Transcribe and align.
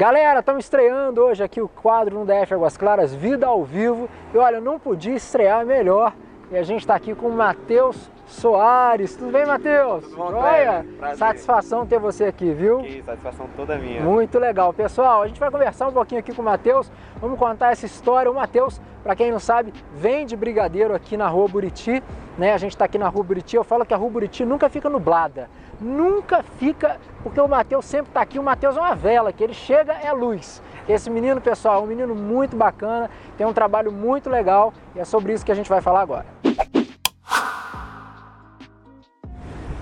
Galera, 0.00 0.40
estamos 0.40 0.64
estreando 0.64 1.20
hoje 1.20 1.44
aqui 1.44 1.60
o 1.60 1.68
quadro 1.68 2.18
no 2.18 2.24
DF 2.24 2.54
Águas 2.54 2.74
Claras, 2.74 3.14
Vida 3.14 3.46
ao 3.46 3.62
Vivo. 3.62 4.08
E 4.32 4.38
olha, 4.38 4.58
não 4.58 4.78
podia 4.78 5.14
estrear 5.14 5.66
melhor. 5.66 6.14
E 6.50 6.56
a 6.56 6.62
gente 6.62 6.80
está 6.80 6.94
aqui 6.94 7.14
com 7.14 7.26
o 7.26 7.32
Matheus 7.34 8.10
Soares. 8.26 9.14
Tudo 9.14 9.30
bem, 9.30 9.44
Matheus? 9.44 10.02
Tudo 10.04 10.16
bom? 10.16 10.40
Prazer. 10.40 11.18
Satisfação 11.18 11.86
ter 11.86 11.98
você 11.98 12.24
aqui, 12.24 12.50
viu? 12.50 12.78
Que 12.78 13.02
satisfação 13.02 13.46
toda 13.54 13.76
minha. 13.76 14.00
Muito 14.00 14.38
legal. 14.38 14.72
Pessoal, 14.72 15.20
a 15.20 15.28
gente 15.28 15.38
vai 15.38 15.50
conversar 15.50 15.88
um 15.88 15.92
pouquinho 15.92 16.18
aqui 16.18 16.34
com 16.34 16.40
o 16.40 16.44
Matheus. 16.46 16.90
Vamos 17.20 17.38
contar 17.38 17.72
essa 17.72 17.84
história. 17.84 18.30
O 18.30 18.34
Matheus, 18.34 18.80
para 19.02 19.14
quem 19.14 19.30
não 19.30 19.38
sabe, 19.38 19.70
vem 19.94 20.24
de 20.24 20.34
Brigadeiro 20.34 20.94
aqui 20.94 21.14
na 21.14 21.28
Rua 21.28 21.46
Buriti. 21.46 22.02
Né? 22.38 22.54
A 22.54 22.58
gente 22.58 22.72
está 22.72 22.86
aqui 22.86 22.96
na 22.96 23.08
Rua 23.08 23.22
Buriti. 23.22 23.54
Eu 23.54 23.64
falo 23.64 23.84
que 23.84 23.92
a 23.92 23.98
Rua 23.98 24.08
Buriti 24.08 24.46
nunca 24.46 24.70
fica 24.70 24.88
nublada. 24.88 25.50
Nunca 25.80 26.42
fica, 26.42 26.98
porque 27.22 27.40
o 27.40 27.48
Matheus 27.48 27.86
sempre 27.86 28.10
está 28.10 28.20
aqui. 28.20 28.38
O 28.38 28.42
Matheus 28.42 28.76
é 28.76 28.80
uma 28.80 28.94
vela, 28.94 29.32
que 29.32 29.42
ele 29.42 29.54
chega 29.54 29.94
é 29.94 30.12
luz. 30.12 30.62
Esse 30.88 31.08
menino, 31.08 31.40
pessoal, 31.40 31.80
é 31.80 31.84
um 31.84 31.86
menino 31.86 32.14
muito 32.14 32.56
bacana, 32.56 33.08
tem 33.38 33.46
um 33.46 33.52
trabalho 33.52 33.90
muito 33.90 34.28
legal 34.28 34.72
e 34.94 35.00
é 35.00 35.04
sobre 35.04 35.32
isso 35.32 35.44
que 35.44 35.52
a 35.52 35.54
gente 35.54 35.68
vai 35.68 35.80
falar 35.80 36.00
agora. 36.00 36.26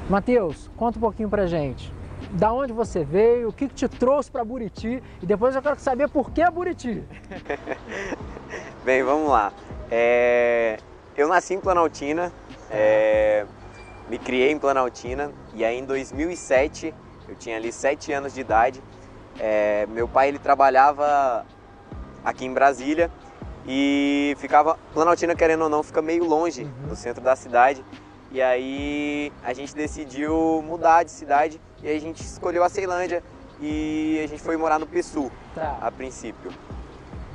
Matheus, 0.08 0.70
conta 0.77 0.98
um 0.98 1.00
pouquinho 1.00 1.28
pra 1.28 1.46
gente. 1.46 1.92
Da 2.30 2.52
onde 2.52 2.72
você 2.72 3.05
veio, 3.05 3.48
o 3.48 3.52
que, 3.52 3.69
que 3.69 3.74
te 3.74 3.88
trouxe 3.88 4.30
para 4.30 4.44
Buriti 4.44 5.02
e 5.22 5.27
depois 5.27 5.55
eu 5.55 5.62
quero 5.62 5.78
saber 5.80 6.08
por 6.08 6.30
que 6.30 6.48
Buriti. 6.50 7.02
Bem, 8.84 9.02
vamos 9.02 9.30
lá. 9.30 9.52
É, 9.91 10.78
Eu 11.16 11.28
nasci 11.28 11.55
em 11.55 11.60
Planaltina, 11.60 12.33
é, 12.70 13.46
me 14.08 14.18
criei 14.18 14.50
em 14.52 14.58
Planaltina 14.58 15.30
e 15.54 15.64
aí 15.64 15.78
em 15.78 15.84
2007, 15.84 16.94
eu 17.28 17.34
tinha 17.36 17.56
ali 17.56 17.70
7 17.72 18.12
anos 18.12 18.32
de 18.34 18.40
idade, 18.40 18.82
é, 19.38 19.86
meu 19.90 20.08
pai 20.08 20.28
ele 20.28 20.38
trabalhava 20.38 21.44
aqui 22.24 22.44
em 22.44 22.52
Brasília 22.52 23.10
e 23.66 24.34
ficava, 24.38 24.78
Planaltina 24.94 25.34
querendo 25.34 25.62
ou 25.64 25.68
não, 25.68 25.83
fica 25.83 26.00
meio 26.00 26.24
longe 26.24 26.62
Uhum. 26.64 26.88
do 26.88 26.96
centro 26.96 27.22
da 27.22 27.36
cidade. 27.36 27.84
E 28.30 28.42
aí 28.42 29.33
a 29.42 29.52
gente 29.52 29.74
decidiu 29.74 30.62
mudar 30.66 31.02
de 31.02 31.11
cidade 31.11 31.61
e 31.83 31.88
a 31.88 31.98
gente 32.00 32.22
escolheu 32.22 32.62
a 32.64 32.68
Ceilândia 32.68 33.22
e 33.61 34.20
a 34.22 34.27
gente 34.28 34.42
foi 34.42 34.56
morar 34.56 34.78
no 34.78 34.86
Pessu. 34.86 35.30
Tá. 35.55 35.78
a 35.80 35.90
princípio. 35.90 36.50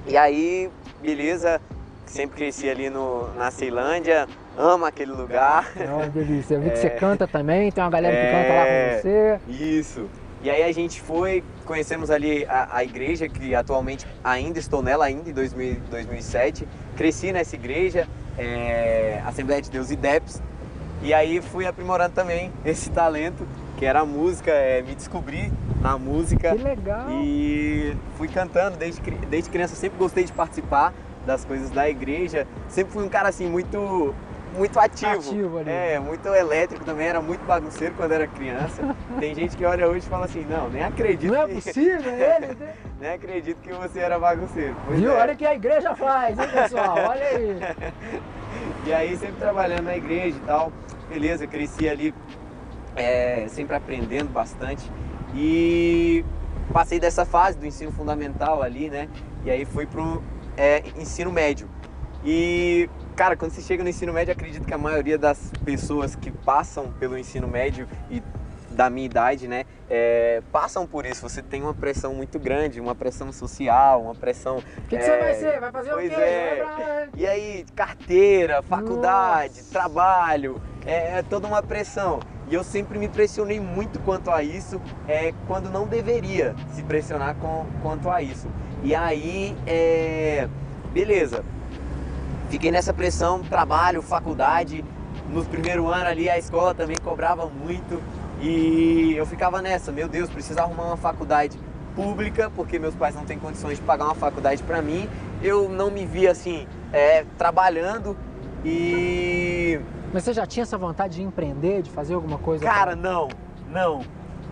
E 0.08 0.16
aí, 0.18 0.70
beleza, 1.02 1.62
sempre 2.06 2.38
cresci 2.38 2.70
ali 2.70 2.90
no, 2.90 3.34
na 3.36 3.50
Ceilândia, 3.52 4.28
amo 4.58 4.86
aquele 4.86 5.12
lugar. 5.12 5.72
É 5.80 5.86
uma 5.86 6.08
delícia. 6.08 6.56
Eu 6.56 6.62
vi 6.62 6.70
que 6.72 6.78
você 6.80 6.90
canta 6.90 7.28
também, 7.28 7.72
tem 7.72 7.84
uma 7.84 7.90
galera 7.90 8.16
que 8.16 8.32
canta 8.32 8.54
lá 8.54 8.64
com 8.64 8.70
É. 8.70 9.00
você. 9.02 9.40
Isso. 9.48 10.10
E 10.42 10.50
aí 10.50 10.62
a 10.64 10.72
gente 10.74 11.02
foi, 11.02 11.42
conhecemos 11.66 12.12
ali 12.12 12.46
a, 12.46 12.68
a 12.78 12.84
igreja, 12.84 13.30
que 13.30 13.56
atualmente 13.56 14.06
ainda 14.24 14.60
estou 14.60 14.82
nela, 14.84 15.06
ainda 15.06 15.30
em 15.30 15.34
2000, 15.34 15.78
2007. 15.90 16.68
Cresci 16.98 17.32
nessa 17.32 17.56
igreja, 17.56 18.08
é, 18.38 19.22
Assembleia 19.26 19.62
de 19.62 19.72
Deus 19.72 19.90
IDEPS. 19.90 20.42
E 21.02 21.14
aí 21.14 21.42
fui 21.42 21.66
aprimorando 21.66 22.14
também 22.14 22.52
esse 22.66 22.90
talento, 22.90 23.48
que 23.78 23.86
era 23.86 24.02
a 24.02 24.06
música, 24.06 24.52
é, 24.52 24.82
me 24.82 24.94
descobri 24.96 25.50
na 25.82 25.98
música. 25.98 26.54
Que 26.56 26.62
legal. 26.64 27.10
E 27.10 27.96
fui 28.18 28.28
cantando 28.28 28.76
desde, 28.78 29.00
desde 29.02 29.50
criança, 29.50 29.76
sempre 29.76 29.98
gostei 29.98 30.26
de 30.26 30.34
participar 30.34 30.94
das 31.26 31.46
coisas 31.46 31.70
da 31.70 31.90
igreja. 31.90 32.46
Sempre 32.68 32.92
fui 32.92 33.06
um 33.06 33.10
cara 33.10 33.30
assim 33.30 33.48
muito 33.48 34.14
muito 34.54 34.80
ativo. 34.80 35.12
Ativo 35.12 35.58
ali. 35.60 35.70
É, 35.70 36.00
muito 36.00 36.28
elétrico 36.28 36.84
também, 36.86 37.08
era 37.08 37.22
muito 37.22 37.44
bagunceiro 37.46 37.94
quando 37.96 38.12
era 38.12 38.28
criança. 38.28 38.96
Tem 39.20 39.34
gente 39.36 39.58
que 39.58 39.66
olha 39.66 39.88
hoje 39.88 40.06
e 40.06 40.10
fala 40.10 40.26
assim: 40.26 40.46
"Não, 40.50 40.70
nem 40.70 40.84
acredito". 40.84 41.32
Não 41.34 41.42
é 41.44 41.48
que- 41.48 41.54
possível, 41.56 42.12
é 42.12 42.36
ele. 42.38 42.48
né? 42.56 42.74
nem 43.00 43.12
acredito 43.12 43.58
que 43.62 43.74
você 43.74 44.00
era 44.00 44.18
bagunceiro. 44.20 44.76
Pois 44.88 45.00
Viu? 45.00 45.12
é. 45.12 45.22
Olha 45.22 45.34
o 45.34 45.38
que 45.38 45.46
a 45.46 45.56
igreja 45.56 45.96
faz, 45.96 46.38
hein, 46.40 46.48
pessoal? 46.52 46.96
Olha 47.10 47.26
aí. 47.26 47.58
E 48.86 48.94
aí 48.94 49.18
sempre 49.18 49.36
trabalhando 49.40 49.84
na 49.84 49.96
igreja 49.98 50.38
e 50.38 50.46
tal. 50.46 50.72
Beleza, 51.10 51.46
cresci 51.48 51.88
ali 51.90 52.14
é, 52.96 53.46
sempre 53.48 53.76
aprendendo 53.76 54.30
bastante. 54.30 54.90
E 55.36 56.24
passei 56.72 57.00
dessa 57.00 57.26
fase 57.26 57.58
do 57.58 57.66
ensino 57.66 57.92
fundamental 57.92 58.62
ali, 58.62 58.90
né? 58.90 59.08
E 59.44 59.52
aí 59.52 59.66
fui 59.66 59.86
pro 59.86 60.22
é, 60.56 60.84
ensino 60.98 61.32
médio. 61.32 61.68
E, 62.24 62.90
cara, 63.14 63.36
quando 63.36 63.52
você 63.52 63.62
chega 63.62 63.84
no 63.84 63.90
ensino 63.90 64.12
médio, 64.12 64.34
acredito 64.34 64.66
que 64.66 64.74
a 64.74 64.78
maioria 64.78 65.18
das 65.18 65.52
pessoas 65.64 66.16
que 66.16 66.32
passam 66.32 66.92
pelo 67.00 67.18
ensino 67.18 67.48
médio 67.48 67.88
e 68.10 68.22
da 68.72 68.90
minha 68.90 69.06
idade, 69.06 69.48
né, 69.48 69.66
é, 69.90 70.42
passam 70.52 70.88
por 70.88 71.06
isso. 71.06 71.22
Você 71.28 71.42
tem 71.42 71.62
uma 71.62 71.74
pressão 71.74 72.14
muito 72.16 72.40
grande, 72.40 72.82
uma 72.82 72.96
pressão 72.96 73.32
social, 73.32 74.02
uma 74.02 74.16
pressão. 74.16 74.58
O 74.58 74.82
que, 74.88 74.98
que 74.98 75.04
você 75.04 75.18
vai 75.18 75.34
ser? 75.36 75.60
Vai 75.60 75.72
fazer 75.72 75.92
o 75.92 75.94
pois 75.94 76.10
quê? 76.10 76.22
é. 76.22 77.10
E 77.16 77.28
aí, 77.28 77.66
carteira, 77.76 78.64
faculdade, 78.64 79.58
Nossa. 79.58 79.72
trabalho, 79.72 80.60
é, 80.86 81.20
é 81.20 81.24
toda 81.24 81.48
uma 81.48 81.62
pressão. 81.62 82.20
E 82.50 82.56
eu 82.56 82.64
sempre 82.64 83.00
me 83.00 83.08
pressionei 83.08 83.60
muito 83.60 84.00
quanto 84.00 84.30
a 84.30 84.44
isso, 84.44 84.82
é, 85.08 85.34
quando 85.48 85.70
não 85.70 85.88
deveria 85.88 86.56
se 86.74 86.84
pressionar 86.84 87.36
com, 87.36 87.66
quanto 87.82 88.10
a 88.10 88.22
isso. 88.22 88.48
E 88.84 88.94
aí, 88.94 89.56
é, 89.66 90.48
beleza, 90.92 91.44
fiquei 92.54 92.70
nessa 92.70 92.94
pressão, 92.94 93.42
trabalho, 93.42 94.00
faculdade. 94.04 94.86
No 95.28 95.44
primeiro 95.44 95.88
ano 95.88 96.06
ali 96.06 96.30
a 96.30 96.38
escola 96.38 96.76
também 96.76 96.96
cobrava 97.04 97.48
muito 97.48 98.00
e 98.40 99.16
eu 99.16 99.26
ficava 99.26 99.60
nessa, 99.60 99.92
meu 99.92 100.08
Deus, 100.08 100.30
preciso 100.30 100.60
arrumar 100.60 100.84
uma 100.84 100.98
faculdade 100.98 101.58
pública 101.96 102.52
porque 102.56 102.78
meus 102.78 102.94
pais 102.94 103.16
não 103.16 103.26
têm 103.26 103.40
condições 103.40 103.80
de 103.80 103.84
pagar 103.84 104.06
uma 104.06 104.14
faculdade 104.14 104.62
para 104.62 104.84
mim. 104.84 105.10
Eu 105.42 105.68
não 105.68 105.90
me 105.90 106.06
via 106.06 106.30
assim 106.30 106.68
é, 106.92 107.26
trabalhando 107.40 108.16
e 108.64 109.80
Mas 110.14 110.24
você 110.24 110.32
já 110.32 110.46
tinha 110.46 110.62
essa 110.62 110.78
vontade 110.78 111.16
de 111.16 111.24
empreender, 111.24 111.82
de 111.82 111.90
fazer 111.90 112.14
alguma 112.14 112.38
coisa? 112.38 112.64
Cara, 112.64 112.96
não, 112.96 113.30
não. 113.72 114.02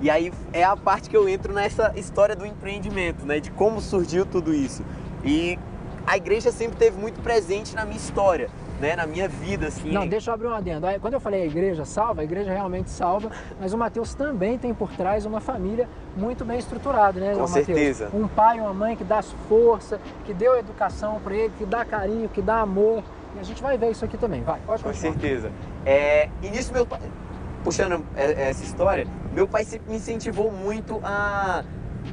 E 0.02 0.10
aí 0.10 0.34
é 0.52 0.64
a 0.64 0.76
parte 0.76 1.08
que 1.08 1.16
eu 1.16 1.30
entro 1.30 1.54
nessa 1.54 1.94
história 1.96 2.36
do 2.36 2.48
empreendimento, 2.48 3.28
né? 3.28 3.40
De 3.40 3.52
como 3.52 3.80
surgiu 3.80 4.26
tudo 4.26 4.52
isso. 4.52 4.84
E 5.24 5.60
a 6.06 6.18
igreja 6.18 6.52
sempre 6.52 6.78
teve 6.78 7.00
muito 7.00 7.22
presente 7.22 7.76
na 7.76 7.86
minha 7.86 7.98
história, 7.98 8.50
né? 8.80 8.96
Na 8.96 9.06
minha 9.06 9.28
vida, 9.28 9.68
assim. 9.68 9.92
Não, 9.92 10.08
deixa 10.08 10.30
eu 10.30 10.34
abrir 10.34 10.48
um 10.48 10.54
adendo. 10.54 10.88
Quando 11.00 11.14
eu 11.14 11.20
falei 11.20 11.44
a 11.44 11.46
igreja 11.46 11.86
salva, 11.86 12.22
a 12.22 12.24
igreja 12.24 12.52
realmente 12.52 12.90
salva, 12.90 13.30
mas 13.60 13.74
o 13.74 13.78
Mateus 13.78 14.14
também 14.14 14.58
tem 14.58 14.74
por 14.74 14.92
trás 14.92 15.26
uma 15.26 15.40
família 15.40 15.88
muito 16.16 16.44
bem 16.44 16.60
estruturada, 16.60 17.20
né, 17.20 17.36
Com 17.36 17.48
certeza. 17.48 18.10
Um 18.14 18.28
pai, 18.28 18.60
uma 18.60 18.74
mãe 18.74 18.96
que 18.96 19.04
dá 19.04 19.22
força, 19.22 20.00
que 20.26 20.34
deu 20.34 20.58
educação 20.58 21.20
para 21.24 21.36
ele, 21.36 21.54
que 21.58 21.66
dá 21.66 21.86
carinho, 21.86 22.28
que 22.30 22.42
dá 22.42 22.62
amor. 22.62 23.04
E 23.36 23.40
a 23.40 23.44
gente 23.44 23.62
vai 23.62 23.78
ver 23.78 23.92
isso 23.92 24.04
aqui 24.04 24.18
também. 24.18 24.42
Vai, 24.42 24.60
pode 24.66 24.84
Com 24.84 24.94
certeza. 24.94 25.52
É, 25.86 26.30
e 26.42 26.50
nisso 26.50 26.74
meu 26.74 26.86
pai, 26.86 27.00
puxando 27.64 28.04
é, 28.16 28.50
essa 28.50 28.64
história, 28.64 29.08
meu 29.34 29.48
pai 29.48 29.64
sempre 29.64 29.90
me 29.92 29.98
incentivou 29.98 30.52
muito 30.52 31.00
a, 31.04 31.64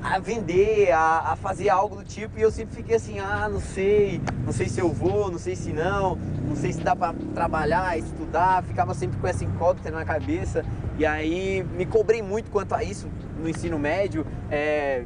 a 0.02 0.18
vender, 0.18 0.92
a, 0.92 1.32
a 1.32 1.36
fazer 1.36 1.68
algo 1.68 1.96
do 1.96 2.04
tipo, 2.04 2.38
e 2.38 2.42
eu 2.42 2.50
sempre 2.50 2.76
fiquei 2.76 2.96
assim, 2.96 3.18
ah, 3.18 3.48
não 3.50 3.60
sei, 3.60 4.20
não 4.44 4.52
sei 4.52 4.68
se 4.68 4.80
eu 4.80 4.92
vou, 4.92 5.30
não 5.30 5.38
sei 5.38 5.56
se 5.56 5.72
não, 5.72 6.16
não 6.46 6.56
sei 6.56 6.72
se 6.72 6.80
dá 6.80 6.94
pra 6.94 7.14
trabalhar, 7.34 7.98
estudar, 7.98 8.62
ficava 8.62 8.94
sempre 8.94 9.18
com 9.18 9.26
essa 9.26 9.44
incógnita 9.44 9.90
na 9.90 10.04
cabeça, 10.04 10.64
e 10.98 11.04
aí 11.04 11.64
me 11.76 11.86
cobrei 11.86 12.22
muito 12.22 12.50
quanto 12.50 12.74
a 12.74 12.82
isso 12.82 13.08
no 13.38 13.48
ensino 13.48 13.78
médio, 13.78 14.26
é, 14.50 15.04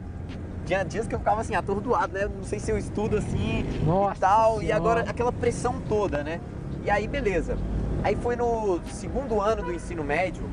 tinha 0.64 0.84
dias 0.84 1.06
que 1.06 1.14
eu 1.14 1.18
ficava 1.18 1.40
assim, 1.40 1.54
atordoado, 1.54 2.12
né? 2.12 2.28
Não 2.34 2.44
sei 2.44 2.58
se 2.58 2.70
eu 2.70 2.78
estudo 2.78 3.16
assim 3.16 3.64
Nossa 3.84 4.16
e 4.16 4.20
tal. 4.20 4.56
E 4.56 4.66
Senhora. 4.66 4.76
agora 4.76 5.00
aquela 5.10 5.32
pressão 5.32 5.80
toda, 5.88 6.22
né? 6.22 6.40
E 6.84 6.90
aí, 6.90 7.08
beleza. 7.08 7.56
Aí 8.02 8.16
foi 8.16 8.36
no 8.36 8.80
segundo 8.90 9.40
ano 9.40 9.62
do 9.62 9.72
ensino 9.72 10.02
médio 10.02 10.48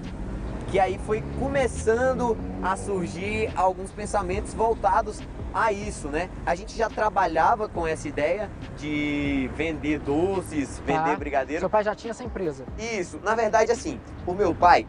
que 0.69 0.79
aí 0.79 0.99
foi 1.05 1.23
começando 1.39 2.37
a 2.61 2.75
surgir 2.75 3.51
alguns 3.55 3.91
pensamentos 3.91 4.53
voltados 4.53 5.19
a 5.53 5.71
isso, 5.71 6.09
né? 6.09 6.29
A 6.45 6.53
gente 6.53 6.77
já 6.77 6.89
trabalhava 6.89 7.67
com 7.67 7.87
essa 7.87 8.07
ideia 8.07 8.49
de 8.77 9.49
vender 9.55 9.99
doces, 9.99 10.79
vender 10.85 11.11
Tá. 11.11 11.15
brigadeiro. 11.15 11.59
Seu 11.61 11.69
pai 11.69 11.83
já 11.83 11.95
tinha 11.95 12.11
essa 12.11 12.23
empresa. 12.23 12.65
Isso, 12.77 13.19
na 13.23 13.33
verdade, 13.33 13.71
assim, 13.71 13.99
o 14.27 14.33
meu 14.33 14.53
pai, 14.53 14.85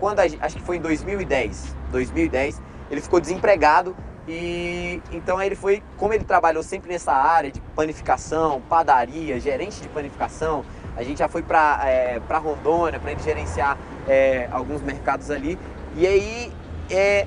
quando 0.00 0.18
a 0.18 0.24
acho 0.24 0.56
que 0.56 0.62
foi 0.62 0.78
em 0.78 0.80
2010, 0.80 1.76
2010, 1.92 2.60
ele 2.90 3.00
ficou 3.00 3.20
desempregado 3.20 3.94
e 4.26 5.00
então 5.12 5.40
ele 5.40 5.54
foi, 5.54 5.82
como 5.96 6.12
ele 6.12 6.24
trabalhou 6.24 6.62
sempre 6.62 6.90
nessa 6.92 7.12
área 7.12 7.52
de 7.52 7.60
panificação, 7.60 8.60
padaria, 8.68 9.38
gerente 9.38 9.80
de 9.80 9.88
panificação, 9.88 10.64
a 10.96 11.02
gente 11.02 11.18
já 11.18 11.28
foi 11.28 11.42
para 11.42 11.80
é, 11.84 12.20
para 12.20 12.38
Rondônia 12.38 12.98
para 12.98 13.12
ele 13.12 13.22
gerenciar 13.22 13.76
é, 14.08 14.48
alguns 14.50 14.82
mercados 14.82 15.30
ali 15.30 15.58
e 15.96 16.06
aí 16.06 16.52
é, 16.90 17.26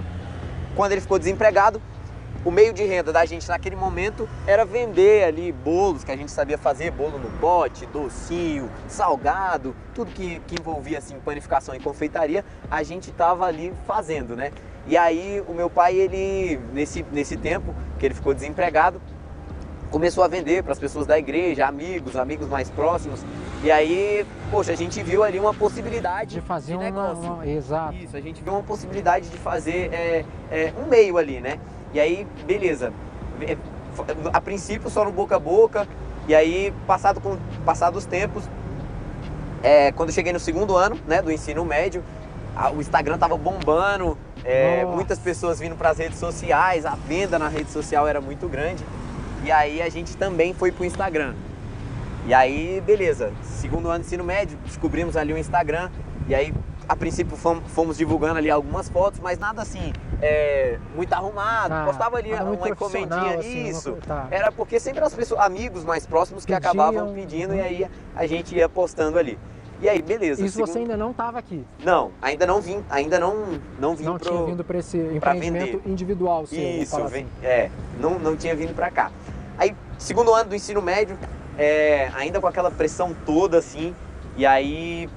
quando 0.75 0.91
ele 0.91 1.01
ficou 1.01 1.17
desempregado 1.17 1.81
o 2.47 2.51
meio 2.51 2.71
de 2.71 2.83
renda 2.83 3.11
da 3.11 3.25
gente 3.25 3.45
naquele 3.49 3.75
momento 3.75 4.29
era 4.45 4.63
vender 4.63 5.25
ali 5.25 5.51
bolos 5.51 6.05
que 6.05 6.11
a 6.11 6.15
gente 6.15 6.31
sabia 6.31 6.57
fazer, 6.57 6.91
bolo 6.91 7.17
no 7.17 7.29
pote, 7.39 7.85
docinho, 7.87 8.69
salgado, 8.87 9.75
tudo 9.93 10.11
que, 10.11 10.39
que 10.47 10.55
envolvia 10.57 10.99
assim 10.99 11.19
panificação 11.19 11.75
e 11.75 11.79
confeitaria, 11.79 12.45
a 12.71 12.83
gente 12.83 13.11
tava 13.11 13.45
ali 13.45 13.73
fazendo, 13.85 14.33
né? 14.33 14.51
E 14.87 14.95
aí 14.95 15.43
o 15.45 15.53
meu 15.53 15.69
pai, 15.69 15.95
ele, 15.95 16.57
nesse, 16.71 17.05
nesse 17.11 17.35
tempo 17.35 17.75
que 17.99 18.05
ele 18.05 18.15
ficou 18.15 18.33
desempregado, 18.33 19.01
começou 19.91 20.23
a 20.23 20.27
vender 20.29 20.63
para 20.63 20.71
as 20.71 20.79
pessoas 20.79 21.05
da 21.05 21.19
igreja, 21.19 21.65
amigos, 21.67 22.15
amigos 22.15 22.47
mais 22.47 22.69
próximos. 22.69 23.25
E 23.63 23.71
aí, 23.71 24.25
poxa, 24.51 24.71
a 24.71 24.75
gente 24.75 25.01
viu 25.01 25.23
ali 25.23 25.39
uma 25.39 25.53
possibilidade 25.53 26.35
De 26.35 26.41
fazer 26.41 26.73
de 26.73 26.77
uma, 26.77 26.83
negócio. 26.83 27.23
uma- 27.33 27.47
Exato. 27.47 27.95
Isso, 27.95 28.15
a 28.15 28.21
gente 28.21 28.41
viu 28.41 28.53
uma 28.53 28.63
possibilidade 28.63 29.29
de 29.29 29.37
fazer 29.37 29.89
é, 29.91 30.25
é, 30.51 30.73
um 30.79 30.87
meio 30.87 31.17
ali, 31.17 31.39
né? 31.41 31.57
E 31.93 31.99
aí, 31.99 32.27
beleza. 32.45 32.93
É, 33.41 33.57
A 34.31 34.39
princípio 34.39 34.89
só 34.91 35.03
no 35.03 35.11
boca 35.11 35.35
a 35.37 35.39
boca, 35.39 35.87
e 36.27 36.35
aí, 36.35 36.71
passado 36.85 37.19
com 37.19 37.35
passados 37.65 37.97
os 38.03 38.05
tempos, 38.05 38.43
é, 39.63 39.91
quando 39.91 40.09
eu 40.09 40.13
cheguei 40.15 40.31
no 40.31 40.39
segundo 40.39 40.75
ano 40.77 40.95
né, 41.07 41.19
do 41.19 41.31
ensino 41.31 41.65
médio, 41.65 42.03
a- 42.55 42.69
o 42.71 42.79
Instagram 42.79 43.17
tava 43.17 43.35
bombando, 43.37 44.15
é, 44.45 44.85
muitas 44.85 45.17
pessoas 45.17 45.59
vindo 45.59 45.75
para 45.75 45.89
as 45.89 45.97
redes 45.97 46.19
sociais, 46.19 46.85
a 46.85 46.91
venda 46.95 47.39
na 47.39 47.47
rede 47.47 47.71
social 47.71 48.07
era 48.07 48.21
muito 48.21 48.47
grande. 48.47 48.83
E 49.43 49.51
aí 49.51 49.81
a 49.81 49.89
gente 49.89 50.15
também 50.15 50.53
foi 50.53 50.71
pro 50.71 50.85
Instagram. 50.85 51.33
E 52.27 52.33
aí, 52.33 52.83
beleza, 52.85 53.31
segundo 53.41 53.87
ano 53.89 53.99
do 53.99 54.05
ensino 54.05 54.21
médio, 54.21 54.57
descobrimos 54.65 55.15
ali 55.15 55.31
o 55.31 55.37
Instagram. 55.37 55.89
E 56.27 56.35
aí, 56.35 56.53
a 56.87 56.93
princípio, 56.93 57.37
fomos, 57.37 57.63
fomos 57.71 57.97
divulgando 57.97 58.37
ali 58.37 58.51
algumas 58.51 58.89
fotos, 58.89 59.17
mas 59.21 59.39
nada 59.39 59.61
assim, 59.61 59.93
é, 60.21 60.77
muito 60.93 61.13
arrumado. 61.13 61.69
Tá, 61.69 61.85
Postava 61.85 62.17
ali 62.17 62.33
uma 62.33 62.67
encomendinha. 62.69 63.39
assim, 63.39 63.61
uma 63.61 63.69
Isso. 63.69 63.91
coisa- 63.93 64.05
tá. 64.05 64.27
Era 64.29 64.51
porque 64.51 64.77
sempre 64.77 65.01
as 65.05 65.13
pessoas, 65.15 65.39
amigos 65.39 65.85
mais 65.85 66.05
próximos 66.05 66.43
que 66.45 66.51
Pediam. 66.53 66.69
acabavam 66.69 67.13
pedindo 67.13 67.55
e 67.55 67.61
aí 67.61 67.87
a 68.13 68.27
gente 68.27 68.53
ia 68.53 68.67
postando 68.67 69.17
ali. 69.17 69.39
E 69.81 69.87
aí, 69.87 70.01
beleza. 70.01 70.43
Isso 70.43 70.55
segundo- 70.55 70.73
você 70.73 70.79
ainda 70.79 70.97
não 70.97 71.11
estava 71.11 71.39
aqui. 71.39 71.63
Não, 71.81 72.11
ainda 72.21 72.45
não 72.45 72.59
vim, 72.59 72.83
ainda 72.89 73.19
não, 73.21 73.57
não 73.79 73.95
vim 73.95 74.03
não 74.03 74.17
pro... 74.17 74.29
tinha 74.29 74.45
vindo 74.47 74.63
para 74.65 74.79
esse 74.79 74.97
empreendimento 74.97 75.81
individual 75.87 76.43
vou 76.45 76.59
Isso, 76.59 76.97
vem- 77.07 77.23
assim. 77.25 77.45
é, 77.47 77.69
não, 78.01 78.19
não 78.19 78.35
tinha 78.35 78.53
vindo 78.53 78.75
pra 78.75 78.91
cá. 78.91 79.11
Aí, 79.57 79.73
segundo 79.97 80.33
ano 80.33 80.49
do 80.49 80.55
ensino 80.55 80.81
médio, 80.81 81.17
é, 81.57 82.11
ainda 82.15 82.39
com 82.39 82.47
aquela 82.47 82.71
pressão 82.71 83.15
toda 83.25 83.57
assim, 83.57 83.95
e 84.35 84.45
aí, 84.45 85.09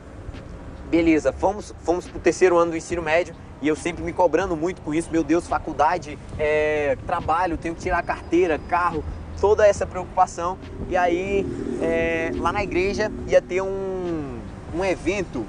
beleza, 0.90 1.32
fomos, 1.32 1.74
fomos 1.82 2.06
pro 2.06 2.18
terceiro 2.18 2.56
ano 2.56 2.72
do 2.72 2.76
ensino 2.76 3.02
médio, 3.02 3.34
e 3.62 3.68
eu 3.68 3.76
sempre 3.76 4.02
me 4.02 4.12
cobrando 4.12 4.56
muito 4.56 4.80
com 4.80 4.94
isso, 4.94 5.10
meu 5.10 5.22
Deus, 5.22 5.46
faculdade, 5.46 6.18
é, 6.38 6.96
trabalho, 7.06 7.58
tenho 7.58 7.74
que 7.74 7.82
tirar 7.82 8.02
carteira, 8.02 8.58
carro, 8.68 9.04
toda 9.38 9.66
essa 9.66 9.86
preocupação. 9.86 10.56
E 10.88 10.96
aí, 10.96 11.46
é, 11.82 12.30
lá 12.36 12.52
na 12.52 12.62
igreja 12.62 13.12
ia 13.26 13.42
ter 13.42 13.60
um, 13.60 14.38
um 14.74 14.84
evento 14.84 15.44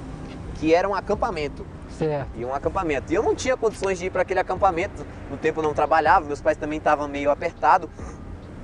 que 0.58 0.74
era 0.74 0.88
um 0.88 0.94
acampamento 0.94 1.66
Certo. 1.98 2.28
e 2.36 2.44
um 2.44 2.54
acampamento. 2.54 3.12
E 3.12 3.14
eu 3.14 3.22
não 3.22 3.34
tinha 3.34 3.56
condições 3.56 3.98
de 3.98 4.06
ir 4.06 4.10
para 4.10 4.22
aquele 4.22 4.40
acampamento. 4.40 5.04
No 5.30 5.36
tempo 5.36 5.60
eu 5.60 5.62
não 5.64 5.74
trabalhava, 5.74 6.26
meus 6.26 6.40
pais 6.40 6.56
também 6.56 6.78
estavam 6.78 7.08
meio 7.08 7.30
apertados. 7.30 7.88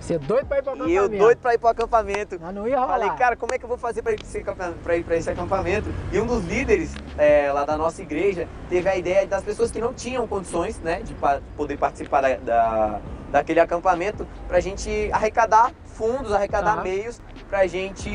Você 0.00 0.14
é 0.14 0.18
doido 0.18 0.46
para 0.46 0.58
ir 0.58 0.62
para 0.62 0.72
o 0.74 0.88
E 0.88 0.94
eu 0.94 1.08
doido 1.08 1.38
para 1.38 1.54
ir 1.54 1.58
para 1.58 1.66
o 1.66 1.70
acampamento. 1.70 2.38
Mas 2.40 2.54
não 2.54 2.66
ia 2.66 2.76
rolar. 2.78 2.92
Falei, 2.98 3.10
cara, 3.18 3.36
como 3.36 3.52
é 3.54 3.58
que 3.58 3.64
eu 3.64 3.68
vou 3.68 3.76
fazer 3.78 4.00
para 4.02 4.12
ir 4.12 4.16
para 4.16 4.24
esse, 4.26 4.38
acampa- 4.38 4.74
pra 4.82 4.96
ir 4.96 5.04
pra 5.04 5.16
esse 5.16 5.28
acampamento? 5.30 5.88
E 6.12 6.20
um 6.20 6.26
dos 6.26 6.44
líderes 6.44 6.94
é, 7.16 7.50
lá 7.52 7.64
da 7.64 7.76
nossa 7.76 8.00
igreja 8.00 8.48
teve 8.70 8.88
a 8.88 8.96
ideia 8.96 9.26
das 9.26 9.42
pessoas 9.42 9.70
que 9.70 9.80
não 9.80 9.92
tinham 9.92 10.26
condições 10.26 10.78
né, 10.80 11.02
de 11.02 11.14
pa- 11.14 11.40
poder 11.56 11.76
participar 11.76 12.20
da, 12.20 12.36
da- 12.36 13.00
daquele 13.32 13.60
acampamento 13.60 14.26
para 14.46 14.56
a 14.58 14.60
gente 14.60 15.10
arrecadar 15.12 15.72
fundos, 15.84 16.32
arrecadar 16.32 16.76
Tá. 16.76 16.82
meios 16.82 17.20
para 17.50 17.60
a 17.60 17.66
gente, 17.66 18.10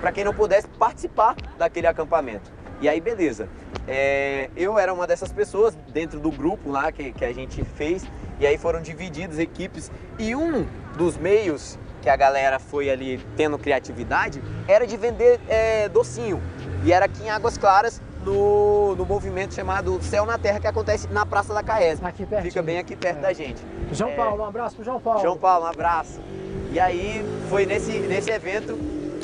para 0.00 0.12
quem 0.12 0.22
não 0.24 0.34
pudesse 0.34 0.68
participar 0.68 1.34
daquele 1.58 1.86
acampamento. 1.86 2.50
E 2.80 2.88
aí, 2.88 3.00
beleza. 3.00 3.48
É, 3.88 4.50
eu 4.56 4.78
era 4.78 4.92
uma 4.92 5.06
dessas 5.06 5.32
pessoas 5.32 5.76
dentro 5.92 6.18
do 6.18 6.30
grupo 6.30 6.70
lá 6.70 6.90
que, 6.92 7.12
que 7.12 7.24
a 7.24 7.32
gente 7.32 7.64
fez. 7.64 8.04
E 8.38 8.46
aí 8.46 8.58
foram 8.58 8.82
divididas 8.82 9.38
equipes. 9.38 9.90
E 10.18 10.34
um 10.34 10.66
dos 10.96 11.16
meios 11.16 11.78
que 12.02 12.10
a 12.10 12.16
galera 12.16 12.58
foi 12.58 12.90
ali 12.90 13.18
tendo 13.36 13.58
criatividade 13.58 14.42
era 14.68 14.86
de 14.86 14.96
vender 14.96 15.40
é, 15.48 15.88
docinho. 15.88 16.42
E 16.84 16.92
era 16.92 17.06
aqui 17.06 17.24
em 17.24 17.30
Águas 17.30 17.56
Claras, 17.58 18.00
no, 18.24 18.94
no 18.96 19.06
movimento 19.06 19.54
chamado 19.54 20.02
Céu 20.02 20.26
na 20.26 20.36
Terra, 20.36 20.58
que 20.60 20.66
acontece 20.66 21.08
na 21.08 21.24
Praça 21.24 21.54
da 21.54 21.62
Caes. 21.62 22.00
Fica 22.42 22.62
bem 22.62 22.78
aqui 22.78 22.94
perto 22.96 23.18
É. 23.18 23.22
da 23.22 23.32
gente. 23.32 23.62
João 23.92 24.10
É. 24.10 24.14
Paulo, 24.16 24.42
um 24.42 24.46
abraço 24.46 24.74
pro 24.76 24.84
João 24.84 25.00
Paulo. 25.00 25.20
João 25.20 25.38
Paulo, 25.38 25.64
um 25.64 25.68
abraço. 25.68 26.20
E 26.72 26.78
aí 26.80 27.24
foi 27.48 27.64
nesse, 27.64 27.92
nesse 28.00 28.30
evento 28.30 28.76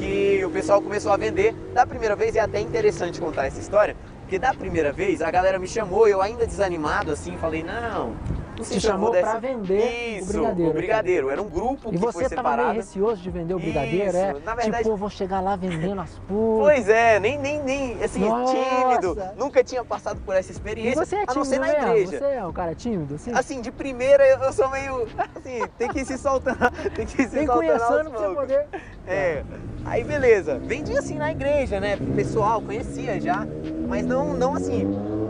que 0.02 0.44
o 0.44 0.50
pessoal 0.50 0.82
começou 0.82 1.12
a 1.12 1.16
vender. 1.16 1.54
Da 1.72 1.86
primeira 1.86 2.16
vez, 2.16 2.34
é 2.34 2.40
até 2.40 2.60
interessante 2.60 3.20
contar 3.20 3.46
essa 3.46 3.60
história, 3.60 3.96
porque 4.22 4.38
da 4.38 4.52
primeira 4.52 4.92
vez 4.92 5.22
a 5.22 5.30
galera 5.30 5.58
me 5.58 5.66
chamou, 5.68 6.08
eu 6.08 6.20
ainda 6.20 6.46
desanimado 6.46 7.12
assim, 7.12 7.36
falei, 7.38 7.62
não, 7.62 8.14
vou 8.56 8.80
chamou 8.80 9.10
pra 9.12 9.38
vender 9.38 10.18
Isso, 10.18 10.24
o 10.30 10.32
brigadeiro. 10.32 10.70
o 10.70 10.74
brigadeiro. 10.74 11.30
Era 11.30 11.40
um 11.42 11.48
grupo 11.48 11.88
E 11.88 11.92
que 11.92 11.98
você 11.98 12.26
foi 12.26 12.36
tava 12.36 12.48
meio 12.48 12.56
separado. 12.58 12.72
receoso 12.76 13.22
de 13.22 13.30
vender 13.30 13.54
o 13.54 13.58
brigadeiro, 13.58 14.08
Isso, 14.08 14.16
é? 14.16 14.32
na 14.44 14.54
verdade- 14.54 14.76
Tipo, 14.78 14.88
eu 14.90 14.96
vou 14.96 15.08
chegar 15.10 15.40
lá 15.40 15.56
vendendo 15.56 16.00
as 16.00 16.18
putas. 16.20 16.58
Pois 16.60 16.88
é, 16.88 17.18
nem, 17.20 17.38
nem, 17.38 17.62
nem, 17.62 18.02
assim, 18.04 18.20
Nossa! 18.20 18.52
tímido. 18.54 19.18
Nunca 19.36 19.62
tinha 19.64 19.84
passado 19.84 20.20
por 20.24 20.34
essa 20.36 20.50
E 20.50 20.52
experiência, 20.52 21.04
você 21.04 21.16
é 21.16 21.24
a 21.26 21.34
não 21.34 21.44
ser 21.44 21.58
tímido 21.60 21.72
na 21.76 21.86
mesmo? 21.88 21.96
igreja. 22.06 22.18
Você 22.18 22.34
é 22.34 22.46
um 22.46 22.52
cara 22.52 22.74
tímido, 22.74 23.14
assim? 23.14 23.32
Assim, 23.32 23.60
de 23.60 23.70
primeira 23.72 24.24
eu 24.26 24.52
sou 24.52 24.68
meio. 24.70 25.06
Assim, 25.36 25.60
tem 25.78 25.88
que 25.88 26.04
se 26.04 26.16
soltando. 26.18 26.58
Tem 26.94 27.06
que 27.06 27.22
se 27.22 27.28
Tem 27.30 27.46
soltando 27.46 27.70
aos 27.72 27.82
conhecendo 27.82 28.10
pra 28.10 28.18
você 28.28 28.34
poder... 28.34 28.66
É. 29.06 29.42
Aí 29.84 30.04
beleza. 30.04 30.58
Vendi 30.58 30.96
assim 30.96 31.16
na 31.16 31.30
igreja, 31.32 31.80
né? 31.80 31.98
Pessoal, 32.14 32.60
conhecia 32.62 33.20
já. 33.20 33.46
Mas 33.88 34.06
não, 34.06 34.32
não 34.34 34.54
assim, 34.54 34.86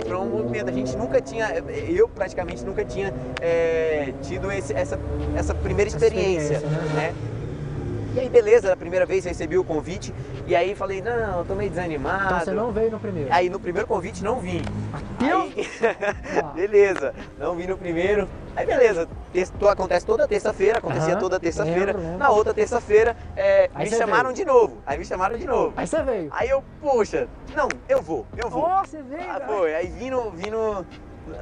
pra 0.07 0.19
um 0.21 0.29
movimento. 0.29 0.69
A 0.69 0.73
gente 0.73 0.97
nunca 0.97 1.21
tinha. 1.21 1.49
Eu 1.89 2.09
praticamente 2.09 2.65
nunca 2.65 2.85
tinha 2.85 3.13
é, 3.41 4.13
tido 4.23 4.51
esse- 4.53 4.75
essa, 4.75 4.99
essa 5.37 5.55
primeira 5.55 5.89
experiência. 5.89 6.55
experiência, 6.57 6.69
né? 6.95 6.95
né? 6.95 7.15
E 8.15 8.21
aí, 8.21 8.29
beleza, 8.29 8.71
a 8.71 8.77
primeira 8.77 9.07
vez 9.07 9.25
recebi 9.25 9.57
o 9.57 9.65
convite. 9.65 10.15
E 10.47 10.55
aí 10.55 10.75
falei, 10.75 11.01
não, 11.01 11.39
eu 11.39 11.45
tô 11.47 11.55
meio 11.55 11.71
desanimado. 11.71 12.27
Então 12.27 12.41
você 12.41 12.51
não 12.51 12.71
veio 12.71 12.91
no 12.91 13.01
primeiro. 13.01 13.33
Aí 13.33 13.49
no 13.49 13.59
primeiro 13.59 13.89
convite 13.89 14.23
não 14.23 14.39
vim. 14.39 14.61
Deus! 15.19 15.51
Aí, 15.57 15.67
Ah. 16.43 16.53
beleza, 16.53 17.15
não 17.39 17.55
vim 17.55 17.67
no 17.67 17.79
primeiro. 17.79 18.29
Aí 18.55 18.67
beleza, 18.67 19.09
texto 19.33 19.67
acontece 19.67 20.05
toda 20.05 20.29
terça-feira, 20.29 20.77
acontecia 20.79 21.17
toda 21.17 21.41
terça-feira. 21.41 21.95
Na 21.95 22.29
outra 22.31 22.53
terça-feira 22.53 23.17
é, 23.35 23.71
me 23.75 23.87
chamaram 23.89 24.25
veio. 24.25 24.35
de 24.37 24.45
novo. 24.45 24.83
Aí 24.87 24.99
me 24.99 25.05
chamaram 25.07 25.39
de 25.39 25.47
novo. 25.47 25.73
Aí 25.75 25.87
você 25.87 26.03
veio. 26.03 26.29
Aí 26.33 26.51
eu, 26.51 26.63
poxa, 26.83 27.29
não, 27.57 27.69
eu 27.89 28.03
vou, 28.03 28.27
eu 28.37 28.51
vou. 28.51 28.69
Oh, 28.69 28.85
você 28.85 29.01
veio, 29.03 29.23
Ah, 29.31 29.41
foi. 29.47 29.75
Aí 29.75 29.87
vindo, 29.87 30.31
vindo 30.33 30.87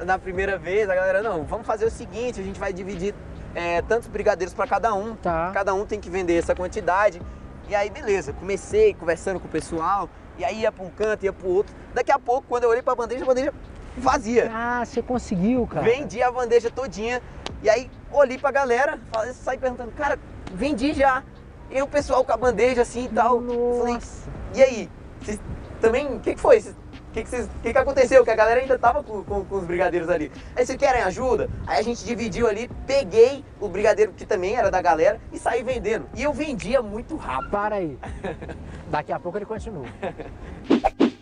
na 0.05 0.17
primeira 0.17 0.57
vez, 0.57 0.89
a 0.89 0.95
galera, 0.95 1.21
não, 1.21 1.43
vamos 1.43 1.67
fazer 1.67 1.83
o 1.85 1.91
seguinte, 1.91 2.39
a 2.39 2.43
gente 2.43 2.59
vai 2.59 2.71
dividir 2.71 3.13
é, 3.55 3.81
tantos 3.81 4.07
brigadeiros 4.07 4.53
para 4.53 4.67
cada 4.67 4.93
um. 4.93 5.15
Tá. 5.15 5.51
Cada 5.53 5.73
um 5.73 5.85
tem 5.85 5.99
que 5.99 6.09
vender 6.09 6.37
essa 6.37 6.55
quantidade. 6.55 7.21
E 7.69 7.75
aí, 7.75 7.89
beleza, 7.89 8.33
comecei 8.33 8.93
conversando 8.93 9.39
com 9.39 9.47
o 9.47 9.51
pessoal, 9.51 10.09
e 10.37 10.43
aí 10.43 10.61
ia 10.61 10.71
para 10.71 10.83
um 10.83 10.89
canto, 10.89 11.23
ia 11.23 11.31
para 11.31 11.47
o 11.47 11.51
outro. 11.53 11.73
Daqui 11.93 12.11
a 12.11 12.19
pouco, 12.19 12.45
quando 12.49 12.63
eu 12.63 12.69
olhei 12.69 12.81
para 12.81 12.93
a 12.93 12.95
bandeja, 12.95 13.23
a 13.23 13.27
bandeja 13.27 13.53
vazia. 13.97 14.51
Ah, 14.53 14.83
você 14.85 15.01
conseguiu, 15.01 15.65
cara. 15.67 15.85
Vendi 15.85 16.21
a 16.21 16.31
bandeja 16.31 16.69
todinha. 16.69 17.21
E 17.63 17.69
aí, 17.69 17.89
olhei 18.11 18.37
pra 18.37 18.51
galera, 18.51 18.99
falei- 19.13 19.33
saí 19.33 19.57
perguntando, 19.57 19.91
cara, 19.91 20.17
vendi 20.53 20.93
já. 20.93 21.23
E 21.69 21.81
o 21.81 21.87
pessoal 21.87 22.25
com 22.25 22.31
a 22.33 22.37
bandeja 22.37 22.81
assim 22.81 23.05
e 23.05 23.09
tal. 23.09 23.39
Falei, 23.41 23.93
Nossa. 23.93 24.29
e 24.55 24.61
aí? 24.63 24.89
Vocês 25.21 25.39
também, 25.79 26.07
o 26.15 26.19
que, 26.19 26.33
que 26.35 26.41
foi? 26.41 26.59
Vocês- 26.59 26.75
O 27.11 27.13
que, 27.13 27.23
que, 27.23 27.29
vocês- 27.29 27.49
que, 27.61 27.73
que 27.73 27.77
aconteceu? 27.77 28.23
Que 28.23 28.29
a 28.31 28.35
galera 28.35 28.61
ainda 28.61 28.79
tava 28.79 29.03
com, 29.03 29.21
com- 29.21 29.43
com 29.43 29.55
os 29.57 29.65
brigadeiros 29.65 30.07
ali. 30.09 30.31
Aí 30.55 30.65
vocês 30.65 30.77
querem 30.79 31.01
ajuda? 31.01 31.49
Aí 31.67 31.77
a 31.77 31.81
gente 31.81 32.05
dividiu 32.05 32.47
ali, 32.47 32.69
peguei 32.87 33.43
o 33.59 33.67
brigadeiro 33.67 34.13
que 34.13 34.25
também 34.25 34.55
era 34.55 34.71
da 34.71 34.81
galera 34.81 35.19
e 35.29 35.37
saí 35.37 35.61
vendendo. 35.61 36.05
E 36.15 36.23
eu 36.23 36.31
vendia 36.31 36.81
muito 36.81 37.17
rápido. 37.17 37.49
Para 37.51 37.75
aí. 37.75 37.99
Daqui 38.89 39.11
a 39.11 39.19
pouco 39.19 39.37
ele 39.37 39.45
continua. 39.45 39.85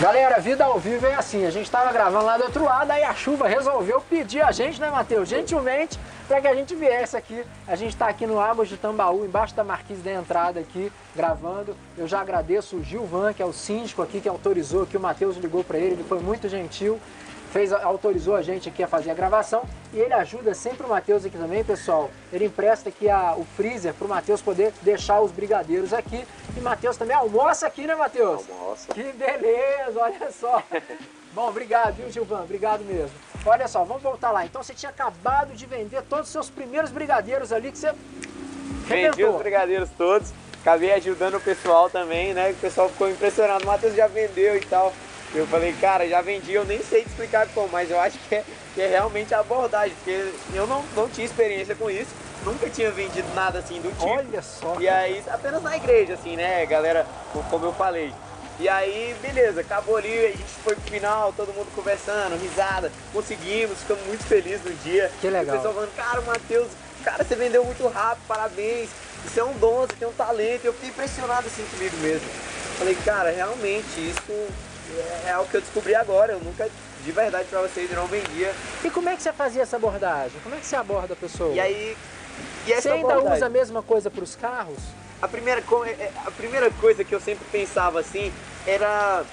Galera, 0.00 0.38
vida 0.40 0.64
ao 0.64 0.78
vivo 0.78 1.06
é 1.06 1.14
assim. 1.16 1.44
A 1.44 1.50
gente 1.50 1.68
tava 1.68 1.92
gravando 1.92 2.24
lá 2.24 2.36
do 2.38 2.44
outro 2.44 2.64
lado, 2.64 2.90
aí 2.92 3.02
a 3.02 3.12
chuva 3.14 3.48
resolveu 3.48 4.00
pedir 4.00 4.40
a 4.42 4.52
gente, 4.52 4.80
né, 4.80 4.88
Matheus? 4.90 5.28
Gentilmente, 5.28 5.98
para 6.28 6.42
que 6.42 6.46
a 6.46 6.54
gente 6.54 6.74
viesse 6.74 7.16
aqui. 7.16 7.42
A 7.66 7.74
gente 7.74 7.96
tá 7.96 8.06
aqui 8.06 8.26
no 8.26 8.38
Águas 8.38 8.68
de 8.68 8.76
Tambaú, 8.76 9.24
embaixo 9.24 9.54
da 9.54 9.64
marquise 9.64 10.02
da 10.02 10.12
entrada 10.12 10.60
aqui, 10.60 10.92
gravando. 11.16 11.74
Eu 11.96 12.06
já 12.06 12.20
agradeço 12.20 12.76
o 12.76 12.84
Gilvan, 12.84 13.32
que 13.32 13.42
é 13.42 13.46
o 13.46 13.52
síndico 13.52 14.02
aqui, 14.02 14.20
que 14.20 14.28
autorizou, 14.28 14.86
que 14.86 14.96
o 14.96 15.00
Matheus 15.00 15.38
ligou 15.38 15.64
para 15.64 15.78
ele, 15.78 15.94
ele 15.94 16.04
foi 16.04 16.20
muito 16.20 16.48
gentil. 16.48 17.00
Fez, 17.50 17.72
autorizou 17.72 18.36
a 18.36 18.42
gente 18.42 18.68
aqui 18.68 18.82
a 18.82 18.86
fazer 18.86 19.10
a 19.10 19.14
gravação 19.14 19.62
e 19.94 19.98
ele 19.98 20.12
ajuda 20.12 20.52
sempre 20.52 20.84
o 20.84 20.88
Matheus 20.90 21.24
aqui 21.24 21.38
também, 21.38 21.64
pessoal. 21.64 22.10
Ele 22.30 22.44
empresta 22.44 22.90
aqui 22.90 23.08
a, 23.08 23.34
o 23.34 23.44
freezer 23.56 23.94
para 23.94 24.04
o 24.04 24.08
Matheus 24.08 24.42
poder 24.42 24.70
deixar 24.82 25.22
os 25.22 25.32
brigadeiros 25.32 25.94
aqui. 25.94 26.26
E 26.54 26.60
Matheus 26.60 26.98
também 26.98 27.16
almoça 27.16 27.66
aqui, 27.66 27.86
né, 27.86 27.94
Matheus? 27.94 28.44
Almoça. 28.50 28.92
Que 28.92 29.02
beleza, 29.12 29.98
olha 29.98 30.30
só. 30.30 30.62
Bom, 31.32 31.48
obrigado, 31.48 31.94
viu, 31.94 32.10
Gilvan? 32.10 32.42
Obrigado 32.42 32.84
mesmo. 32.84 33.16
Olha 33.46 33.68
só, 33.68 33.84
vamos 33.84 34.02
voltar 34.02 34.30
lá. 34.30 34.44
Então 34.44 34.62
você 34.62 34.74
tinha 34.74 34.90
acabado 34.90 35.54
de 35.54 35.66
vender 35.66 36.02
todos 36.02 36.26
os 36.26 36.32
seus 36.32 36.50
primeiros 36.50 36.90
brigadeiros 36.90 37.52
ali 37.52 37.72
que 37.72 37.78
você 37.78 37.92
Vendi 38.86 39.06
arrebentou. 39.06 39.36
os 39.36 39.42
brigadeiros 39.42 39.88
todos. 39.96 40.32
Acabei 40.60 40.92
ajudando 40.92 41.36
o 41.36 41.40
pessoal 41.40 41.88
também, 41.88 42.34
né? 42.34 42.50
O 42.50 42.54
pessoal 42.56 42.88
ficou 42.88 43.08
impressionado. 43.08 43.64
O 43.64 43.66
Matheus 43.66 43.94
já 43.94 44.06
vendeu 44.06 44.56
e 44.56 44.60
tal. 44.60 44.92
Eu 45.34 45.46
falei, 45.46 45.74
cara, 45.74 46.08
já 46.08 46.22
vendi, 46.22 46.54
eu 46.54 46.64
nem 46.64 46.82
sei 46.82 47.02
te 47.02 47.08
explicar 47.08 47.46
como, 47.48 47.68
mas 47.68 47.90
eu 47.90 48.00
acho 48.00 48.18
que 48.18 48.34
é, 48.34 48.44
que 48.74 48.80
é 48.80 48.86
realmente 48.86 49.34
a 49.34 49.40
abordagem, 49.40 49.94
porque 49.96 50.32
eu 50.54 50.66
não, 50.66 50.82
não 50.96 51.06
tinha 51.06 51.26
experiência 51.26 51.74
com 51.74 51.90
isso, 51.90 52.10
nunca 52.42 52.68
tinha 52.70 52.90
vendido 52.90 53.28
nada 53.34 53.58
assim 53.58 53.78
do 53.78 53.90
tipo. 53.90 54.06
Olha 54.06 54.40
só. 54.40 54.76
E 54.80 54.88
aí, 54.88 55.22
apenas 55.28 55.62
na 55.62 55.76
igreja, 55.76 56.14
assim, 56.14 56.34
né, 56.34 56.64
galera, 56.64 57.06
como 57.50 57.66
eu 57.66 57.74
falei. 57.74 58.10
E 58.60 58.68
aí, 58.68 59.14
beleza, 59.22 59.60
acabou 59.60 59.96
ali, 59.96 60.26
a 60.26 60.30
gente 60.32 60.42
foi 60.64 60.74
pro 60.74 60.90
final, 60.90 61.32
todo 61.32 61.52
mundo 61.54 61.68
conversando, 61.76 62.36
risada, 62.40 62.90
conseguimos, 63.12 63.78
ficamos 63.78 64.04
muito 64.06 64.24
felizes 64.24 64.64
no 64.64 64.72
dia. 64.82 65.10
Que 65.20 65.30
legal. 65.30 65.54
E 65.54 65.58
o 65.58 65.62
pessoal 65.62 65.74
falando, 65.74 65.94
cara, 65.94 66.20
Matheus, 66.22 66.68
cara, 67.04 67.22
você 67.22 67.36
vendeu 67.36 67.64
muito 67.64 67.86
rápido, 67.86 68.26
parabéns, 68.26 68.90
isso 69.24 69.38
é 69.38 69.44
um 69.44 69.52
dom, 69.58 69.86
você 69.86 69.94
tem 69.94 70.08
um 70.08 70.12
talento. 70.12 70.64
Eu 70.64 70.72
fiquei 70.72 70.90
impressionado 70.90 71.46
assim 71.46 71.64
comigo 71.66 71.96
mesmo. 71.98 72.28
Falei, 72.78 72.96
cara, 73.04 73.30
realmente, 73.30 73.86
isso 73.96 74.48
é 75.24 75.38
o 75.38 75.44
que 75.44 75.56
eu 75.56 75.60
descobri 75.60 75.94
agora, 75.94 76.32
eu 76.32 76.40
nunca, 76.40 76.68
de 77.04 77.12
verdade 77.12 77.46
pra 77.48 77.60
vocês, 77.60 77.88
eu 77.90 77.96
não 77.96 78.06
vendia. 78.08 78.52
E 78.84 78.90
como 78.90 79.08
é 79.08 79.14
que 79.14 79.22
você 79.22 79.32
fazia 79.32 79.62
essa 79.62 79.76
abordagem? 79.76 80.40
Como 80.42 80.56
é 80.56 80.58
que 80.58 80.66
você 80.66 80.74
aborda 80.74 81.14
a 81.14 81.16
pessoa? 81.16 81.54
E 81.54 81.60
aí, 81.60 81.96
e 82.66 82.74
você 82.74 82.88
ainda 82.88 83.12
abordagem? 83.12 83.36
usa 83.36 83.46
a 83.46 83.50
mesma 83.50 83.82
coisa 83.84 84.10
para 84.10 84.24
os 84.24 84.34
carros? 84.34 84.78
A 85.20 85.26
primeira, 85.26 85.60
é- 85.84 85.90
é- 85.90 86.12
a 86.24 86.30
primeira 86.30 86.70
coisa 86.70 87.02
que 87.02 87.14
eu 87.14 87.20
sempre 87.20 87.44
pensava 87.50 87.98
assim 88.00 88.32
era 88.66 89.24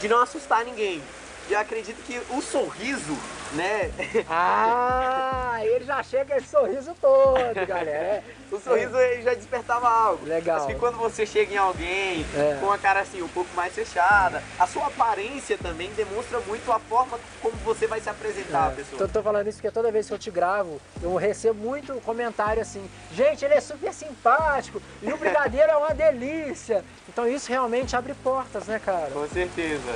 de 0.00 0.08
não 0.08 0.20
assustar 0.22 0.64
ninguém. 0.64 1.02
E 1.48 1.54
acredito 1.54 2.02
que 2.04 2.18
o 2.30 2.40
sorriso, 2.40 3.16
né? 3.52 3.90
Ah, 4.28 5.58
ele 5.62 5.84
já 5.84 6.02
chega 6.02 6.36
esse 6.36 6.48
sorriso 6.48 6.94
todo, 7.00 7.66
galera. 7.66 8.24
o 8.50 8.58
sorriso 8.58 8.96
ele 8.98 9.22
já 9.22 9.34
despertava 9.34 9.88
algo. 9.88 10.24
Legal. 10.26 10.56
Acho 10.58 10.66
que 10.68 10.74
quando 10.74 10.96
você 10.96 11.24
chega 11.26 11.54
em 11.54 11.56
alguém 11.56 12.24
É. 12.34 12.58
com 12.60 12.70
a 12.72 12.78
cara 12.78 13.00
assim 13.00 13.22
um 13.22 13.28
pouco 13.28 13.54
mais 13.54 13.72
fechada, 13.74 14.42
a 14.58 14.66
sua 14.66 14.86
aparência 14.86 15.56
também 15.58 15.90
demonstra 15.92 16.40
muito 16.40 16.70
a 16.72 16.78
forma 16.80 17.18
como 17.42 17.54
você 17.58 17.86
vai 17.86 18.00
se 18.00 18.08
apresentar 18.08 18.68
à 18.68 18.72
É, 18.72 18.74
pessoa. 18.76 18.98
tô, 18.98 19.08
tô 19.08 19.22
falando 19.22 19.46
isso 19.48 19.58
porque 19.58 19.70
toda 19.70 19.92
vez 19.92 20.08
que 20.08 20.14
eu 20.14 20.18
te 20.18 20.30
gravo, 20.30 20.80
eu 21.02 21.14
recebo 21.16 21.60
muito 21.60 21.92
comentário 22.00 22.62
assim, 22.62 22.88
gente, 23.12 23.44
ele 23.44 23.54
é 23.54 23.60
super 23.60 23.92
simpático 23.92 24.80
e 25.02 25.12
o 25.12 25.16
brigadeiro 25.18 25.70
é 25.70 25.76
uma 25.76 25.94
delícia. 25.94 26.84
Então 27.08 27.28
isso 27.28 27.48
realmente 27.50 27.94
abre 27.94 28.14
portas, 28.14 28.66
né, 28.66 28.80
cara? 28.84 29.10
Com 29.12 29.28
certeza. 29.28 29.94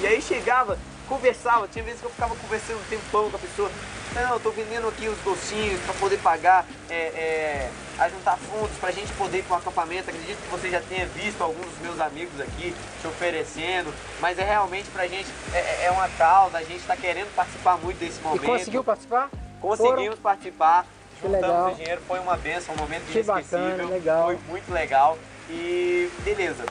E 0.00 0.06
aí 0.06 0.22
chegava, 0.22 0.78
conversava, 1.08 1.66
tinha 1.68 1.84
vezes 1.84 2.00
que 2.00 2.06
eu 2.06 2.10
ficava 2.10 2.34
conversando 2.36 2.78
um 2.78 2.84
tempão 2.88 3.30
com 3.30 3.36
a 3.36 3.40
pessoa. 3.40 3.70
Não, 4.14 4.34
eu 4.34 4.40
tô 4.40 4.50
vendendo 4.50 4.88
aqui 4.88 5.06
os 5.08 5.18
docinhos 5.18 5.80
para 5.82 5.94
poder 5.94 6.18
pagar, 6.18 6.64
é, 6.88 6.94
é, 6.94 7.70
a 7.98 8.08
juntar 8.08 8.36
fundos 8.38 8.76
pra 8.78 8.90
gente 8.90 9.12
poder 9.14 9.38
ir 9.38 9.42
pro 9.42 9.56
acampamento. 9.56 10.08
Acredito 10.08 10.38
que 10.42 10.48
você 10.48 10.70
já 10.70 10.80
tenha 10.80 11.06
visto 11.06 11.42
alguns 11.42 11.66
dos 11.66 11.78
meus 11.80 12.00
amigos 12.00 12.40
aqui 12.40 12.74
te 13.00 13.06
oferecendo, 13.06 13.92
mas 14.20 14.38
é 14.38 14.44
realmente 14.44 14.88
pra 14.90 15.06
gente, 15.06 15.28
é, 15.52 15.86
é 15.86 15.90
uma 15.90 16.08
causa, 16.10 16.58
a 16.58 16.62
gente 16.64 16.82
tá 16.84 16.96
querendo 16.96 17.32
participar 17.34 17.76
muito 17.78 17.98
desse 17.98 18.18
E 18.18 18.22
momento. 18.22 18.44
conseguiu 18.46 18.82
participar? 18.84 19.30
Conseguimos 19.60 20.18
participar, 20.20 20.86
Que 21.16 21.26
juntamos 21.26 21.46
legal. 21.48 21.70
o 21.72 21.74
dinheiro, 21.74 22.00
foi 22.06 22.18
uma 22.20 22.36
benção, 22.36 22.74
um 22.74 22.78
momento 22.78 23.04
Que 23.06 23.18
inesquecível. 23.18 23.58
bacana, 23.60 23.88
legal. 23.90 24.24
Foi 24.26 24.38
muito 24.48 24.72
legal. 24.72 25.18
E 25.50 26.10
beleza. 26.24 26.64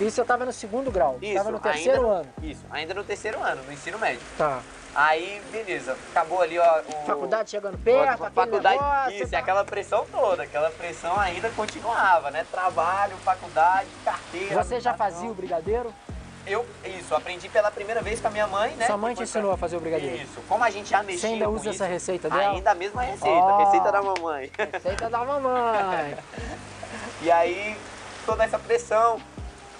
Isso 0.00 0.20
eu 0.20 0.22
estava 0.22 0.44
no 0.44 0.52
segundo 0.52 0.90
grau, 0.90 1.18
Isso, 1.20 1.30
estava 1.30 1.50
no 1.50 1.60
terceiro 1.60 2.00
ainda, 2.00 2.14
ano. 2.14 2.28
Isso, 2.42 2.66
ainda 2.70 2.94
no 2.94 3.04
terceiro 3.04 3.42
ano, 3.42 3.62
no 3.64 3.72
ensino 3.72 3.98
médio. 3.98 4.20
Tá. 4.36 4.60
Aí, 4.94 5.42
beleza, 5.50 5.96
acabou 6.10 6.40
ali 6.40 6.58
ó, 6.58 6.80
o... 6.80 7.06
Faculdade 7.06 7.50
chegando 7.50 7.76
perto, 7.78 8.18
faculdade, 8.32 8.76
negócio, 8.76 9.22
isso, 9.22 9.30
tá. 9.30 9.38
aquela 9.38 9.64
pressão 9.64 10.06
toda, 10.10 10.44
aquela 10.44 10.70
pressão 10.70 11.18
ainda 11.18 11.50
continuava, 11.50 12.30
né? 12.30 12.46
Trabalho, 12.50 13.16
faculdade, 13.18 13.88
carteira. 14.04 14.62
Você 14.62 14.80
já 14.80 14.94
fazia 14.94 15.28
o 15.28 15.34
brigadeiro? 15.34 15.92
Eu, 16.46 16.64
isso, 16.84 17.14
aprendi 17.14 17.48
pela 17.48 17.70
primeira 17.70 18.02
vez 18.02 18.20
com 18.20 18.28
a 18.28 18.30
minha 18.30 18.46
mãe, 18.46 18.74
né? 18.76 18.86
Sua 18.86 18.96
mãe 18.96 19.14
te 19.14 19.22
ensinou 19.22 19.50
a 19.50 19.56
fazer 19.56 19.76
o 19.76 19.80
brigadeiro? 19.80 20.16
Isso, 20.16 20.40
como 20.46 20.62
a 20.62 20.70
gente 20.70 20.90
já 20.90 21.02
mexia 21.02 21.20
Você 21.20 21.26
ainda 21.34 21.48
usa 21.48 21.70
isso, 21.70 21.82
essa 21.82 21.86
receita 21.86 22.28
dela? 22.28 22.52
Ainda 22.52 22.70
a 22.70 22.74
mesma 22.74 23.02
receita, 23.02 23.26
Ó. 23.26 23.64
receita 23.64 23.90
da 23.90 24.02
mamãe. 24.02 24.52
Receita 24.72 25.10
da 25.10 25.24
mamãe. 25.24 26.16
E 27.22 27.30
aí, 27.30 27.74
toda 28.26 28.44
essa 28.44 28.58
pressão, 28.58 29.18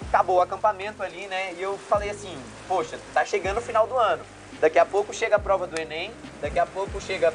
acabou 0.07 0.37
o 0.37 0.41
acampamento 0.41 1.01
ali, 1.03 1.27
né? 1.27 1.53
E 1.57 1.61
eu 1.61 1.77
falei 1.77 2.09
assim, 2.09 2.37
poxa, 2.67 2.99
tá 3.13 3.23
chegando 3.25 3.57
o 3.57 3.61
final 3.61 3.87
do 3.87 3.97
ano. 3.97 4.23
Daqui 4.59 4.79
a 4.79 4.85
pouco 4.85 5.13
chega 5.13 5.35
a 5.35 5.39
prova 5.39 5.67
do 5.67 5.79
Enem, 5.79 6.11
daqui 6.41 6.57
a 6.59 6.65
pouco 6.65 6.99
chega, 7.01 7.33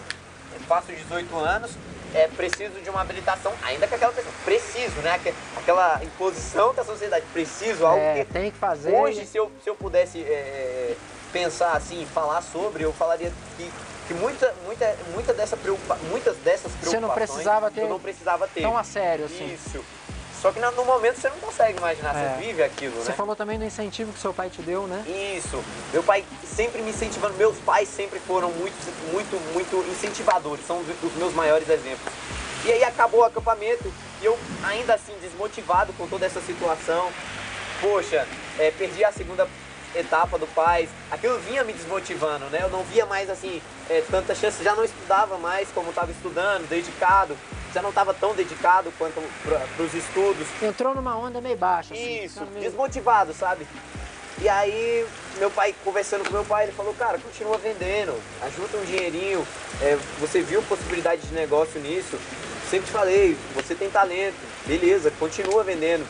faço 0.66 0.92
18 0.92 1.36
anos, 1.38 1.72
é 2.14 2.26
preciso 2.28 2.80
de 2.80 2.90
uma 2.90 3.02
habilitação, 3.02 3.52
ainda 3.62 3.86
com 3.86 3.94
aquela 3.94 4.12
pressão, 4.12 4.32
preciso, 4.44 5.00
né? 5.02 5.12
Aque- 5.14 5.34
Aquela 5.56 6.00
imposição 6.02 6.74
da 6.74 6.82
sociedade, 6.84 7.24
preciso, 7.32 7.84
algo 7.86 8.00
É, 8.00 8.24
que 8.24 8.32
tem 8.32 8.50
que 8.50 8.56
fazer. 8.56 8.92
hoje, 8.94 9.26
se 9.26 9.36
eu, 9.36 9.50
se 9.62 9.68
eu 9.70 9.74
pudesse 9.76 10.20
é, 10.22 10.96
pensar 11.32 11.72
assim, 11.72 12.06
falar 12.12 12.40
sobre, 12.42 12.82
eu 12.84 12.92
falaria 12.92 13.30
que, 13.56 13.70
que 14.08 14.14
muita, 14.14 14.52
muita, 14.64 14.96
muita 15.14 15.32
dessa 15.34 15.56
preocupa, 15.56 15.96
muitas 16.10 16.36
dessas 16.38 16.72
preocupações 16.72 16.90
Você 16.90 17.00
não 17.00 17.10
precisava 17.10 17.70
ter 17.70 17.82
eu 17.82 17.88
não 17.88 18.00
precisava 18.00 18.48
ter. 18.48 18.62
tão 18.62 18.76
a 18.76 18.82
sério 18.82 19.26
assim. 19.26 19.52
Isso. 19.54 19.84
Só 20.40 20.50
que 20.52 20.58
no 20.58 20.84
momento 20.84 21.20
você 21.20 21.28
não 21.28 21.36
consegue 21.38 21.76
imaginar, 21.78 22.16
É. 22.16 22.34
você 22.36 22.46
vive 22.46 22.62
aquilo, 22.62 22.94
Você 23.02 23.10
né? 23.10 23.14
falou 23.16 23.36
também 23.36 23.58
do 23.58 23.64
incentivo 23.64 24.10
que 24.12 24.18
seu 24.18 24.32
pai 24.32 24.48
te 24.48 24.62
deu, 24.62 24.86
né? 24.86 25.04
Isso. 25.36 25.62
Meu 25.92 26.02
pai 26.02 26.24
sempre 26.44 26.80
me 26.80 26.90
incentivando, 26.90 27.34
meus 27.34 27.58
pais 27.58 27.88
sempre 27.88 28.18
foram 28.20 28.50
muito, 28.52 28.74
muito, 29.12 29.36
muito 29.52 29.76
incentivadores, 29.90 30.66
são 30.66 30.78
os 30.80 30.86
os 31.02 31.14
meus 31.16 31.34
maiores 31.34 31.68
exemplos. 31.68 32.12
E 32.64 32.72
aí 32.72 32.84
acabou 32.84 33.20
o 33.20 33.24
acampamento 33.24 33.92
e 34.20 34.24
eu 34.24 34.38
ainda 34.62 34.94
assim 34.94 35.12
desmotivado 35.20 35.92
com 35.94 36.06
toda 36.06 36.24
essa 36.26 36.40
situação. 36.40 37.10
Poxa, 37.80 38.26
é, 38.58 38.70
perdi 38.70 39.02
a 39.04 39.10
segunda 39.12 39.46
etapa 39.94 40.38
do 40.38 40.46
pais, 40.48 40.88
aquilo 41.10 41.38
vinha 41.40 41.64
me 41.64 41.72
desmotivando, 41.72 42.44
né? 42.46 42.60
Eu 42.62 42.70
não 42.70 42.82
via 42.84 43.06
mais 43.06 43.28
assim 43.28 43.60
é, 43.88 44.02
tanta 44.10 44.34
chance, 44.34 44.62
já 44.62 44.74
não 44.74 44.84
estudava 44.84 45.36
mais 45.38 45.68
como 45.74 45.90
estava 45.90 46.10
estudando, 46.12 46.68
dedicado, 46.68 47.36
já 47.74 47.82
não 47.82 47.90
estava 47.90 48.14
tão 48.14 48.34
dedicado 48.34 48.92
quanto 48.98 49.20
para 49.42 49.84
os 49.84 49.94
estudos. 49.94 50.46
Entrou 50.62 50.94
numa 50.94 51.16
onda 51.16 51.40
meio 51.40 51.56
baixa. 51.56 51.94
assim, 51.94 52.24
Isso, 52.24 52.34
ficando 52.34 52.52
meio- 52.52 52.64
desmotivado, 52.64 53.32
sabe? 53.32 53.66
E 54.42 54.48
aí, 54.48 55.06
meu 55.38 55.50
pai, 55.50 55.74
conversando 55.84 56.24
com 56.24 56.32
meu 56.32 56.44
pai, 56.44 56.64
ele 56.64 56.72
falou, 56.72 56.94
cara, 56.94 57.18
continua 57.18 57.58
vendendo, 57.58 58.14
ajuda 58.42 58.78
um 58.78 58.84
dinheirinho, 58.84 59.46
é, 59.82 59.98
você 60.18 60.40
viu 60.40 60.62
possibilidade 60.62 61.20
de 61.22 61.34
negócio 61.34 61.78
nisso, 61.80 62.16
sempre 62.70 62.86
te 62.86 62.92
falei, 62.92 63.36
você 63.54 63.74
tem 63.74 63.90
talento, 63.90 64.36
beleza, 64.66 65.10
continua 65.18 65.62
vendendo. 65.62 66.06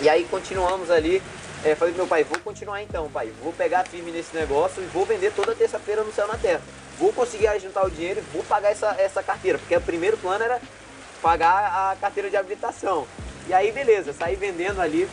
E 0.00 0.08
aí 0.08 0.24
continuamos 0.30 0.90
ali, 0.90 1.20
é, 1.64 1.74
falei 1.74 1.92
pro 1.92 2.02
meu 2.02 2.06
pai, 2.06 2.24
vou 2.24 2.38
continuar 2.40 2.82
então, 2.82 3.10
pai, 3.10 3.32
vou 3.42 3.52
pegar 3.52 3.84
firme 3.84 4.10
nesse 4.10 4.34
negócio 4.36 4.82
e 4.82 4.86
vou 4.86 5.04
vender 5.04 5.32
toda 5.32 5.54
terça-feira 5.54 6.02
no 6.04 6.12
Céu 6.12 6.26
na 6.26 6.36
Terra. 6.36 6.60
Vou 6.98 7.12
conseguir 7.12 7.48
juntar 7.60 7.84
o 7.84 7.90
dinheiro 7.90 8.20
e 8.20 8.32
vou 8.32 8.44
pagar 8.44 8.70
essa, 8.70 8.94
essa 8.98 9.22
carteira, 9.22 9.58
porque 9.58 9.76
o 9.76 9.80
primeiro 9.80 10.16
plano 10.16 10.44
era 10.44 10.60
pagar 11.22 11.90
a 11.90 11.96
carteira 11.96 12.30
de 12.30 12.36
habilitação. 12.36 13.06
E 13.48 13.54
aí, 13.54 13.72
beleza, 13.72 14.12
saí 14.12 14.36
vendendo 14.36 14.80
ali 14.80 15.08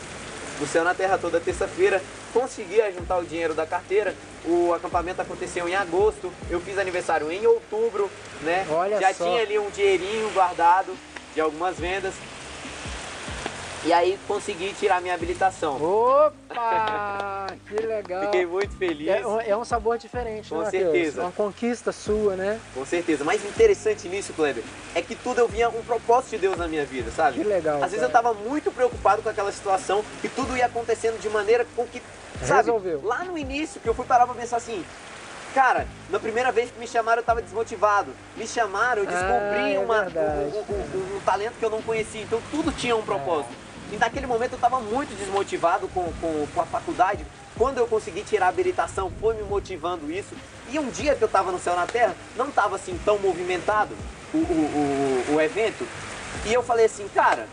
no 0.60 0.66
Céu 0.66 0.84
na 0.84 0.94
Terra 0.94 1.18
toda 1.18 1.40
terça-feira, 1.40 2.02
consegui 2.32 2.80
juntar 2.92 3.18
o 3.18 3.24
dinheiro 3.24 3.54
da 3.54 3.66
carteira. 3.66 4.14
O 4.44 4.72
acampamento 4.72 5.20
aconteceu 5.20 5.68
em 5.68 5.74
agosto, 5.74 6.32
eu 6.48 6.60
fiz 6.60 6.78
aniversário 6.78 7.30
em 7.32 7.46
outubro, 7.46 8.10
né? 8.42 8.66
Olha 8.70 9.00
Já 9.00 9.12
só. 9.12 9.24
tinha 9.24 9.42
ali 9.42 9.58
um 9.58 9.70
dinheirinho 9.70 10.30
guardado 10.30 10.96
de 11.34 11.40
algumas 11.40 11.76
vendas. 11.76 12.14
E 13.86 13.92
aí 13.92 14.18
consegui 14.26 14.72
tirar 14.74 15.00
minha 15.00 15.14
habilitação. 15.14 15.76
Opa! 15.80 17.46
que 17.68 17.74
legal. 17.86 18.24
Fiquei 18.24 18.44
muito 18.44 18.76
feliz. 18.76 19.06
É, 19.08 19.24
um- 19.24 19.40
é 19.40 19.56
um 19.56 19.64
sabor 19.64 19.96
diferente, 19.96 20.48
Com 20.48 20.58
né, 20.62 20.70
certeza. 20.70 21.22
Uma 21.22 21.30
conquista 21.30 21.92
sua, 21.92 22.34
né? 22.34 22.58
Com 22.74 22.84
certeza. 22.84 23.22
Mas 23.22 23.44
o 23.44 23.46
interessante 23.46 24.08
nisso, 24.08 24.32
Kleber, 24.32 24.64
é 24.92 25.00
que 25.00 25.14
tudo 25.14 25.38
eu 25.38 25.46
via 25.46 25.68
um 25.68 25.82
propósito 25.84 26.30
de 26.30 26.38
Deus 26.38 26.56
na 26.56 26.66
minha 26.66 26.84
vida, 26.84 27.12
sabe? 27.12 27.38
Que 27.38 27.44
legal, 27.44 27.76
Às 27.76 27.92
vezes 27.92 28.02
eu 28.02 28.10
cara. 28.10 28.24
tava 28.24 28.34
muito 28.34 28.72
preocupado 28.72 29.22
com 29.22 29.28
aquela 29.28 29.52
situação 29.52 30.04
e 30.24 30.28
tudo 30.28 30.56
ia 30.56 30.66
acontecendo 30.66 31.20
de 31.20 31.28
maneira 31.28 31.64
com 31.76 31.86
que, 31.86 32.02
sabe? 32.42 32.62
Resolveu. 32.66 33.00
Lá 33.04 33.22
no 33.22 33.38
início 33.38 33.80
que 33.80 33.88
eu 33.88 33.94
fui 33.94 34.04
parar 34.04 34.26
pra 34.26 34.34
pensar 34.34 34.56
assim, 34.56 34.84
cara, 35.54 35.86
na 36.10 36.18
primeira 36.18 36.50
vez 36.50 36.72
que 36.72 36.78
me 36.80 36.88
chamaram 36.88 37.20
eu 37.20 37.24
tava 37.24 37.40
desmotivado. 37.40 38.10
Me 38.36 38.48
chamaram, 38.48 39.02
eu 39.02 39.06
descobri 39.06 39.60
Ah, 39.60 39.70
é 39.74 39.78
uma, 39.78 40.02
um, 40.02 40.08
um- 40.08 41.14
um- 41.14 41.16
um 41.18 41.20
talento 41.24 41.54
que 41.56 41.64
eu 41.64 41.70
não 41.70 41.82
conhecia. 41.82 42.22
Então 42.22 42.40
tudo 42.50 42.72
tinha 42.72 42.96
um 42.96 43.02
propósito. 43.02 43.54
E 43.92 43.96
naquele 43.96 44.26
momento 44.26 44.52
eu 44.52 44.56
estava 44.56 44.80
muito 44.80 45.14
desmotivado 45.16 45.88
com, 45.88 46.12
com, 46.20 46.46
com 46.54 46.60
a 46.60 46.66
faculdade. 46.66 47.24
Quando 47.56 47.78
eu 47.78 47.86
consegui 47.86 48.22
tirar 48.22 48.46
a 48.46 48.48
habilitação, 48.48 49.10
foi 49.20 49.34
me 49.34 49.42
motivando 49.42 50.10
isso. 50.10 50.34
E 50.70 50.78
um 50.78 50.90
dia 50.90 51.14
que 51.14 51.22
eu 51.22 51.26
estava 51.26 51.52
no 51.52 51.58
Céu 51.58 51.76
na 51.76 51.86
Terra, 51.86 52.14
não 52.36 52.48
estava 52.48 52.76
assim 52.76 52.98
tão 53.04 53.18
movimentado 53.18 53.94
o, 54.34 54.38
o, 54.38 55.24
o, 55.30 55.34
o 55.36 55.40
evento. 55.40 55.86
E 56.44 56.52
eu 56.52 56.62
falei 56.62 56.86
assim, 56.86 57.08
cara, 57.14 57.46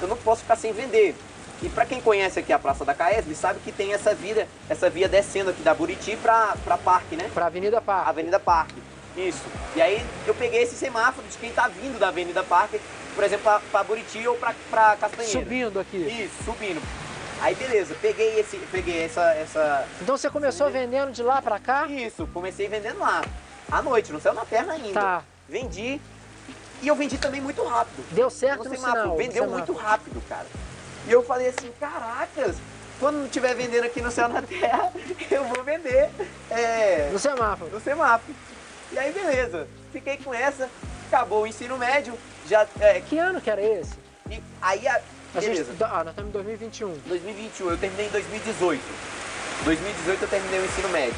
eu 0.00 0.08
não 0.08 0.16
posso 0.16 0.42
ficar 0.42 0.56
sem 0.56 0.72
vender. 0.72 1.14
E 1.62 1.68
para 1.68 1.84
quem 1.84 2.00
conhece 2.00 2.38
aqui 2.38 2.52
a 2.52 2.58
Praça 2.58 2.84
da 2.84 2.94
Caesb, 2.94 3.34
sabe 3.34 3.60
que 3.60 3.70
tem 3.70 3.92
essa 3.92 4.14
via, 4.14 4.48
essa 4.68 4.88
via 4.88 5.08
descendo 5.08 5.50
aqui 5.50 5.62
da 5.62 5.74
Buriti 5.74 6.16
para 6.16 6.78
Parque, 6.82 7.16
né? 7.16 7.30
Pra 7.34 7.46
Avenida 7.46 7.80
Parque. 7.80 8.10
Avenida 8.10 8.40
Parque. 8.40 8.82
Isso. 9.16 9.42
E 9.76 9.82
aí 9.82 10.04
eu 10.26 10.34
peguei 10.34 10.62
esse 10.62 10.74
semáforo 10.74 11.26
de 11.28 11.36
quem 11.36 11.52
tá 11.52 11.68
vindo 11.68 11.98
da 11.98 12.08
Avenida 12.08 12.42
Parque, 12.42 12.80
por 13.14 13.24
exemplo, 13.24 13.44
pra, 13.44 13.60
pra 13.70 13.84
Buriti 13.84 14.26
ou 14.26 14.36
pra, 14.36 14.54
pra 14.70 14.96
Castanheira. 14.96 15.40
Subindo 15.40 15.80
aqui. 15.80 15.96
Isso, 15.96 16.44
subindo. 16.44 16.80
Aí 17.40 17.54
beleza, 17.54 17.94
peguei 18.02 18.38
esse, 18.38 18.56
peguei 18.70 19.04
essa, 19.04 19.22
essa. 19.34 19.86
Então 20.02 20.16
você 20.16 20.28
começou 20.28 20.70
vendendo 20.70 21.10
de 21.10 21.22
lá 21.22 21.40
pra 21.40 21.58
cá? 21.58 21.86
Isso, 21.86 22.26
comecei 22.34 22.68
vendendo 22.68 22.98
lá. 22.98 23.22
À 23.70 23.80
noite, 23.80 24.12
no 24.12 24.20
céu 24.20 24.34
na 24.34 24.44
perna 24.44 24.74
ainda. 24.74 25.00
Tá. 25.00 25.22
Vendi. 25.48 26.00
E 26.82 26.88
eu 26.88 26.94
vendi 26.94 27.16
também 27.18 27.40
muito 27.40 27.62
rápido. 27.64 28.04
Deu 28.12 28.28
certo 28.30 28.64
no 28.64 28.70
no 28.70 28.76
sinal. 28.76 29.16
Vendeu 29.16 29.46
muito 29.48 29.72
rápido, 29.72 30.22
cara. 30.28 30.46
E 31.06 31.12
eu 31.12 31.22
falei 31.22 31.48
assim, 31.48 31.70
caracas, 31.80 32.56
quando 32.98 33.16
não 33.16 33.24
estiver 33.26 33.54
vendendo 33.54 33.84
aqui 33.84 34.02
no 34.02 34.10
céu 34.10 34.28
na 34.28 34.42
terra, 34.42 34.92
eu 35.30 35.44
vou 35.44 35.64
vender 35.64 36.10
é, 36.50 37.08
No 37.12 37.18
semáforo. 37.18 37.70
no 37.70 37.80
semáforo. 37.80 38.34
E 38.92 38.98
aí 38.98 39.12
beleza, 39.12 39.66
fiquei 39.92 40.16
com 40.18 40.34
essa, 40.34 40.68
acabou 41.06 41.42
o 41.42 41.46
ensino 41.46 41.78
médio, 41.78 42.12
já. 42.50 42.66
É, 42.80 43.00
Que 43.00 43.16
ano 43.18 43.40
que 43.40 43.48
era 43.50 43.62
esse? 43.62 43.94
e 44.30 44.42
aí 44.60 44.86
a. 44.88 45.00
A 45.32 45.40
gente, 45.40 45.62
Beleza. 45.62 45.86
ah, 45.86 45.98
nós 46.02 46.08
estamos 46.08 46.30
em 46.30 46.32
2021. 46.32 46.92
2021, 47.06 47.70
eu 47.70 47.78
terminei 47.78 48.06
em 48.06 48.10
2018. 48.10 48.82
2018 49.64 50.22
eu 50.22 50.28
terminei 50.28 50.58
o 50.60 50.64
ensino 50.64 50.88
médio. 50.88 51.14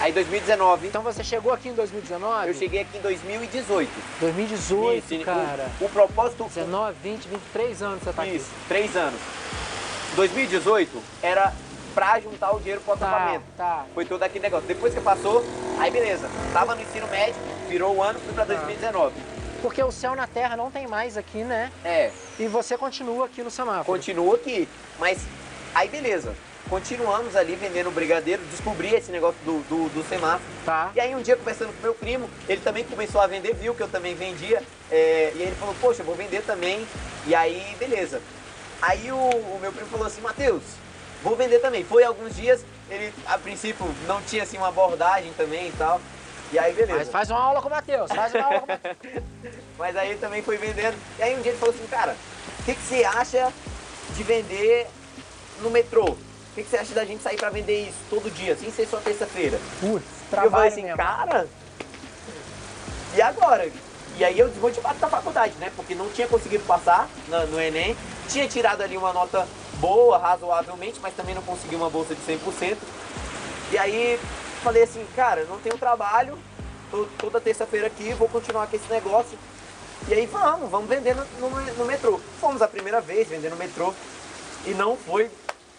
Aí 0.00 0.12
2019, 0.12 0.86
Então 0.86 1.02
você 1.02 1.24
chegou 1.24 1.52
aqui 1.52 1.68
em 1.68 1.74
2019? 1.74 2.48
eu 2.48 2.54
cheguei 2.54 2.80
aqui 2.82 2.98
em 2.98 3.00
2018. 3.00 3.90
2018, 4.20 5.14
Isso, 5.14 5.24
cara. 5.24 5.68
O, 5.80 5.84
o 5.86 5.88
propósito 5.88 6.44
19, 6.44 6.96
20, 7.02 7.28
23 7.28 7.82
anos 7.82 8.02
você 8.04 8.12
tá 8.12 8.24
Isso, 8.26 8.46
aqui. 8.46 8.68
três 8.68 8.96
anos. 8.96 9.18
2018 10.14 11.02
era 11.22 11.52
pra 11.94 12.20
juntar 12.20 12.52
o 12.52 12.58
dinheiro 12.58 12.80
pro 12.82 12.96
Tá, 12.96 13.06
acampamento. 13.08 13.44
tá. 13.56 13.84
Foi 13.94 14.04
todo 14.04 14.22
aquele 14.22 14.42
negócio. 14.44 14.66
Depois 14.68 14.94
que 14.94 15.00
passou, 15.00 15.44
aí 15.78 15.90
beleza. 15.90 16.28
Tava 16.52 16.74
no 16.74 16.80
ensino 16.82 17.06
médio, 17.08 17.34
virou 17.68 17.96
o 17.96 18.02
ano, 18.02 18.18
fui 18.20 18.32
pra 18.34 18.44
Tá. 18.46 18.54
2019. 18.54 19.14
Porque 19.62 19.82
o 19.82 19.92
céu 19.92 20.14
na 20.16 20.26
terra 20.26 20.56
não 20.56 20.70
tem 20.70 20.86
mais 20.86 21.16
aqui, 21.16 21.44
né? 21.44 21.70
É, 21.84 22.10
E 22.38 22.46
você 22.48 22.76
continua 22.76 23.26
aqui 23.26 23.42
no 23.42 23.50
semáforo. 23.50 23.84
continuo 23.84 24.34
aqui. 24.34 24.68
Mas 24.98 25.20
aí 25.74 25.88
beleza. 25.88 26.34
Continuamos 26.68 27.36
ali 27.36 27.54
vendendo 27.54 27.90
brigadeiro, 27.90 28.42
descobri 28.50 28.94
esse 28.94 29.10
negócio 29.12 29.38
do, 29.44 29.60
do, 29.68 29.88
do 29.90 30.08
semáforo. 30.08 30.42
Tá. 30.64 30.90
E 30.94 31.00
aí 31.00 31.14
um 31.14 31.20
dia 31.20 31.36
conversando 31.36 31.72
com 31.76 31.82
meu 31.82 31.94
primo, 31.94 32.30
ele 32.48 32.60
também 32.60 32.82
começou 32.84 33.20
a 33.20 33.26
vender, 33.26 33.54
viu 33.54 33.74
que 33.74 33.82
eu 33.82 33.88
também 33.88 34.14
vendia. 34.14 34.62
é, 34.90 35.32
e 35.34 35.38
aí 35.42 35.46
ele 35.48 35.56
falou, 35.56 35.74
poxa, 35.80 36.00
eu 36.02 36.06
vou 36.06 36.14
vender 36.14 36.42
também. 36.42 36.86
E 37.26 37.34
aí, 37.34 37.76
beleza. 37.78 38.20
Aí 38.80 39.12
o, 39.12 39.16
o 39.16 39.58
meu 39.60 39.70
primo 39.72 39.88
falou 39.88 40.06
assim, 40.06 40.20
Matheus, 40.22 40.62
vou 41.22 41.36
vender 41.36 41.58
também. 41.58 41.84
Foi 41.84 42.02
alguns 42.04 42.34
dias, 42.34 42.64
ele 42.90 43.12
a 43.26 43.36
princípio 43.38 43.86
não 44.08 44.22
tinha 44.22 44.42
assim 44.44 44.56
uma 44.56 44.68
abordagem 44.68 45.32
também 45.36 45.68
e 45.68 45.72
tal. 45.72 46.00
E 46.52 46.58
aí 46.58 46.74
beleza. 46.74 46.98
Mas 46.98 47.08
faz 47.08 47.30
uma 47.30 47.40
aula 47.40 47.62
com 47.62 47.68
o 47.68 47.70
Matheus, 47.70 48.10
faz 48.12 48.34
uma 48.34 48.44
aula 48.44 48.60
com 48.60 48.66
o 48.66 48.68
Matheus. 48.68 48.96
Mas 49.78 49.96
aí 49.96 50.16
também 50.16 50.42
foi 50.42 50.56
vendendo. 50.58 50.96
E 51.18 51.22
aí 51.22 51.36
um 51.36 51.40
dia 51.40 51.52
ele 51.52 51.58
falou 51.58 51.74
assim, 51.74 51.86
cara, 51.86 52.14
o 52.60 52.64
que, 52.64 52.74
que 52.74 52.82
você 52.82 53.04
acha 53.04 53.52
de 54.14 54.22
vender 54.22 54.86
no 55.60 55.70
metrô? 55.70 56.04
O 56.04 56.54
que, 56.54 56.62
que 56.62 56.68
você 56.68 56.76
acha 56.76 56.92
da 56.94 57.04
gente 57.04 57.22
sair 57.22 57.38
pra 57.38 57.48
vender 57.48 57.88
isso 57.88 57.96
todo 58.10 58.30
dia, 58.30 58.54
sem 58.56 58.70
ser 58.70 58.86
só 58.86 58.98
terça-feira? 58.98 59.58
Putz, 59.80 59.82
E 59.82 59.88
eu 59.88 59.96
falei 59.96 60.50
trabalho 60.50 60.68
assim, 60.68 60.82
mesmo. 60.82 60.96
cara, 60.98 61.48
e 63.14 63.22
agora? 63.22 63.70
E 64.18 64.24
aí 64.24 64.38
eu 64.38 64.48
desmotivado 64.48 64.98
da 64.98 65.08
faculdade, 65.08 65.54
né? 65.58 65.72
Porque 65.74 65.94
não 65.94 66.10
tinha 66.10 66.28
conseguido 66.28 66.64
passar 66.64 67.08
no, 67.28 67.46
no 67.46 67.60
Enem, 67.60 67.96
tinha 68.28 68.46
tirado 68.46 68.82
ali 68.82 68.98
uma 68.98 69.14
nota 69.14 69.48
boa, 69.76 70.18
razoavelmente, 70.18 71.00
mas 71.00 71.14
também 71.14 71.34
não 71.34 71.42
consegui 71.42 71.74
uma 71.74 71.88
bolsa 71.88 72.14
de 72.14 72.20
100%. 72.20 72.76
E 73.72 73.78
aí 73.78 74.20
falei 74.62 74.84
assim, 74.84 75.04
cara, 75.14 75.44
não 75.44 75.58
tenho 75.58 75.76
trabalho, 75.76 76.38
tô 76.90 77.06
toda 77.18 77.40
terça-feira 77.40 77.88
aqui, 77.88 78.14
vou 78.14 78.28
continuar 78.28 78.66
com 78.66 78.76
esse 78.76 78.90
negócio. 78.90 79.36
E 80.08 80.14
aí 80.14 80.26
vamos, 80.26 80.70
vamos 80.70 80.88
vender 80.88 81.14
no, 81.14 81.24
no, 81.40 81.60
no 81.74 81.84
metrô. 81.84 82.20
Fomos 82.40 82.62
a 82.62 82.68
primeira 82.68 83.00
vez 83.00 83.28
vender 83.28 83.50
no 83.50 83.56
metrô 83.56 83.92
e 84.66 84.70
não 84.70 84.96
foi 84.96 85.30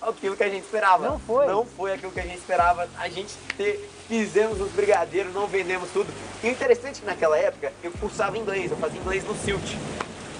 aquilo 0.01 0.35
que 0.35 0.43
a 0.43 0.49
gente 0.49 0.63
esperava. 0.63 1.07
Não 1.07 1.19
foi? 1.19 1.47
Não 1.47 1.65
foi 1.65 1.93
aquilo 1.93 2.11
que 2.11 2.19
a 2.19 2.23
gente 2.23 2.37
esperava. 2.37 2.87
A 2.97 3.09
gente 3.09 3.33
ter, 3.57 3.89
fizemos 4.07 4.59
os 4.59 4.71
brigadeiros, 4.71 5.33
não 5.33 5.47
vendemos 5.47 5.89
tudo. 5.91 6.13
E 6.43 6.47
o 6.47 6.51
interessante 6.51 6.97
é 6.97 6.99
que 6.99 7.05
naquela 7.05 7.37
época 7.37 7.71
eu 7.81 7.91
cursava 7.91 8.37
inglês, 8.37 8.71
eu 8.71 8.77
fazia 8.77 8.99
inglês 8.99 9.23
no 9.23 9.35
Silt. 9.35 9.75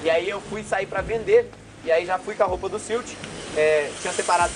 E 0.03 0.09
aí 0.09 0.29
eu 0.29 0.41
fui 0.41 0.63
sair 0.63 0.85
para 0.85 1.01
vender, 1.01 1.49
e 1.83 1.91
aí 1.91 2.05
já 2.05 2.17
fui 2.19 2.35
com 2.35 2.43
a 2.43 2.45
roupa 2.45 2.67
do 2.67 2.79
Silt. 2.79 3.13
É, 3.55 3.89
tinha 4.01 4.13
separado 4.13 4.51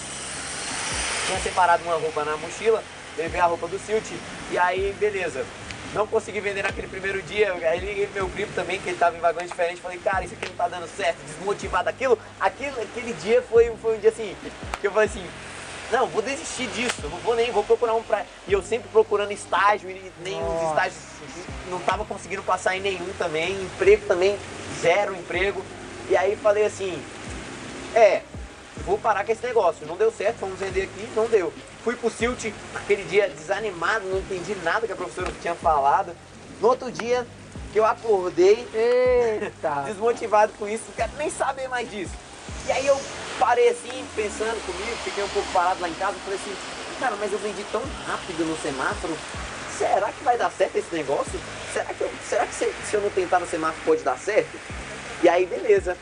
tinha 1.27 1.39
separado 1.41 1.83
uma 1.83 1.95
roupa 1.95 2.23
na 2.23 2.37
mochila, 2.37 2.81
levei 3.17 3.41
a 3.41 3.45
roupa 3.45 3.67
do 3.67 3.79
Silt, 3.79 4.05
e 4.51 4.57
aí 4.57 4.95
beleza. 4.99 5.45
Não 5.93 6.05
consegui 6.05 6.41
vender 6.41 6.63
naquele 6.63 6.87
primeiro 6.87 7.21
dia, 7.21 7.53
aí 7.53 7.79
liguei 7.79 8.05
pro 8.07 8.15
meu 8.15 8.29
primo 8.29 8.51
também, 8.53 8.79
que 8.79 8.89
ele 8.89 8.97
tava 8.97 9.15
em 9.15 9.21
vagões 9.21 9.49
diferentes, 9.49 9.79
falei, 9.79 9.97
cara, 9.97 10.25
isso 10.25 10.33
aqui 10.33 10.49
não 10.49 10.55
tá 10.55 10.67
dando 10.67 10.87
certo, 10.87 11.17
desmotivado 11.25 11.89
aquilo. 11.89 12.19
Aquilo, 12.39 12.81
aquele 12.81 13.13
dia 13.13 13.41
foi, 13.41 13.73
foi 13.81 13.95
um 13.95 13.99
dia 13.99 14.09
assim, 14.09 14.35
que 14.81 14.87
eu 14.87 14.91
falei 14.91 15.07
assim, 15.07 15.25
não, 15.89 16.05
vou 16.07 16.21
desistir 16.21 16.67
disso, 16.67 17.01
não 17.03 17.17
vou 17.19 17.35
nem, 17.35 17.51
vou 17.51 17.63
procurar 17.63 17.93
um 17.93 18.03
pra. 18.03 18.25
E 18.47 18.51
eu 18.51 18.61
sempre 18.61 18.89
procurando 18.89 19.31
estágio, 19.31 19.89
e 19.89 20.11
nem 20.21 20.35
os 20.35 20.47
Nossa. 20.47 20.67
estágios, 20.67 21.01
não 21.69 21.79
tava 21.79 22.03
conseguindo 22.03 22.43
passar 22.43 22.75
em 22.75 22.81
nenhum 22.81 23.07
também, 23.17 23.53
emprego 23.53 24.05
também, 24.05 24.37
zero 24.81 25.15
emprego. 25.15 25.63
E 26.09 26.17
aí 26.17 26.35
falei 26.35 26.65
assim, 26.65 27.01
é, 27.95 28.21
vou 28.85 28.97
parar 28.97 29.25
com 29.25 29.31
esse 29.31 29.45
negócio. 29.45 29.87
Não 29.87 29.95
deu 29.95 30.11
certo, 30.11 30.39
fomos 30.39 30.59
vender 30.59 30.83
aqui, 30.83 31.07
não 31.15 31.27
deu. 31.27 31.53
Fui 31.87 31.95
pro 31.95 32.11
Silt 32.11 32.51
aquele 32.75 33.03
dia 33.03 33.29
desanimado, 33.29 34.05
não 34.09 34.17
entendi 34.17 34.53
nada 34.55 34.85
que 34.85 34.91
a 34.91 34.95
professora 34.97 35.31
tinha 35.41 35.55
falado. 35.55 36.11
No 36.59 36.67
outro 36.67 36.91
dia 36.91 37.25
que 37.71 37.79
eu 37.79 37.85
acordei, 37.85 38.67
Eita! 38.73 39.83
desmotivado 39.87 40.51
com 40.59 40.67
isso, 40.67 40.83
não 40.89 40.95
quero 40.95 41.13
nem 41.17 41.29
saber 41.29 41.69
mais 41.69 41.89
disso. 41.89 42.11
E 42.65 42.73
aí 42.73 42.85
eu 42.85 42.99
parei 43.39 43.69
assim, 43.69 44.05
pensando 44.17 44.61
comigo, 44.65 44.97
fiquei 45.05 45.23
um 45.23 45.29
pouco 45.29 45.47
parado 45.53 45.79
lá 45.79 45.87
em 45.87 45.93
casa, 45.93 46.17
falei 46.25 46.37
assim, 46.37 46.53
cara, 46.99 47.15
mas 47.15 47.31
eu 47.31 47.39
vendi 47.39 47.63
tão 47.71 47.81
rápido 48.05 48.43
no 48.43 48.57
semáforo, 48.57 49.17
será 49.77 50.11
que 50.11 50.25
vai 50.25 50.37
dar 50.37 50.51
certo 50.51 50.75
esse 50.75 50.93
negócio? 50.93 51.39
Será 51.71 51.85
que, 51.93 52.01
eu, 52.01 52.11
será 52.27 52.45
que 52.45 52.53
se, 52.53 52.69
se 52.83 52.95
eu 52.95 52.99
não 52.99 53.09
tentar 53.11 53.39
no 53.39 53.47
semáforo 53.47 53.81
pode 53.85 54.03
dar 54.03 54.17
certo? 54.17 54.59
E 55.23 55.29
aí, 55.29 55.45
beleza. 55.45 55.97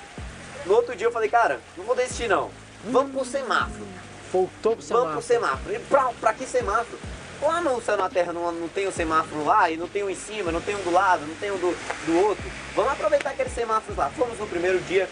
No 0.65 0.73
outro 0.73 0.95
dia 0.95 1.05
eu 1.05 1.11
falei, 1.11 1.29
cara, 1.29 1.61
não 1.77 1.85
vou 1.85 1.95
desistir 1.95 2.27
não. 2.27 2.49
Vamos 2.85 3.11
pro 3.11 3.23
semáforo. 3.23 3.85
Voltou 4.31 4.75
pro 4.75 4.85
semáforo. 4.85 5.09
Vamos 5.11 5.25
pro 5.25 5.35
semáforo. 5.35 5.75
E 5.75 5.79
pra, 5.79 6.03
pra 6.19 6.33
que 6.33 6.45
semáforo? 6.45 6.99
Lá 7.41 7.61
no 7.61 7.81
céu 7.81 7.97
na 7.97 8.09
terra 8.09 8.31
não, 8.33 8.51
não 8.51 8.67
tem 8.69 8.87
o 8.87 8.91
semáforo 8.91 9.43
lá, 9.43 9.69
e 9.69 9.75
não 9.77 9.87
tem 9.87 10.03
um 10.03 10.09
em 10.09 10.15
cima, 10.15 10.51
não 10.51 10.61
tem 10.61 10.73
um 10.75 10.81
do 10.81 10.91
lado, 10.91 11.25
não 11.27 11.35
tem 11.35 11.51
um 11.51 11.57
do, 11.57 11.77
do 12.05 12.19
outro. 12.25 12.43
Vamos 12.75 12.93
aproveitar 12.93 13.31
aqueles 13.31 13.53
semáforos 13.53 13.97
lá. 13.97 14.09
Fomos 14.09 14.39
no 14.39 14.47
primeiro 14.47 14.79
dia. 14.79 15.07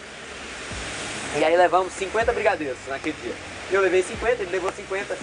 E 1.36 1.44
aí 1.44 1.56
levamos 1.56 1.92
50 1.94 2.32
brigadeiros 2.32 2.78
naquele 2.88 3.16
dia. 3.22 3.34
Eu 3.70 3.80
levei 3.80 4.02
50, 4.02 4.42
ele 4.42 4.50
levou 4.50 4.72
50. 4.72 5.16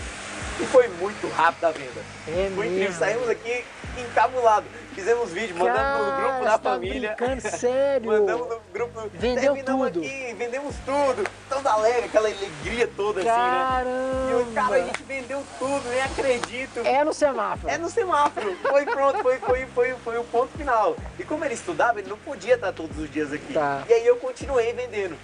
E 0.60 0.66
foi 0.66 0.88
muito 1.00 1.28
rápido 1.30 1.66
a 1.66 1.72
venda. 1.72 2.02
É 2.28 2.52
Foi 2.56 2.66
incrível. 2.68 2.70
mesmo. 2.72 3.00
Saímos 3.00 3.30
aqui 3.30 3.64
encabulados. 3.98 4.70
Fizemos 4.94 5.32
vídeo, 5.32 5.56
mandamos 5.58 6.06
no 6.08 6.12
grupo 6.18 6.28
Cara, 6.32 6.44
da 6.44 6.58
tá 6.58 6.70
família. 6.72 7.16
brincando, 7.18 7.42
sério? 7.58 8.08
Mandamos 8.12 8.48
no 8.50 8.60
grupo. 8.72 9.10
Vendeu 9.14 9.54
terminamos 9.54 9.92
tudo. 9.92 10.06
aqui, 10.06 10.34
vendemos 10.38 10.76
tudo. 10.86 11.30
Todo 11.52 11.68
alegre, 11.68 12.06
aquela 12.06 12.30
alegria 12.30 12.88
toda 12.96 13.20
assim, 13.20 13.30
né? 13.30 13.84
E 14.30 14.32
eu, 14.32 14.46
cara, 14.54 14.68
a 14.68 14.70
Caramba! 14.70 14.86
gente 14.86 15.04
vendeu 15.04 15.46
tudo, 15.60 15.90
nem 15.90 16.02
acredito. 16.02 16.80
É 16.80 17.04
no 17.04 17.14
semáforo. 17.14 17.74
É 17.74 17.78
no 17.78 17.90
semáforo. 17.90 18.58
Foi 18.62 18.86
pronto, 18.86 19.20
foi, 19.22 19.38
foi, 19.38 19.66
foi, 19.66 19.96
foi 20.02 20.18
o 20.18 20.24
ponto 20.24 20.58
final. 20.58 20.96
E 21.20 21.26
como 21.26 21.44
ele 21.44 21.54
estudava, 21.54 22.00
ele 22.00 22.10
não 22.10 22.18
podia 22.18 22.56
estar 22.56 22.72
todos 22.72 22.98
os 22.98 23.12
dias 23.12 23.34
aqui. 23.34 23.54
Tá. 23.54 23.84
E 23.90 23.94
aí 23.94 24.08
eu 24.08 24.16
continuei 24.16 24.72
vendendo. 24.72 25.18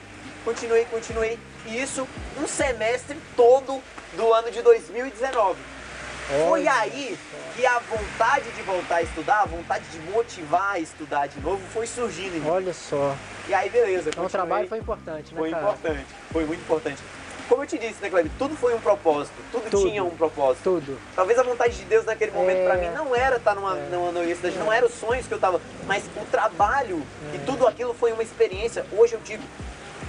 Continuei, 0.43 0.83
continuei. 0.85 1.39
E 1.65 1.81
isso 1.81 2.05
um 2.41 2.45
semestre 2.45 3.17
todo 3.37 3.81
do 4.17 4.33
ano 4.33 4.51
de 4.51 4.61
2019. 4.61 5.57
Foi 6.27 6.41
Olha 6.41 6.73
aí 6.73 7.17
que 7.55 7.65
a 7.65 7.79
vontade 7.79 8.51
de 8.51 8.61
voltar 8.63 8.97
a 8.97 9.01
estudar, 9.01 9.43
a 9.43 9.45
vontade 9.45 9.85
de 9.93 9.99
motivar 10.11 10.73
a 10.73 10.79
estudar 10.79 11.27
de 11.27 11.39
novo, 11.39 11.61
foi 11.71 11.87
surgindo 11.87 12.35
em 12.35 12.39
mim. 12.41 12.49
Olha 12.49 12.73
só. 12.73 13.15
E 13.47 13.53
aí, 13.53 13.69
beleza. 13.69 14.09
Então 14.09 14.25
o 14.25 14.29
trabalho 14.29 14.67
foi 14.67 14.77
importante, 14.79 15.33
né, 15.33 15.39
Foi 15.39 15.49
cara? 15.51 15.63
importante, 15.63 16.05
foi 16.31 16.45
muito 16.45 16.59
importante. 16.61 17.01
Como 17.47 17.63
eu 17.63 17.67
te 17.67 17.77
disse, 17.77 18.01
né, 18.01 18.09
Cleber? 18.09 18.29
Tudo 18.37 18.57
foi 18.57 18.75
um 18.75 18.79
propósito, 18.79 19.33
tudo, 19.53 19.69
Tudo. 19.69 19.87
tinha 19.89 20.03
um 20.03 20.09
propósito. 20.09 20.63
Tudo. 20.63 20.99
Talvez 21.15 21.39
a 21.39 21.43
vontade 21.43 21.77
de 21.77 21.85
Deus 21.85 22.03
naquele 22.03 22.31
momento 22.31 22.57
É. 22.57 22.65
pra 22.65 22.75
mim 22.75 22.89
não 22.89 23.15
era 23.15 23.37
estar 23.37 23.55
numa, 23.55 23.77
É. 23.77 23.87
numa 23.89 24.09
universidade, 24.09 24.57
não 24.57 24.71
eram 24.71 24.87
os 24.87 24.93
sonhos 24.93 25.25
que 25.27 25.33
eu 25.33 25.39
tava, 25.39 25.61
mas 25.85 26.03
o 26.17 26.25
trabalho 26.25 27.01
É. 27.31 27.37
e 27.37 27.39
tudo 27.39 27.65
aquilo 27.65 27.93
foi 27.93 28.11
uma 28.11 28.21
experiência. 28.21 28.85
Hoje 28.91 29.13
eu 29.13 29.21
digo, 29.23 29.43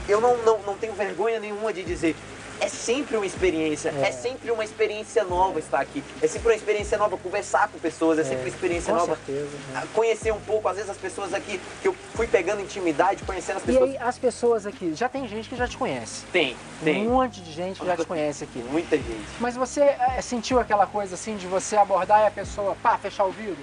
eu 0.09 0.21
não, 0.21 0.37
não, 0.39 0.59
não 0.63 0.77
tenho 0.77 0.95
vergonha 0.95 1.39
nenhuma 1.39 1.73
de 1.73 1.85
dizer. 1.85 2.17
É 2.61 2.69
sempre 2.69 3.17
uma 3.17 3.25
experiência, 3.27 3.93
é. 4.03 4.09
É. 4.09 4.13
sempre 4.13 4.51
uma 4.51 4.65
experiência 4.65 5.23
nova 5.25 5.59
estar 5.59 5.81
aqui. 5.81 6.03
É 6.21 6.27
sempre 6.27 6.49
uma 6.49 6.55
experiência 6.57 6.99
nova 6.99 7.17
conversar 7.17 7.69
com 7.69 7.79
pessoas, 7.79 8.19
é, 8.19 8.25
sempre 8.25 8.43
uma 8.43 8.49
experiência 8.49 8.93
com 8.93 8.99
nova 8.99 9.17
certeza. 9.17 9.49
né? 9.73 9.87
conhecer 9.95 10.33
um 10.33 10.41
pouco, 10.41 10.69
às 10.69 10.77
vezes 10.77 10.91
as 10.91 10.97
pessoas 10.97 11.33
aqui, 11.33 11.61
que 11.81 11.89
eu 11.89 11.95
fui 12.15 12.27
pegando 12.27 12.61
intimidade, 12.61 13.23
conhecendo 13.25 13.59
as 13.59 13.63
E 13.63 13.67
pessoas. 13.67 13.91
aí, 13.91 13.99
as 13.99 14.19
pessoas 14.19 14.67
aqui, 14.67 14.93
já 14.95 15.09
tem 15.09 15.27
gente 15.29 15.49
que 15.49 15.57
já 15.57 15.69
te 15.69 15.77
conhece. 15.77 16.25
Tem, 16.33 16.57
tem. 16.83 17.07
Um 17.07 17.13
monte 17.13 17.41
de 17.41 17.53
gente 17.53 17.79
que 17.81 17.87
já 17.87 17.97
te 17.97 18.05
conhece 18.07 18.45
aqui. 18.45 18.59
Muita 18.71 18.97
gente. 18.97 19.27
Mas 19.39 19.55
você 19.55 19.83
eh, 19.83 20.21
sentiu 20.21 20.59
aquela 20.59 20.87
coisa 20.87 21.15
assim 21.15 21.37
de 21.37 21.47
você 21.47 21.77
abordar 21.77 22.23
e 22.23 22.27
a 22.27 22.31
pessoa, 22.31 22.77
pá, 22.83 22.99
fechar 22.99 23.25
o 23.25 23.31
vidro? 23.31 23.59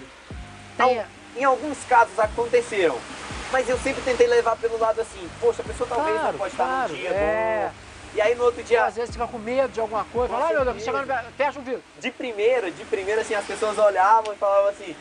Tem, 0.78 1.02
Em 1.38 1.44
alguns 1.44 1.78
casos 1.90 2.18
aconteceram, 2.18 2.98
mas 3.52 3.68
eu 3.68 3.78
sempre 3.80 4.02
tentei 4.04 4.28
levar 4.28 4.56
pelo 4.56 4.78
lado 4.80 5.02
assim, 5.02 5.30
poxa, 5.42 5.62
a 5.62 5.66
pessoa 5.66 5.88
talvez 5.88 6.14
Claro, 6.18 6.32
não 6.32 6.40
pode 6.40 6.54
estar 6.54 6.66
claro, 6.66 6.94
num 6.94 7.00
dia 7.00 7.10
é. 7.10 7.70
bom. 7.74 7.85
E 8.16 8.22
aí 8.22 8.34
no 8.34 8.46
outro 8.46 8.64
dia. 8.64 8.80
Ou 8.80 8.86
às 8.86 8.96
vezes 8.96 9.12
fica 9.12 9.28
com 9.28 9.38
medo 9.38 9.70
de 9.74 9.80
alguma 9.80 10.06
coisa, 10.06 10.34
fala, 10.34 10.48
ai 10.48 10.54
meu 10.54 10.64
Deus, 10.64 10.84
chegando, 10.84 11.08
fecha 11.36 11.60
o 11.60 11.62
vidro. 11.62 11.84
de 12.00 12.12
primeira, 12.12 12.72
de 12.72 12.86
primeira, 12.86 13.22
assim, 13.22 13.36
as 13.36 13.46
pessoas 13.46 13.78
olhavam 13.78 14.34
e 14.34 14.38
falavam 14.38 14.70
assim. 14.70 14.96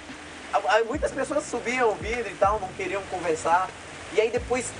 Muitas 0.87 1.13
pessoas 1.13 1.45
subiam 1.45 1.91
o 1.91 1.95
vidro 1.95 2.29
e 2.29 2.35
tal, 2.35 2.61
não 2.61 2.69
queriam 2.69 3.03
conversar. 3.11 3.69
E 4.13 4.21
aí 4.21 4.31
depois, 4.31 4.71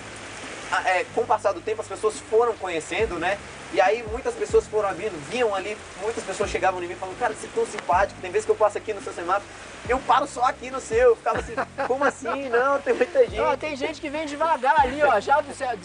é, 0.85 1.05
com 1.15 1.23
o 1.23 1.27
passar 1.27 1.53
do 1.53 1.61
tempo, 1.61 1.81
as 1.81 1.89
pessoas 1.89 2.19
foram 2.31 2.55
conhecendo, 2.57 3.19
né? 3.19 3.39
E 3.75 3.81
aí 3.81 4.05
muitas 4.05 4.33
pessoas 4.35 4.69
foram 4.69 4.95
vindo, 4.95 5.13
vinham 5.29 5.53
ali, 5.53 5.77
muitas 6.01 6.23
pessoas 6.23 6.49
chegavam 6.49 6.81
em 6.81 6.87
mim 6.87 6.95
falando, 6.95 7.19
cara, 7.19 7.35
você 7.35 7.47
é 7.47 7.51
tão 7.53 7.67
simpático, 7.67 8.21
tem 8.21 8.31
vezes 8.31 8.47
que 8.47 8.53
eu 8.53 8.57
passo 8.57 8.79
aqui 8.79 8.95
no 8.95 9.03
seu 9.03 9.13
semáforo, 9.13 9.45
eu 9.89 9.99
paro 9.99 10.29
só 10.29 10.45
aqui 10.45 10.71
no 10.71 10.81
seu. 10.81 11.11
Eu 11.11 11.17
ficava 11.17 11.41
assim, 11.41 11.55
como 11.89 12.05
assim? 12.05 12.49
Não, 12.49 12.81
tem 12.81 12.95
muita 12.95 13.27
gente. 13.27 13.41
Ó, 13.41 13.57
tem 13.57 13.75
gente 13.75 14.01
que 14.01 14.09
vem 14.09 14.27
devagar 14.27 14.81
ali, 14.81 15.03
ó, 15.03 15.19
já, 15.19 15.43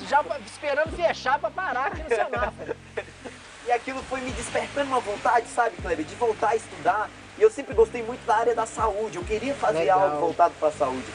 já 0.08 0.24
esperando 0.46 0.96
fechar 0.96 1.40
pra 1.40 1.50
parar 1.50 1.88
aqui 1.88 2.04
no 2.04 2.10
semáforo. 2.10 2.76
E 3.68 3.72
aquilo 3.72 4.02
foi 4.10 4.20
me 4.22 4.32
despertando 4.32 4.88
uma 4.88 5.00
vontade, 5.00 5.46
sabe, 5.48 5.76
Kleber, 5.80 6.04
de 6.04 6.16
voltar 6.16 6.50
a 6.50 6.56
estudar. 6.56 7.08
E 7.38 7.42
eu 7.44 7.52
sempre 7.52 7.76
gostei 7.76 8.02
muito 8.02 8.26
da 8.26 8.38
área 8.38 8.56
da 8.56 8.66
saúde. 8.66 9.18
Eu 9.18 9.24
queria 9.24 9.54
fazer 9.54 9.80
Legal. 9.80 10.06
algo 10.06 10.20
voltado 10.20 10.56
para 10.60 10.70
a 10.70 10.72
saúde. 10.72 11.06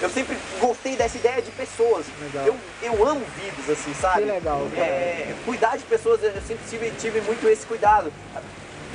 Eu 0.00 0.10
sempre 0.10 0.36
gostei 0.60 0.96
dessa 0.96 1.16
ideia 1.16 1.40
de 1.40 1.50
pessoas. 1.52 2.04
Legal. 2.20 2.46
Eu, 2.46 2.56
eu 2.82 3.06
amo 3.06 3.24
vidas, 3.36 3.70
assim, 3.70 3.94
sabe? 3.94 4.22
Que 4.22 4.30
legal. 4.30 4.66
É, 4.76 5.34
cuidar 5.44 5.76
de 5.76 5.84
pessoas, 5.84 6.22
eu 6.22 6.32
sempre 6.42 6.64
tive, 6.68 6.90
tive 6.92 7.20
muito 7.22 7.46
esse 7.48 7.64
cuidado. 7.66 8.12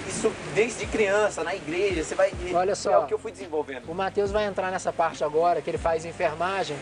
Isso 0.08 0.32
desde 0.54 0.86
criança, 0.88 1.44
na 1.44 1.56
igreja, 1.56 2.04
você 2.04 2.16
vai. 2.16 2.32
Olha 2.54 2.72
É 2.72 2.76
só. 2.76 3.04
o 3.04 3.06
que 3.08 3.14
eu 3.14 3.20
fui 3.20 3.32
desenvolvendo. 3.32 3.90
O 3.90 3.96
Matheus 3.96 4.32
vai 4.32 4.46
entrar 4.46 4.72
nessa 4.72 4.92
parte 4.92 5.24
agora, 5.24 5.62
que 5.62 5.70
ele 5.70 5.78
faz 5.78 6.04
enfermagem. 6.06 6.76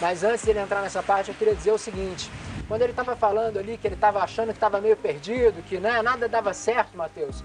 Mas 0.00 0.22
antes 0.24 0.44
dele 0.44 0.58
entrar 0.60 0.82
nessa 0.82 1.02
parte, 1.02 1.30
eu 1.30 1.34
queria 1.34 1.54
dizer 1.54 1.72
o 1.72 1.78
seguinte. 1.78 2.30
Quando 2.68 2.82
ele 2.82 2.92
estava 2.92 3.14
falando 3.16 3.58
ali 3.58 3.76
que 3.76 3.86
ele 3.86 3.94
estava 3.94 4.20
achando 4.22 4.48
que 4.48 4.54
estava 4.56 4.80
meio 4.80 4.96
perdido, 4.96 5.62
que 5.62 5.78
né, 5.78 6.00
nada 6.02 6.28
dava 6.28 6.52
certo, 6.54 6.96
Matheus. 6.96 7.42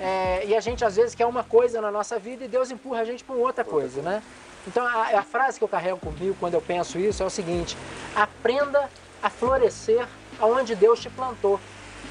é, 0.00 0.44
e 0.46 0.54
a 0.56 0.60
gente 0.60 0.84
às 0.84 0.96
vezes 0.96 1.14
quer 1.14 1.26
uma 1.26 1.42
coisa 1.44 1.80
na 1.80 1.90
nossa 1.90 2.18
vida 2.18 2.44
e 2.44 2.48
Deus 2.48 2.70
empurra 2.70 3.00
a 3.00 3.04
gente 3.04 3.24
para 3.24 3.34
outra 3.34 3.64
coisa, 3.64 4.00
né? 4.02 4.22
Então 4.66 4.86
a, 4.86 5.18
a 5.18 5.22
frase 5.22 5.58
que 5.58 5.64
eu 5.64 5.68
carrego 5.68 5.98
comigo 5.98 6.36
quando 6.38 6.54
eu 6.54 6.60
penso 6.60 6.98
isso 6.98 7.22
é 7.22 7.26
o 7.26 7.30
seguinte: 7.30 7.76
aprenda 8.14 8.88
a 9.22 9.30
florescer 9.30 10.06
aonde 10.40 10.74
Deus 10.74 11.00
te 11.00 11.10
plantou. 11.10 11.60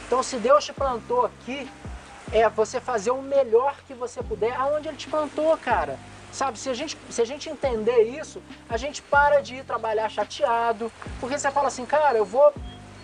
Então 0.07 0.21
se 0.21 0.37
Deus 0.37 0.65
te 0.65 0.73
plantou 0.73 1.25
aqui, 1.25 1.69
é 2.31 2.47
você 2.49 2.79
fazer 2.79 3.11
o 3.11 3.21
melhor 3.21 3.75
que 3.87 3.93
você 3.93 4.21
puder 4.23 4.53
aonde 4.55 4.87
ele 4.87 4.97
te 4.97 5.07
plantou, 5.07 5.57
cara. 5.57 5.97
Sabe, 6.31 6.57
se 6.57 6.69
a, 6.69 6.73
gente, 6.73 6.97
se 7.09 7.21
a 7.21 7.25
gente 7.25 7.49
entender 7.49 8.03
isso, 8.03 8.41
a 8.69 8.77
gente 8.77 9.01
para 9.01 9.41
de 9.41 9.55
ir 9.55 9.65
trabalhar 9.65 10.07
chateado, 10.07 10.89
porque 11.19 11.37
você 11.37 11.51
fala 11.51 11.67
assim, 11.67 11.85
cara, 11.85 12.17
eu 12.17 12.23
vou, 12.23 12.53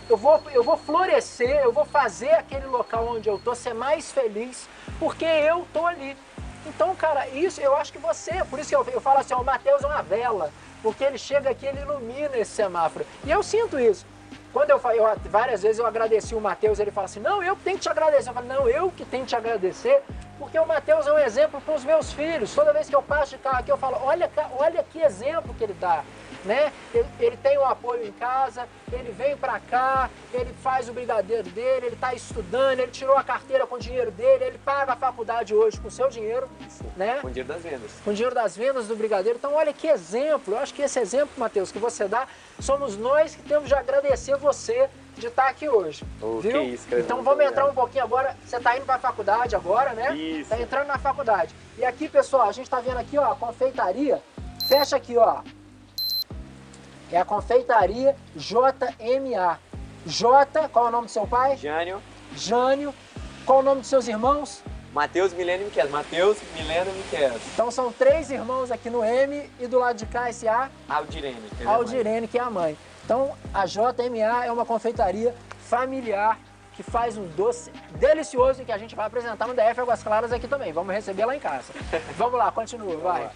eu 0.09 0.15
vou, 0.15 0.41
eu 0.53 0.63
vou 0.63 0.77
florescer, 0.77 1.59
eu 1.61 1.73
vou 1.73 1.83
fazer 1.83 2.31
aquele 2.31 2.65
local 2.67 3.05
onde 3.05 3.27
eu 3.27 3.37
tô 3.37 3.53
ser 3.53 3.73
mais 3.73 4.13
feliz, 4.13 4.69
porque 4.97 5.25
eu 5.25 5.67
tô 5.73 5.85
ali. 5.85 6.15
Então, 6.67 6.93
cara, 6.95 7.27
isso 7.29 7.61
eu 7.61 7.75
acho 7.75 7.93
que 7.93 7.97
você, 7.97 8.43
por 8.49 8.59
isso 8.59 8.69
que 8.69 8.75
eu, 8.75 8.85
eu 8.93 8.99
falo 8.99 9.19
assim, 9.19 9.33
ó, 9.33 9.39
o 9.39 9.45
Mateus 9.45 9.83
é 9.83 9.87
uma 9.87 10.01
vela, 10.01 10.51
porque 10.83 11.03
ele 11.03 11.17
chega 11.17 11.49
aqui, 11.49 11.65
ele 11.65 11.79
ilumina 11.79 12.37
esse 12.37 12.51
semáforo. 12.51 13.05
E 13.25 13.31
eu 13.31 13.41
sinto 13.41 13.79
isso. 13.79 14.05
Quando 14.51 14.71
eu, 14.71 14.79
várias 15.29 15.61
vezes 15.61 15.79
eu 15.79 15.85
agradeci 15.85 16.33
o 16.35 16.41
Mateus, 16.41 16.79
ele 16.79 16.91
fala 16.91 17.05
assim: 17.05 17.19
"Não, 17.19 17.43
eu 17.43 17.55
que 17.55 17.63
tenho 17.63 17.77
que 17.77 17.83
te 17.83 17.89
agradecer". 17.89 18.29
Eu 18.29 18.33
falo: 18.33 18.47
"Não, 18.47 18.67
eu 18.67 18.91
que 18.91 19.05
tenho 19.05 19.23
que 19.23 19.29
te 19.29 19.35
agradecer, 19.35 20.01
porque 20.39 20.57
o 20.57 20.65
Mateus 20.65 21.05
é 21.05 21.13
um 21.13 21.19
exemplo 21.19 21.61
para 21.61 21.75
os 21.75 21.85
meus 21.85 22.11
filhos. 22.11 22.53
Toda 22.55 22.73
vez 22.73 22.89
que 22.89 22.95
eu 22.95 23.03
passo 23.03 23.31
de 23.31 23.37
carro 23.37 23.59
aqui, 23.59 23.71
eu 23.71 23.77
falo: 23.77 23.99
"Olha, 24.03 24.29
olha 24.57 24.83
que 24.83 24.99
exemplo 24.99 25.53
que 25.53 25.63
ele 25.63 25.73
dá". 25.73 26.03
Né? 26.47 26.71
Ele, 26.93 27.07
ele 27.19 27.37
tem 27.37 27.57
um 27.57 27.65
apoio 27.65 28.07
em 28.07 28.11
casa, 28.13 28.67
ele 28.89 29.11
vem 29.11 29.35
para 29.35 29.59
cá, 29.59 30.09
ele 30.33 30.53
faz 30.63 30.87
o 30.87 30.93
brigadeiro 30.93 31.43
dele, 31.49 31.87
ele 31.87 31.95
está 31.95 32.13
estudando, 32.13 32.79
ele 32.79 32.91
tirou 32.91 33.17
a 33.17 33.23
carteira 33.23 33.67
com 33.67 33.75
o 33.75 33.79
dinheiro 33.79 34.11
dele, 34.11 34.45
ele 34.45 34.57
paga 34.57 34.93
a 34.93 34.95
faculdade 34.95 35.53
hoje 35.53 35.77
com 35.77 35.89
o 35.89 35.91
seu 35.91 36.07
dinheiro, 36.07 36.47
né? 36.95 37.19
Com 37.19 37.27
o 37.27 37.29
dinheiro 37.29 37.49
das 37.49 37.61
vendas. 37.61 37.91
com 38.01 38.11
o 38.11 38.13
dinheiro 38.13 38.33
das 38.33 38.55
vendas 38.55 38.87
do 38.87 38.95
brigadeiro. 38.95 39.37
Então, 39.37 39.53
olha 39.55 39.73
que 39.73 39.87
exemplo. 39.87 40.53
Eu 40.53 40.59
acho 40.59 40.73
que 40.73 40.81
esse 40.81 40.97
exemplo, 40.99 41.31
Matheus, 41.37 41.69
que 41.69 41.79
você 41.79 42.07
dá, 42.07 42.25
somos 42.61 42.95
nós 42.97 43.35
que 43.35 43.41
temos 43.41 43.67
de 43.67 43.75
agradecer 43.75 44.37
você 44.37 44.89
de 45.17 45.27
estar 45.27 45.49
aqui 45.49 45.67
hoje. 45.67 46.05
Oh, 46.21 46.39
viu? 46.39 46.61
que 46.61 46.67
isso, 46.69 46.87
cara, 46.87 47.01
então 47.01 47.21
vamos 47.23 47.43
entrar 47.43 47.65
um 47.65 47.73
pouquinho 47.73 48.05
agora. 48.05 48.37
Você 48.45 48.55
está 48.55 48.77
indo 48.77 48.85
para 48.85 48.95
a 48.95 48.99
faculdade 48.99 49.53
agora, 49.53 49.91
né? 49.93 50.15
Isso. 50.15 50.41
Está 50.41 50.61
entrando 50.61 50.87
na 50.87 50.97
faculdade. 50.97 51.53
E 51.77 51.83
aqui, 51.83 52.07
pessoal, 52.07 52.47
a 52.47 52.51
gente 52.53 52.65
está 52.65 52.79
vendo 52.79 52.97
aqui, 52.97 53.17
ó, 53.17 53.31
a 53.31 53.35
confeitaria. 53.35 54.21
Fecha 54.67 54.95
aqui, 54.95 55.17
ó. 55.17 55.41
É 57.11 57.17
a 57.19 57.25
confeitaria 57.25 58.15
JMA. 58.35 59.59
J, 60.05 60.69
qual 60.69 60.85
é 60.85 60.89
o 60.89 60.91
nome 60.91 61.07
do 61.07 61.11
seu 61.11 61.27
pai? 61.27 61.57
Jânio, 61.57 62.01
Jânio. 62.35 62.93
Qual 63.45 63.59
é 63.59 63.61
o 63.61 63.65
nome 63.65 63.81
dos 63.81 63.89
seus 63.89 64.07
irmãos? 64.07 64.61
Matheus, 64.93 65.31
Mileno 65.33 65.63
e 65.63 65.65
Miquel. 65.65 65.89
Matheus, 65.89 66.37
Mileno 66.55 66.91
e 66.91 66.93
Miquel. 66.97 67.39
Então 67.53 67.69
são 67.69 67.91
três 67.91 68.31
irmãos 68.31 68.71
aqui 68.71 68.89
no 68.89 69.03
M 69.03 69.49
e 69.59 69.67
do 69.67 69.79
lado 69.79 69.97
de 69.97 70.05
cá 70.05 70.29
esse 70.29 70.47
A, 70.47 70.69
Aldirene. 70.89 71.37
que 71.57 71.63
é. 71.63 71.67
Aldirene, 71.67 72.27
que 72.27 72.37
é 72.37 72.41
a 72.41 72.49
mãe. 72.49 72.77
Então 73.05 73.37
a 73.53 73.65
JMA 73.65 74.45
é 74.45 74.51
uma 74.51 74.65
confeitaria 74.65 75.35
familiar 75.59 76.37
que 76.73 76.83
faz 76.83 77.17
um 77.17 77.25
doce 77.29 77.71
delicioso 77.91 78.61
e 78.61 78.65
que 78.65 78.71
a 78.71 78.77
gente 78.77 78.95
vai 78.95 79.07
apresentar 79.07 79.47
no 79.47 79.53
DF 79.53 79.79
Águas 79.81 80.03
Claras 80.03 80.31
aqui 80.31 80.47
também. 80.47 80.71
Vamos 80.71 80.93
receber 80.93 81.25
lá 81.25 81.35
em 81.35 81.39
casa. 81.39 81.73
Vamos 82.17 82.37
lá, 82.37 82.51
continua, 82.51 82.97
vai. 82.97 83.29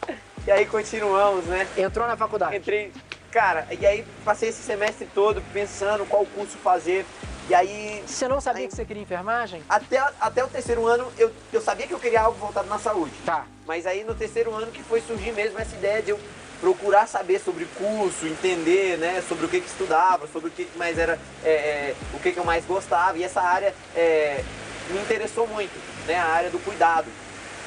E 0.46 0.52
aí 0.52 0.66
continuamos, 0.66 1.46
né? 1.46 1.68
Entrou 1.78 2.08
na 2.08 2.16
faculdade. 2.16 2.56
Entrei, 2.56 2.92
cara, 3.32 3.66
e 3.72 3.86
aí 3.86 4.06
passei 4.26 4.50
esse 4.50 4.62
semestre 4.62 5.08
todo 5.14 5.42
pensando 5.54 6.06
qual 6.06 6.26
curso 6.26 6.58
fazer. 6.58 7.06
E 7.50 7.56
aí, 7.56 8.04
Você 8.06 8.28
não 8.28 8.40
sabia 8.40 8.62
Aí- 8.64 8.68
que 8.68 8.76
você 8.76 8.86
queria 8.86 9.02
enfermagem? 9.04 9.64
até, 9.68 9.98
até 10.20 10.44
o 10.44 10.48
terceiro 10.48 10.86
ano, 10.86 11.12
eu, 11.18 11.32
eu 11.52 11.60
sabia 11.62 11.88
que 11.88 11.94
eu 11.94 12.00
queria 12.00 12.22
algo 12.22 12.38
voltado 12.38 12.68
na 12.70 12.78
saúde. 12.80 13.14
Tá. 13.26 13.46
Mas 13.66 13.86
aí 13.88 14.04
no 14.04 14.14
terceiro 14.14 14.54
ano 14.54 14.68
que 14.72 14.84
foi 14.84 15.02
surgir 15.02 15.32
mesmo 15.32 15.58
essa 15.60 15.76
ideia 15.76 16.02
de 16.02 16.12
eu 16.12 16.20
procurar 16.62 17.08
saber 17.08 17.40
sobre 17.40 17.66
curso, 17.76 18.28
entender, 18.28 18.98
né, 19.00 19.24
sobre 19.28 19.46
o 19.46 19.50
que 19.50 19.60
que 19.60 19.68
estudava, 19.68 20.28
sobre 20.28 20.50
o 20.50 20.52
que 20.52 20.66
que 20.66 20.78
mais 20.78 20.98
era, 20.98 21.18
é, 21.44 21.50
é, 21.50 21.96
o 22.14 22.20
que 22.20 22.32
que 22.32 22.38
eu 22.38 22.46
mais 22.46 22.64
gostava. 22.66 23.18
E 23.18 23.24
essa 23.24 23.42
área 23.42 23.74
é, 23.96 24.44
me 24.90 25.00
interessou 25.00 25.48
muito, 25.48 25.74
né, 26.06 26.16
a 26.16 26.26
área 26.26 26.50
do 26.52 26.60
cuidado. 26.60 27.08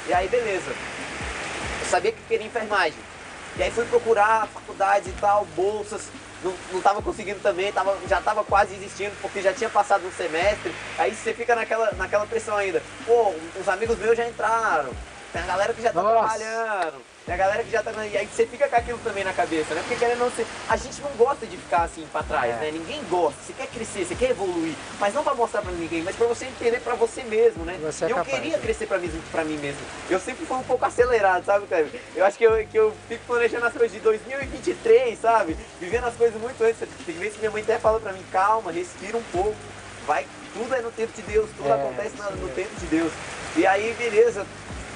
E 0.06 0.14
aí, 0.14 0.28
beleza. 0.28 0.70
Eu 0.70 1.86
sabia 1.90 2.12
que 2.12 2.22
queria 2.28 2.46
enfermagem. 2.46 2.94
E 3.56 3.62
aí 3.62 3.70
fui 3.70 3.84
procurar 3.86 4.48
faculdades 4.48 5.08
e 5.08 5.12
tal, 5.20 5.44
bolsas. 5.56 6.08
Não, 6.42 6.52
não 6.72 6.80
tava 6.80 7.00
conseguindo 7.00 7.40
também, 7.40 7.72
tava, 7.72 7.96
já 8.08 8.20
tava 8.20 8.44
quase 8.44 8.74
desistindo, 8.74 9.14
porque 9.22 9.40
já 9.40 9.52
tinha 9.52 9.70
passado 9.70 10.06
um 10.06 10.12
semestre. 10.12 10.74
Aí 10.98 11.14
você 11.14 11.32
fica 11.32 11.54
naquela, 11.54 11.92
naquela 11.92 12.26
pressão 12.26 12.56
ainda. 12.56 12.82
Pô, 13.06 13.34
os 13.58 13.68
amigos 13.68 13.98
meus 13.98 14.16
já 14.16 14.28
entraram. 14.28 14.90
Tem 15.32 15.42
a 15.42 15.46
galera 15.46 15.72
que 15.72 15.82
já 15.82 15.92
tá 15.92 16.02
Nossa. 16.02 16.38
trabalhando. 16.38 17.13
A 17.26 17.36
galera 17.36 17.64
que 17.64 17.70
já 17.70 17.82
tá. 17.82 17.90
E 18.06 18.18
aí 18.18 18.26
você 18.26 18.46
fica 18.46 18.68
com 18.68 18.76
aquilo 18.76 18.98
também 19.02 19.24
na 19.24 19.32
cabeça, 19.32 19.74
né? 19.74 19.80
Porque 19.80 19.96
querendo 19.96 20.18
não 20.18 20.30
ser. 20.30 20.46
A 20.68 20.76
gente 20.76 21.00
não 21.00 21.10
gosta 21.12 21.46
de 21.46 21.56
ficar 21.56 21.84
assim 21.84 22.06
pra 22.12 22.22
trás, 22.22 22.50
É. 22.54 22.56
né? 22.58 22.70
Ninguém 22.70 23.02
gosta. 23.08 23.40
Você 23.46 23.54
quer 23.54 23.66
crescer, 23.68 24.04
você 24.04 24.14
quer 24.14 24.30
evoluir. 24.30 24.74
Mas 25.00 25.14
não 25.14 25.24
pra 25.24 25.34
mostrar 25.34 25.62
pra 25.62 25.72
ninguém, 25.72 26.02
mas 26.02 26.14
pra 26.16 26.26
você 26.26 26.44
entender 26.44 26.80
pra 26.80 26.94
você 26.94 27.22
mesmo, 27.22 27.64
né? 27.64 27.78
Você 27.82 28.04
é 28.04 28.10
eu 28.12 28.16
capaz, 28.16 28.34
queria 28.34 28.56
né? 28.58 28.62
crescer 28.62 28.86
pra 28.86 28.98
mim, 28.98 29.10
pra 29.32 29.42
mim 29.42 29.56
mesmo. 29.56 29.80
Eu 30.10 30.20
sempre 30.20 30.44
fui 30.44 30.56
um 30.58 30.62
pouco 30.64 30.84
acelerado, 30.84 31.46
sabe, 31.46 31.66
Cleber? 31.66 31.98
Eu 32.14 32.26
acho 32.26 32.36
que 32.36 32.44
eu, 32.44 32.66
que 32.66 32.78
eu 32.78 32.94
fico 33.08 33.24
planejando 33.26 33.64
as 33.64 33.72
coisas 33.72 33.92
de 33.92 34.00
2023, 34.00 35.18
sabe? 35.18 35.56
Vivendo 35.80 36.04
as 36.04 36.14
coisas 36.16 36.38
muito 36.40 36.62
antes. 36.62 36.86
Tem 37.06 37.14
vezes 37.16 37.34
que 37.34 37.38
minha 37.40 37.50
mãe 37.50 37.62
até 37.62 37.78
fala 37.78 37.98
pra 38.00 38.12
mim, 38.12 38.22
calma, 38.30 38.70
respira 38.70 39.16
um 39.16 39.22
pouco. 39.32 39.56
Vai, 40.06 40.26
tudo 40.52 40.74
é 40.74 40.82
no 40.82 40.90
tempo 40.90 41.12
de 41.14 41.22
Deus, 41.22 41.48
tudo 41.56 41.70
É, 41.70 41.72
acontece 41.72 42.16
na- 42.18 42.28
no 42.30 42.36
mesmo. 42.36 42.48
tempo 42.54 42.76
de 42.78 42.86
Deus. 42.86 43.10
E 43.56 43.66
aí, 43.66 43.94
beleza, 43.98 44.44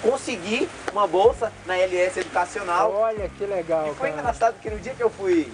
consegui 0.03 0.69
uma 0.93 1.07
bolsa 1.07 1.53
na 1.67 1.77
LS 1.77 2.21
Educacional. 2.21 2.93
Olha 2.93 3.29
que 3.29 3.45
legal, 3.45 3.91
E 3.91 3.95
foi 3.95 4.09
cara. 4.11 4.21
engraçado 4.21 4.55
que 4.61 4.71
no 4.71 4.79
dia 4.79 4.95
que 4.95 5.03
eu 5.03 5.11
fui 5.11 5.51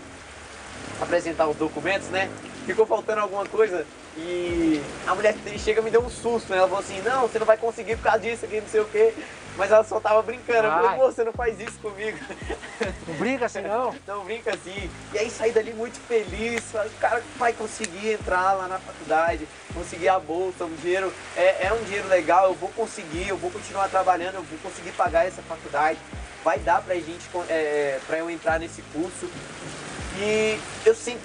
apresentar 1.00 1.46
os 1.48 1.56
documentos, 1.56 2.08
né? 2.08 2.30
Ficou 2.66 2.86
faltando 2.86 3.20
alguma 3.20 3.44
coisa 3.46 3.86
e 4.16 4.80
a 5.06 5.14
mulher 5.14 5.34
que 5.34 5.58
chega 5.58 5.82
me 5.82 5.90
deu 5.90 6.00
um 6.00 6.08
susto, 6.08 6.50
né? 6.50 6.58
Ela 6.58 6.68
falou 6.68 6.82
assim, 6.82 7.00
não, 7.02 7.22
você 7.22 7.38
não 7.38 7.46
vai 7.46 7.56
conseguir 7.56 7.96
por 7.96 8.04
causa 8.04 8.20
disso 8.20 8.44
aqui, 8.44 8.60
não 8.60 8.68
sei 8.68 8.80
o 8.80 8.86
quê. 8.86 9.12
Mas 9.56 9.70
ela 9.70 9.84
só 9.84 10.00
tava 10.00 10.20
brincando. 10.22 10.66
Eu 10.66 10.72
falei, 10.72 10.96
moça, 10.96 11.12
você 11.12 11.24
não 11.24 11.32
faz 11.32 11.60
isso 11.60 11.78
comigo. 11.78 12.18
Não 13.06 13.14
brinca 13.16 13.46
assim, 13.46 13.60
não? 13.60 13.94
Não 14.06 14.24
brinca 14.24 14.52
assim. 14.52 14.90
E 15.12 15.18
aí 15.18 15.30
saí 15.30 15.52
dali 15.52 15.72
muito 15.72 15.98
feliz. 16.00 16.62
Falei, 16.72 16.90
O 16.90 17.00
cara 17.00 17.22
vai 17.36 17.52
conseguir 17.52 18.12
entrar 18.12 18.52
lá 18.52 18.66
na 18.66 18.78
faculdade, 18.78 19.46
conseguir 19.72 20.08
a 20.08 20.18
bolsa, 20.18 20.64
o 20.64 20.76
dinheiro 20.76 21.12
é, 21.36 21.66
é 21.66 21.72
um 21.72 21.84
dinheiro 21.84 22.08
legal, 22.08 22.48
eu 22.48 22.54
vou 22.54 22.68
conseguir, 22.70 23.28
eu 23.28 23.36
vou 23.36 23.50
continuar 23.50 23.88
trabalhando, 23.88 24.36
eu 24.36 24.42
vou 24.42 24.58
conseguir 24.58 24.90
pagar 24.92 25.26
essa 25.26 25.42
faculdade. 25.42 25.98
Vai 26.42 26.58
dar 26.58 26.82
pra 26.82 26.94
gente, 26.96 27.24
é, 27.48 28.00
pra 28.06 28.18
eu 28.18 28.28
entrar 28.28 28.58
nesse 28.58 28.82
curso. 28.92 29.30
E 30.16 30.58
eu 30.86 30.94
sempre 30.94 31.22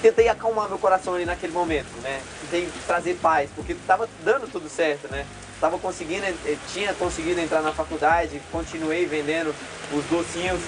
tentei 0.00 0.28
acalmar 0.28 0.68
meu 0.68 0.78
coração 0.78 1.14
ali 1.14 1.24
naquele 1.24 1.52
momento, 1.52 1.90
né? 2.02 2.20
Tentei 2.42 2.68
trazer 2.86 3.14
paz, 3.16 3.50
porque 3.54 3.74
tava 3.86 4.08
dando 4.24 4.50
tudo 4.50 4.68
certo, 4.68 5.10
né? 5.10 5.26
Tava 5.60 5.78
conseguindo, 5.78 6.24
eh, 6.24 6.56
tinha 6.72 6.94
conseguido 6.94 7.38
entrar 7.38 7.60
na 7.60 7.72
faculdade, 7.72 8.40
continuei 8.50 9.04
vendendo 9.04 9.54
os 9.92 10.04
docinhos. 10.06 10.60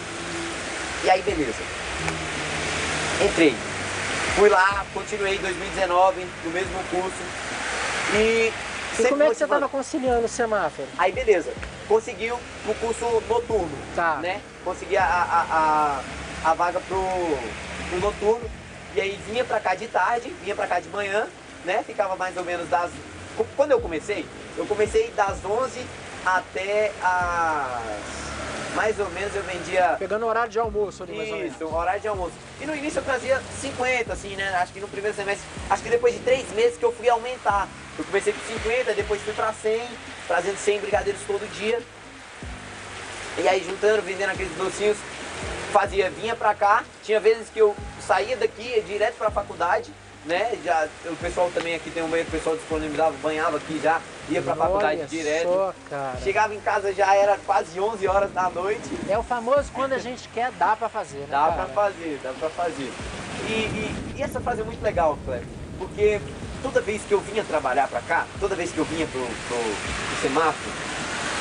E 1.05 1.11
aí, 1.11 1.23
beleza. 1.23 1.63
Entrei. 3.25 3.55
Fui 4.37 4.49
lá, 4.49 4.85
continuei 4.93 5.37
em 5.37 5.41
2019 5.41 6.27
no 6.45 6.51
mesmo 6.51 6.79
curso. 6.91 7.23
E, 8.15 8.53
e 8.99 9.09
como 9.09 9.23
é 9.23 9.29
que 9.29 9.35
você 9.35 9.45
estava 9.45 9.69
conciliando 9.69 10.27
o 10.27 10.29
semáforo? 10.29 10.87
Aí 10.99 11.13
beleza, 11.13 11.53
conseguiu 11.89 12.39
o 12.67 12.75
curso 12.75 13.05
noturno, 13.29 13.71
tá. 13.95 14.17
né? 14.17 14.41
Consegui 14.65 14.97
a, 14.97 15.05
a, 15.05 15.47
a, 15.51 16.01
a 16.45 16.55
vaga 16.55 16.81
pro, 16.81 17.03
pro 17.89 18.01
noturno. 18.01 18.51
E 18.95 19.01
aí 19.01 19.19
vinha 19.27 19.45
pra 19.45 19.61
cá 19.61 19.75
de 19.75 19.89
tarde, 19.89 20.35
vinha 20.43 20.55
pra 20.55 20.67
cá 20.67 20.81
de 20.81 20.89
manhã, 20.89 21.27
né? 21.65 21.83
Ficava 21.87 22.17
mais 22.17 22.37
ou 22.37 22.45
menos 22.45 22.69
das... 22.69 22.91
Quando 23.57 23.71
eu 23.71 23.81
comecei, 23.81 24.27
eu 24.59 24.67
comecei 24.67 25.11
das 25.17 25.43
11 25.45 25.81
até 26.25 26.93
as 27.03 28.23
mais 28.75 28.99
ou 28.99 29.09
menos 29.11 29.35
eu 29.35 29.43
vendia. 29.43 29.97
Pegando 29.99 30.25
o 30.25 30.29
horário 30.29 30.51
de 30.51 30.59
almoço 30.59 31.03
ali, 31.03 31.17
mais 31.17 31.31
ou 31.31 31.37
menos. 31.37 31.53
Isso, 31.55 31.75
horário 31.75 32.01
de 32.01 32.09
almoço. 32.09 32.33
E 32.61 32.67
no 32.67 32.75
início 32.75 32.99
eu 32.99 33.05
trazia 33.05 33.41
50, 33.61 34.13
assim, 34.13 34.35
né? 34.35 34.49
Acho 34.55 34.73
que 34.73 34.81
no 34.81 34.89
primeiro 34.89 35.15
semestre, 35.17 35.47
acho 35.69 35.83
que 35.83 35.91
depois 35.91 36.15
de 36.15 36.21
três 36.21 36.51
meses 36.53 36.79
que 36.79 36.85
eu 36.85 36.93
fui 36.93 37.09
aumentar. 37.09 37.69
Eu 37.99 38.05
comecei 38.05 38.33
com 38.33 38.41
50, 38.41 38.95
depois 38.95 39.21
fui 39.23 39.35
pra 39.35 39.53
100, 39.53 39.83
trazendo 40.27 40.57
100 40.57 40.81
brigadeiros 40.81 41.21
todo 41.27 41.47
dia. 41.55 41.81
E 43.39 43.49
aí 43.49 43.65
juntando, 43.65 44.03
vendendo 44.03 44.31
aqueles 44.31 44.55
docinhos, 44.57 44.97
fazia, 45.73 46.11
vinha 46.11 46.37
pra 46.37 46.55
cá. 46.55 46.85
Tinha 47.03 47.19
vezes 47.19 47.49
que 47.49 47.59
eu 47.59 47.75
saía 48.01 48.37
daqui, 48.37 48.63
ia 48.63 48.83
direto 48.83 49.17
pra 49.17 49.31
faculdade 49.31 49.93
né? 50.25 50.57
Já, 50.65 50.89
o 51.07 51.17
pessoal 51.17 51.51
também 51.53 51.75
aqui 51.75 51.91
tem 51.91 52.03
um 52.03 52.09
banheiro, 52.09 52.29
o 52.29 52.33
pessoal 52.33 52.57
disponibilizava, 52.57 53.15
banhava 53.23 53.57
aqui 53.57 53.81
já, 53.83 54.01
ia 54.29 54.41
pra 54.41 54.53
Olha 54.53 54.63
faculdade 54.63 55.07
direto. 55.07 55.49
Só, 55.49 55.75
Chegava 56.23 56.55
em 56.55 56.61
casa 56.61 56.93
já 56.93 57.15
era 57.15 57.37
quase 57.45 57.79
11 57.81 58.07
horas 58.07 58.33
da 58.33 58.49
noite. 58.49 58.89
É 59.09 59.19
o 59.19 59.23
famoso 59.23 59.71
quando 59.73 59.95
a 59.95 59.99
gente 59.99 60.29
quer, 60.29 60.53
dá 60.53 60.77
pra 60.77 60.89
fazer, 60.89 61.19
né? 61.19 61.27
Dá 61.31 61.49
cara? 61.49 61.53
pra 61.53 61.67
fazer, 61.67 62.21
dá 62.23 62.33
pra 62.39 62.51
fazer. 62.51 62.93
E, 63.49 63.53
e, 63.53 64.15
e, 64.17 64.23
essa 64.23 64.41
frase 64.41 64.61
é 64.61 64.65
muito 64.65 64.83
legal, 64.83 65.19
Cleber, 65.25 65.47
porque 65.79 66.21
toda 66.63 66.81
vez 66.81 67.03
que 67.03 67.13
eu 67.13 67.21
vinha 67.21 67.43
trabalhar 67.43 67.89
pra 67.89 68.01
cá, 68.03 68.27
toda 68.39 68.55
vez 68.55 68.71
que 68.71 68.79
eu 68.79 68.85
vinha 68.85 69.07
pro, 69.07 69.21
pro, 69.21 69.59
pro 69.59 70.23
semáforo, 70.23 70.71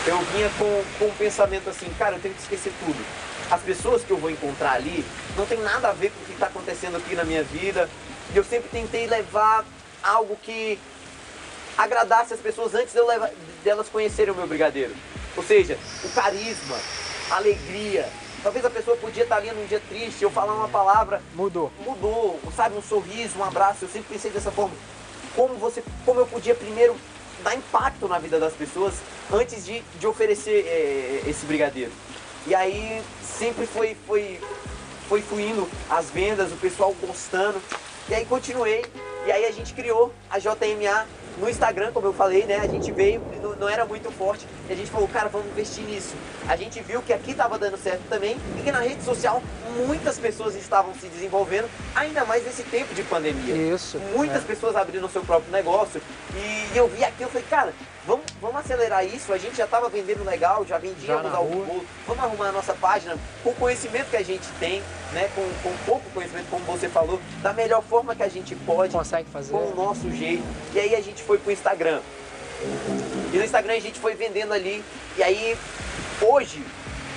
eu 0.08 0.18
vinha 0.34 0.50
com, 0.58 0.84
com 0.98 1.06
um 1.06 1.16
pensamento 1.16 1.70
assim, 1.70 1.94
cara, 2.00 2.16
eu 2.16 2.20
tenho 2.20 2.34
que 2.34 2.42
esquecer 2.42 2.74
tudo. 2.84 2.98
As 3.52 3.62
pessoas 3.62 4.02
que 4.02 4.12
eu 4.12 4.18
vou 4.18 4.32
encontrar 4.32 4.72
ali 4.72 5.06
não 5.36 5.46
tem 5.46 5.60
nada 5.60 5.90
a 5.90 5.92
ver 5.92 6.10
com 6.10 6.22
o 6.22 6.26
que 6.26 6.32
está 6.32 6.46
acontecendo 6.46 6.96
aqui 6.96 7.14
na 7.16 7.26
minha 7.26 7.44
vida, 7.44 7.90
eu 8.34 8.46
sempre 8.46 8.70
tentei 8.70 9.08
levar 9.08 9.66
algo 10.02 10.38
que 10.42 10.80
agradasse 11.78 12.34
as 12.34 12.40
pessoas 12.40 12.74
antes 12.74 12.94
de 12.94 13.00
eu 13.00 13.06
levar, 13.06 13.30
delas 13.62 13.90
conhecerem 13.90 14.34
o 14.34 14.38
meu 14.38 14.48
brigadeiro. 14.48 14.96
Ou 15.36 15.44
seja, 15.44 15.78
o 16.02 16.10
carisma, 16.10 16.78
a 17.30 17.36
alegria. 17.36 18.08
Talvez 18.42 18.64
a 18.64 18.70
pessoa 18.70 18.96
podia 18.96 19.24
estar 19.24 19.36
ali 19.36 19.52
num 19.52 19.66
dia 19.66 19.82
triste, 19.88 20.24
eu 20.24 20.32
falar 20.32 20.54
uma 20.54 20.70
palavra. 20.70 21.22
Mudou. 21.36 21.72
Mudou, 21.80 22.40
sabe? 22.56 22.78
Um 22.78 22.82
sorriso, 22.82 23.38
um 23.38 23.44
abraço. 23.44 23.84
Eu 23.84 23.90
sempre 23.90 24.14
pensei 24.14 24.32
dessa 24.32 24.52
forma. 24.52 24.74
Como, 25.36 25.56
você, 25.56 25.84
como 26.06 26.22
eu 26.22 26.26
podia 26.26 26.56
primeiro 26.56 26.96
dar 27.44 27.54
impacto 27.56 28.08
na 28.08 28.18
vida 28.18 28.40
das 28.40 28.54
pessoas 28.54 28.94
antes 29.32 29.66
de, 29.66 29.82
de 30.00 30.08
oferecer 30.08 30.66
é, 30.66 31.24
esse 31.28 31.46
brigadeiro. 31.46 31.92
E 32.48 32.56
aí 32.56 33.02
sempre 33.24 33.66
foi, 33.66 33.96
foi, 34.08 34.40
foi 35.08 35.22
fluindo 35.22 35.68
as 35.90 36.10
vendas, 36.10 36.52
o 36.52 36.56
pessoal 36.56 36.96
gostando. 37.06 37.62
E 38.10 38.16
aí 38.16 38.26
continuei, 38.26 38.84
e 39.26 39.32
aí 39.32 39.46
a 39.46 39.52
gente 39.52 39.74
criou 39.74 40.14
a 40.30 40.40
JMA 40.40 41.08
no 41.38 41.50
Instagram, 41.50 41.92
como 41.92 42.08
eu 42.08 42.14
falei, 42.14 42.46
né? 42.46 42.58
A 42.58 42.68
gente 42.68 42.92
veio, 42.92 43.22
não, 43.42 43.56
não, 43.56 43.70
era 43.70 43.86
muito 43.86 44.12
forte, 44.12 44.46
e 44.70 44.74
a 44.74 44.76
gente 44.76 44.92
falou, 44.92 45.08
cara, 45.08 45.30
vamos 45.30 45.48
investir 45.48 45.84
nisso. 45.84 46.14
A 46.48 46.56
gente 46.56 46.82
viu 46.82 47.02
que 47.02 47.14
aqui 47.14 47.32
estava 47.32 47.58
dando 47.58 47.78
certo 47.78 48.02
também, 48.10 48.38
e 48.58 48.62
que 48.64 48.72
na 48.72 48.80
rede 48.80 49.04
social 49.04 49.42
muitas 49.88 50.18
pessoas 50.18 50.56
estavam 50.56 50.94
se 50.96 51.08
desenvolvendo, 51.08 51.70
ainda 51.96 52.26
mais 52.26 52.44
nesse 52.46 52.64
tempo 52.64 52.94
de 52.94 53.04
pandemia. 53.04 53.56
Isso. 53.56 53.98
Muitas 54.16 54.44
é. 54.44 54.46
pessoas 54.46 54.76
abrindo 54.76 55.06
o 55.06 55.10
seu 55.10 55.24
próprio 55.24 55.52
negócio, 55.52 56.02
e 56.36 56.78
eu 56.78 56.88
vi 56.88 57.04
aqui, 57.04 57.24
eu 57.24 57.30
falei, 57.30 57.46
cara, 57.50 57.74
vamos, 58.06 58.26
vamos 58.42 58.58
acelerar 58.58 59.06
isso, 59.06 59.32
a 59.34 59.38
gente 59.38 59.56
já 59.56 59.66
estava 59.66 59.90
vendendo 59.90 60.24
legal, 60.24 60.66
já 60.66 60.78
vendíamos 60.78 61.34
algum 61.34 61.64
bolo, 61.64 61.86
vamos 62.08 62.24
arrumar 62.24 62.50
a 62.50 62.52
nossa 62.52 62.74
página 62.74 63.18
com 63.44 63.52
o 63.52 63.56
conhecimento 63.56 64.10
que 64.10 64.18
a 64.18 64.24
gente 64.24 64.48
tem, 64.60 64.82
né, 65.14 65.30
com, 65.36 65.48
com 65.64 65.76
pouco 65.86 66.10
conhecimento, 66.12 66.48
como 66.50 66.66
você 66.66 66.90
falou, 66.90 67.20
da 67.42 67.54
melhor 67.54 67.82
forma 67.84 68.16
que 68.16 68.24
a 68.24 68.30
gente 68.30 68.56
pode, 68.56 68.94
consegue 68.94 69.30
fazer, 69.30 69.52
com 69.52 69.72
o 69.72 69.76
nosso 69.76 70.10
jeito. 70.12 70.44
E 70.74 70.80
aí 70.80 70.96
a 70.96 71.02
gente 71.02 71.22
foi 71.24 71.38
pro 71.38 71.52
Instagram. 71.52 72.02
E 73.34 73.38
no 73.38 73.44
Instagram 73.44 73.74
a 73.74 73.80
gente 73.80 74.00
foi 74.00 74.16
vendendo 74.16 74.54
ali, 74.54 74.84
e 75.18 75.24
aí 75.24 75.58
hoje 76.22 76.64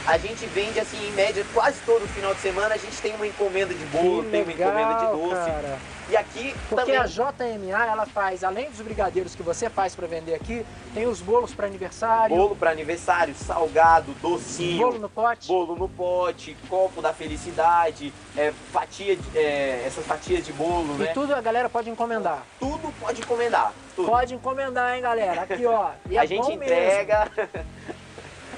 a 0.07 0.19
gente 0.19 0.45
vende 0.47 0.79
assim 0.79 0.99
em 1.09 1.13
média 1.13 1.45
quase 1.55 1.79
todo 1.87 2.07
final 2.09 2.35
de 2.35 2.41
semana 2.41 2.75
a 2.75 2.79
gente 2.79 3.01
tem 3.01 3.15
uma 3.15 3.27
encomenda 3.27 3.73
de 3.73 3.85
bolo, 3.87 4.23
que 4.25 4.31
tem 4.31 4.43
uma 4.43 4.53
encomenda 4.53 4.95
de 4.95 5.07
doce. 5.07 5.51
Cara. 5.51 5.79
E 6.09 6.17
aqui 6.17 6.55
Porque 6.69 6.93
também... 6.93 6.97
a 6.97 7.07
JMA, 7.07 7.87
ela 7.87 8.07
faz, 8.07 8.45
além 8.45 8.71
dos 8.71 8.81
brigadeiros 8.81 9.35
que 9.35 9.43
você 9.43 9.71
faz 9.71 9.95
para 9.95 10.07
vender 10.07 10.35
aqui, 10.35 10.65
tem 10.93 11.07
os 11.07 11.21
bolos 11.21 11.55
para 11.55 11.67
aniversário. 11.67 12.37
Bolo 12.37 12.55
para 12.55 12.71
aniversário, 12.71 13.35
salgado, 13.35 14.13
docinho. 14.21 14.79
Bolo 14.79 14.99
no 14.99 15.09
pote. 15.09 15.49
Bolo 15.49 15.77
no 15.77 15.89
pote, 15.89 16.57
copo 16.69 17.01
da 17.01 17.13
felicidade, 17.13 18.13
é, 18.37 18.53
fatia, 18.73 19.19
é, 19.35 19.85
essas 19.87 20.05
fatias 20.05 20.45
de 20.45 20.53
bolo, 20.53 20.95
e 20.97 20.99
né? 20.99 21.11
E 21.11 21.15
tudo 21.15 21.35
a 21.35 21.41
galera 21.41 21.69
pode 21.69 21.89
encomendar. 21.89 22.45
Tudo 22.61 22.93
pode 23.01 23.21
encomendar. 23.21 23.73
Tudo. 23.97 24.09
Pode 24.09 24.35
encomendar, 24.35 24.95
hein, 24.95 25.03
galera? 25.03 25.43
Aqui, 25.43 25.65
ó. 25.65 25.91
E 26.11 26.19
a 26.19 26.25
é 26.25 26.27
gente 26.27 26.53
entrega. 26.53 27.31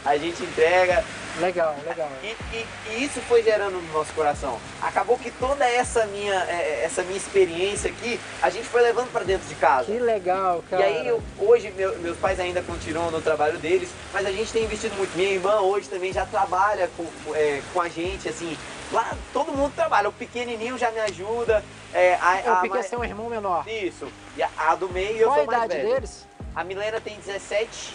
a 0.07 0.17
gente 0.17 0.43
entrega. 0.43 1.05
Legal, 1.39 1.77
legal. 1.87 2.09
E, 2.23 2.35
e, 2.55 2.67
e, 2.89 3.05
isso 3.05 3.21
foi 3.23 3.43
gerando 3.43 3.75
no 3.75 3.93
nosso 3.93 4.11
coração. 4.15 4.59
Acabou 4.81 5.19
que 5.19 5.31
toda 5.31 5.69
essa 5.69 6.07
minha, 6.07 6.35
é, 6.45 6.83
essa 6.83 7.03
minha 7.03 7.17
experiência 7.17 7.91
aqui, 7.91 8.19
a 8.41 8.49
gente 8.49 8.67
foi 8.67 8.81
levando 8.81 9.13
para 9.13 9.25
dentro 9.25 9.47
de 9.47 9.55
casa. 9.57 9.85
Que 9.85 9.99
legal, 9.99 10.65
cara. 10.71 10.83
E 10.83 10.87
aí, 10.87 11.07
eu, 11.07 11.23
hoje, 11.39 11.71
meu, 11.77 11.99
meus 11.99 12.17
pais 12.17 12.41
ainda 12.41 12.63
continuam 12.63 13.11
no 13.11 13.21
trabalho 13.21 13.59
deles, 13.59 13.91
mas 14.15 14.25
a 14.25 14.33
gente 14.33 14.51
tem 14.51 14.65
investido 14.65 14.95
muito. 14.97 15.15
Minha 15.15 15.33
irmã 15.33 15.61
hoje 15.61 15.91
também 15.91 16.11
já 16.11 16.25
trabalha 16.25 16.89
com, 16.97 17.07
é, 17.35 17.61
com 17.75 17.83
a 17.83 17.89
gente, 17.89 18.29
assim. 18.29 18.57
Lá 18.91 19.15
todo 19.33 19.53
mundo 19.53 19.75
trabalha, 19.75 20.09
o 20.09 20.13
pequenininho 20.13 20.79
já 20.79 20.91
me 20.91 21.01
ajuda. 21.01 21.63
É, 21.93 22.17
a, 22.21 22.39
é, 22.39 22.51
o 22.51 22.61
pequeno 22.63 22.85
tem 22.85 22.99
um 22.99 23.05
irmão 23.05 23.29
menor. 23.29 23.69
Isso. 23.69 24.09
E 24.39 24.43
a, 24.43 24.49
a 24.57 24.75
do 24.75 24.89
meio 24.89 25.19
eu 25.19 25.29
Qual 25.29 25.39
sou 25.39 25.47
mais 25.47 25.61
a 25.61 25.65
idade 25.67 25.83
velho. 25.83 25.95
deles? 25.95 26.27
A 26.55 26.65
Milena 26.65 26.99
tem 26.99 27.19
17 27.19 27.95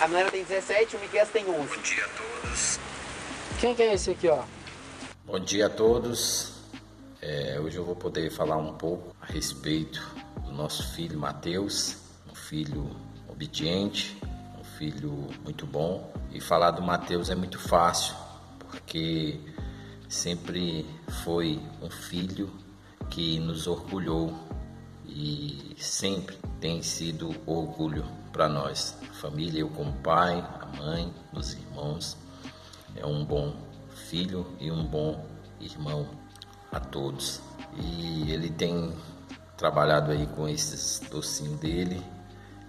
a 0.00 0.08
Milena 0.08 0.30
tem 0.30 0.44
17 0.44 0.94
e 0.94 0.96
o 0.96 1.00
Miquel 1.00 1.26
tem 1.26 1.48
11. 1.48 1.76
Bom 1.76 1.82
dia 1.82 2.04
a 2.04 2.08
todos. 2.08 2.80
Quem 3.60 3.74
que 3.74 3.82
é 3.82 3.94
esse 3.94 4.10
aqui, 4.10 4.28
ó? 4.28 4.42
Bom 5.24 5.38
dia 5.38 5.66
a 5.66 5.70
todos. 5.70 6.52
É, 7.22 7.58
hoje 7.60 7.76
eu 7.76 7.84
vou 7.84 7.96
poder 7.96 8.30
falar 8.30 8.56
um 8.56 8.74
pouco 8.74 9.14
a 9.20 9.26
respeito 9.26 10.02
do 10.44 10.52
nosso 10.52 10.94
filho 10.94 11.18
Mateus, 11.18 11.96
um 12.30 12.34
filho 12.34 12.90
obediente, 13.28 14.20
um 14.58 14.64
filho 14.78 15.28
muito 15.42 15.66
bom. 15.66 16.12
E 16.32 16.40
falar 16.40 16.72
do 16.72 16.82
Mateus 16.82 17.30
é 17.30 17.34
muito 17.34 17.58
fácil, 17.58 18.14
porque 18.58 19.38
sempre 20.08 20.84
foi 21.22 21.60
um 21.80 21.88
filho 21.88 22.50
que 23.08 23.38
nos 23.38 23.66
orgulhou 23.66 24.34
e 25.06 25.76
sempre 25.78 26.38
tem 26.60 26.82
sido 26.82 27.34
orgulho 27.46 28.04
para 28.32 28.48
nós, 28.48 28.96
família, 29.12 29.60
eu 29.60 29.68
como 29.68 29.92
pai, 29.92 30.38
a 30.60 30.66
mãe, 30.76 31.12
os 31.32 31.52
irmãos. 31.54 32.16
É 32.96 33.06
um 33.06 33.24
bom 33.24 33.54
filho 33.94 34.46
e 34.60 34.70
um 34.70 34.84
bom 34.84 35.24
irmão 35.60 36.08
a 36.72 36.80
todos. 36.80 37.40
E 37.76 38.30
ele 38.30 38.50
tem 38.50 38.92
trabalhado 39.56 40.10
aí 40.10 40.26
com 40.26 40.48
esses 40.48 41.00
docinhos 41.10 41.60
dele, 41.60 42.02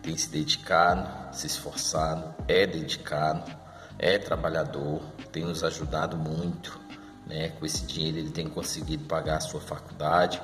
tem 0.01 0.15
se 0.15 0.29
dedicado, 0.29 1.35
se 1.35 1.47
esforçado, 1.47 2.33
é 2.47 2.65
dedicado, 2.67 3.51
é 3.97 4.17
trabalhador, 4.17 5.01
tem 5.31 5.43
nos 5.43 5.63
ajudado 5.63 6.15
muito. 6.15 6.79
Né? 7.25 7.49
Com 7.49 7.65
esse 7.65 7.85
dinheiro 7.85 8.19
ele 8.19 8.29
tem 8.29 8.47
conseguido 8.47 9.05
pagar 9.05 9.37
a 9.37 9.41
sua 9.41 9.59
faculdade, 9.59 10.41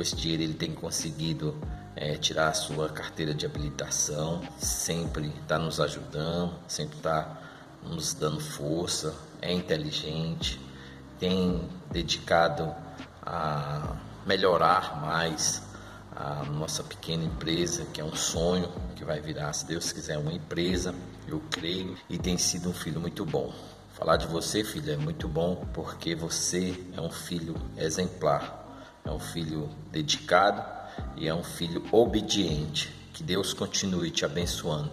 com 0.00 0.02
esse 0.02 0.16
dinheiro 0.16 0.42
ele 0.42 0.54
tem 0.54 0.72
conseguido 0.72 1.54
é, 1.94 2.14
tirar 2.16 2.48
a 2.48 2.54
sua 2.54 2.88
carteira 2.88 3.34
de 3.34 3.44
habilitação, 3.44 4.40
sempre 4.58 5.26
está 5.42 5.58
nos 5.58 5.78
ajudando, 5.78 6.54
sempre 6.66 6.96
está 6.96 7.38
nos 7.82 8.14
dando 8.14 8.40
força, 8.40 9.14
é 9.42 9.52
inteligente, 9.52 10.58
tem 11.18 11.68
dedicado 11.90 12.74
a 13.20 13.94
melhorar 14.24 15.02
mais 15.02 15.62
a 16.16 16.44
nossa 16.44 16.82
pequena 16.82 17.24
empresa, 17.24 17.84
que 17.92 18.00
é 18.00 18.04
um 18.04 18.16
sonho 18.16 18.72
que 18.96 19.04
vai 19.04 19.20
virar, 19.20 19.52
se 19.52 19.66
Deus 19.66 19.92
quiser, 19.92 20.16
uma 20.16 20.32
empresa, 20.32 20.94
eu 21.28 21.42
creio, 21.50 21.94
e 22.08 22.16
tem 22.16 22.38
sido 22.38 22.70
um 22.70 22.74
filho 22.74 23.02
muito 23.02 23.26
bom. 23.26 23.52
Falar 23.92 24.16
de 24.16 24.26
você, 24.26 24.64
filho, 24.64 24.94
é 24.94 24.96
muito 24.96 25.28
bom 25.28 25.66
porque 25.74 26.14
você 26.14 26.82
é 26.96 27.00
um 27.02 27.10
filho 27.10 27.54
exemplar, 27.76 28.59
é 29.04 29.10
um 29.10 29.18
filho 29.18 29.68
dedicado 29.90 30.62
e 31.16 31.28
é 31.28 31.34
um 31.34 31.42
filho 31.42 31.84
obediente. 31.92 32.94
Que 33.12 33.22
Deus 33.22 33.52
continue 33.52 34.10
te 34.10 34.24
abençoando 34.24 34.90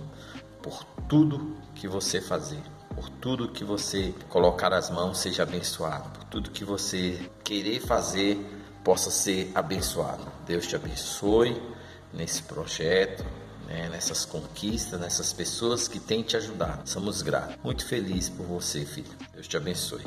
por 0.62 0.84
tudo 1.08 1.56
que 1.76 1.88
você 1.88 2.20
fazer, 2.20 2.62
por 2.94 3.10
tudo 3.10 3.50
que 3.50 3.64
você 3.64 4.14
colocar 4.28 4.74
as 4.74 4.90
mãos, 4.90 5.20
seja 5.20 5.44
abençoado, 5.44 6.10
por 6.10 6.24
tudo 6.26 6.52
que 6.52 6.66
você 6.66 7.30
querer 7.44 7.80
fazer, 7.80 8.38
possa 8.84 9.10
ser 9.10 9.52
abençoado. 9.56 10.26
Deus 10.46 10.68
te 10.68 10.76
abençoe 10.76 11.62
nesse 12.14 12.44
projeto, 12.44 13.24
né, 13.68 13.90
nessas 13.90 14.26
conquistas, 14.26 15.00
nessas 15.00 15.32
pessoas 15.34 15.88
que 15.88 16.00
têm 16.00 16.24
te 16.24 16.36
ajudado. 16.38 16.90
Somos 16.90 17.22
gratos. 17.22 17.58
Muito 17.64 17.86
feliz 17.86 18.30
por 18.30 18.46
você, 18.46 18.86
filho. 18.86 19.12
Deus 19.34 19.48
te 19.48 19.58
abençoe. 19.58 20.04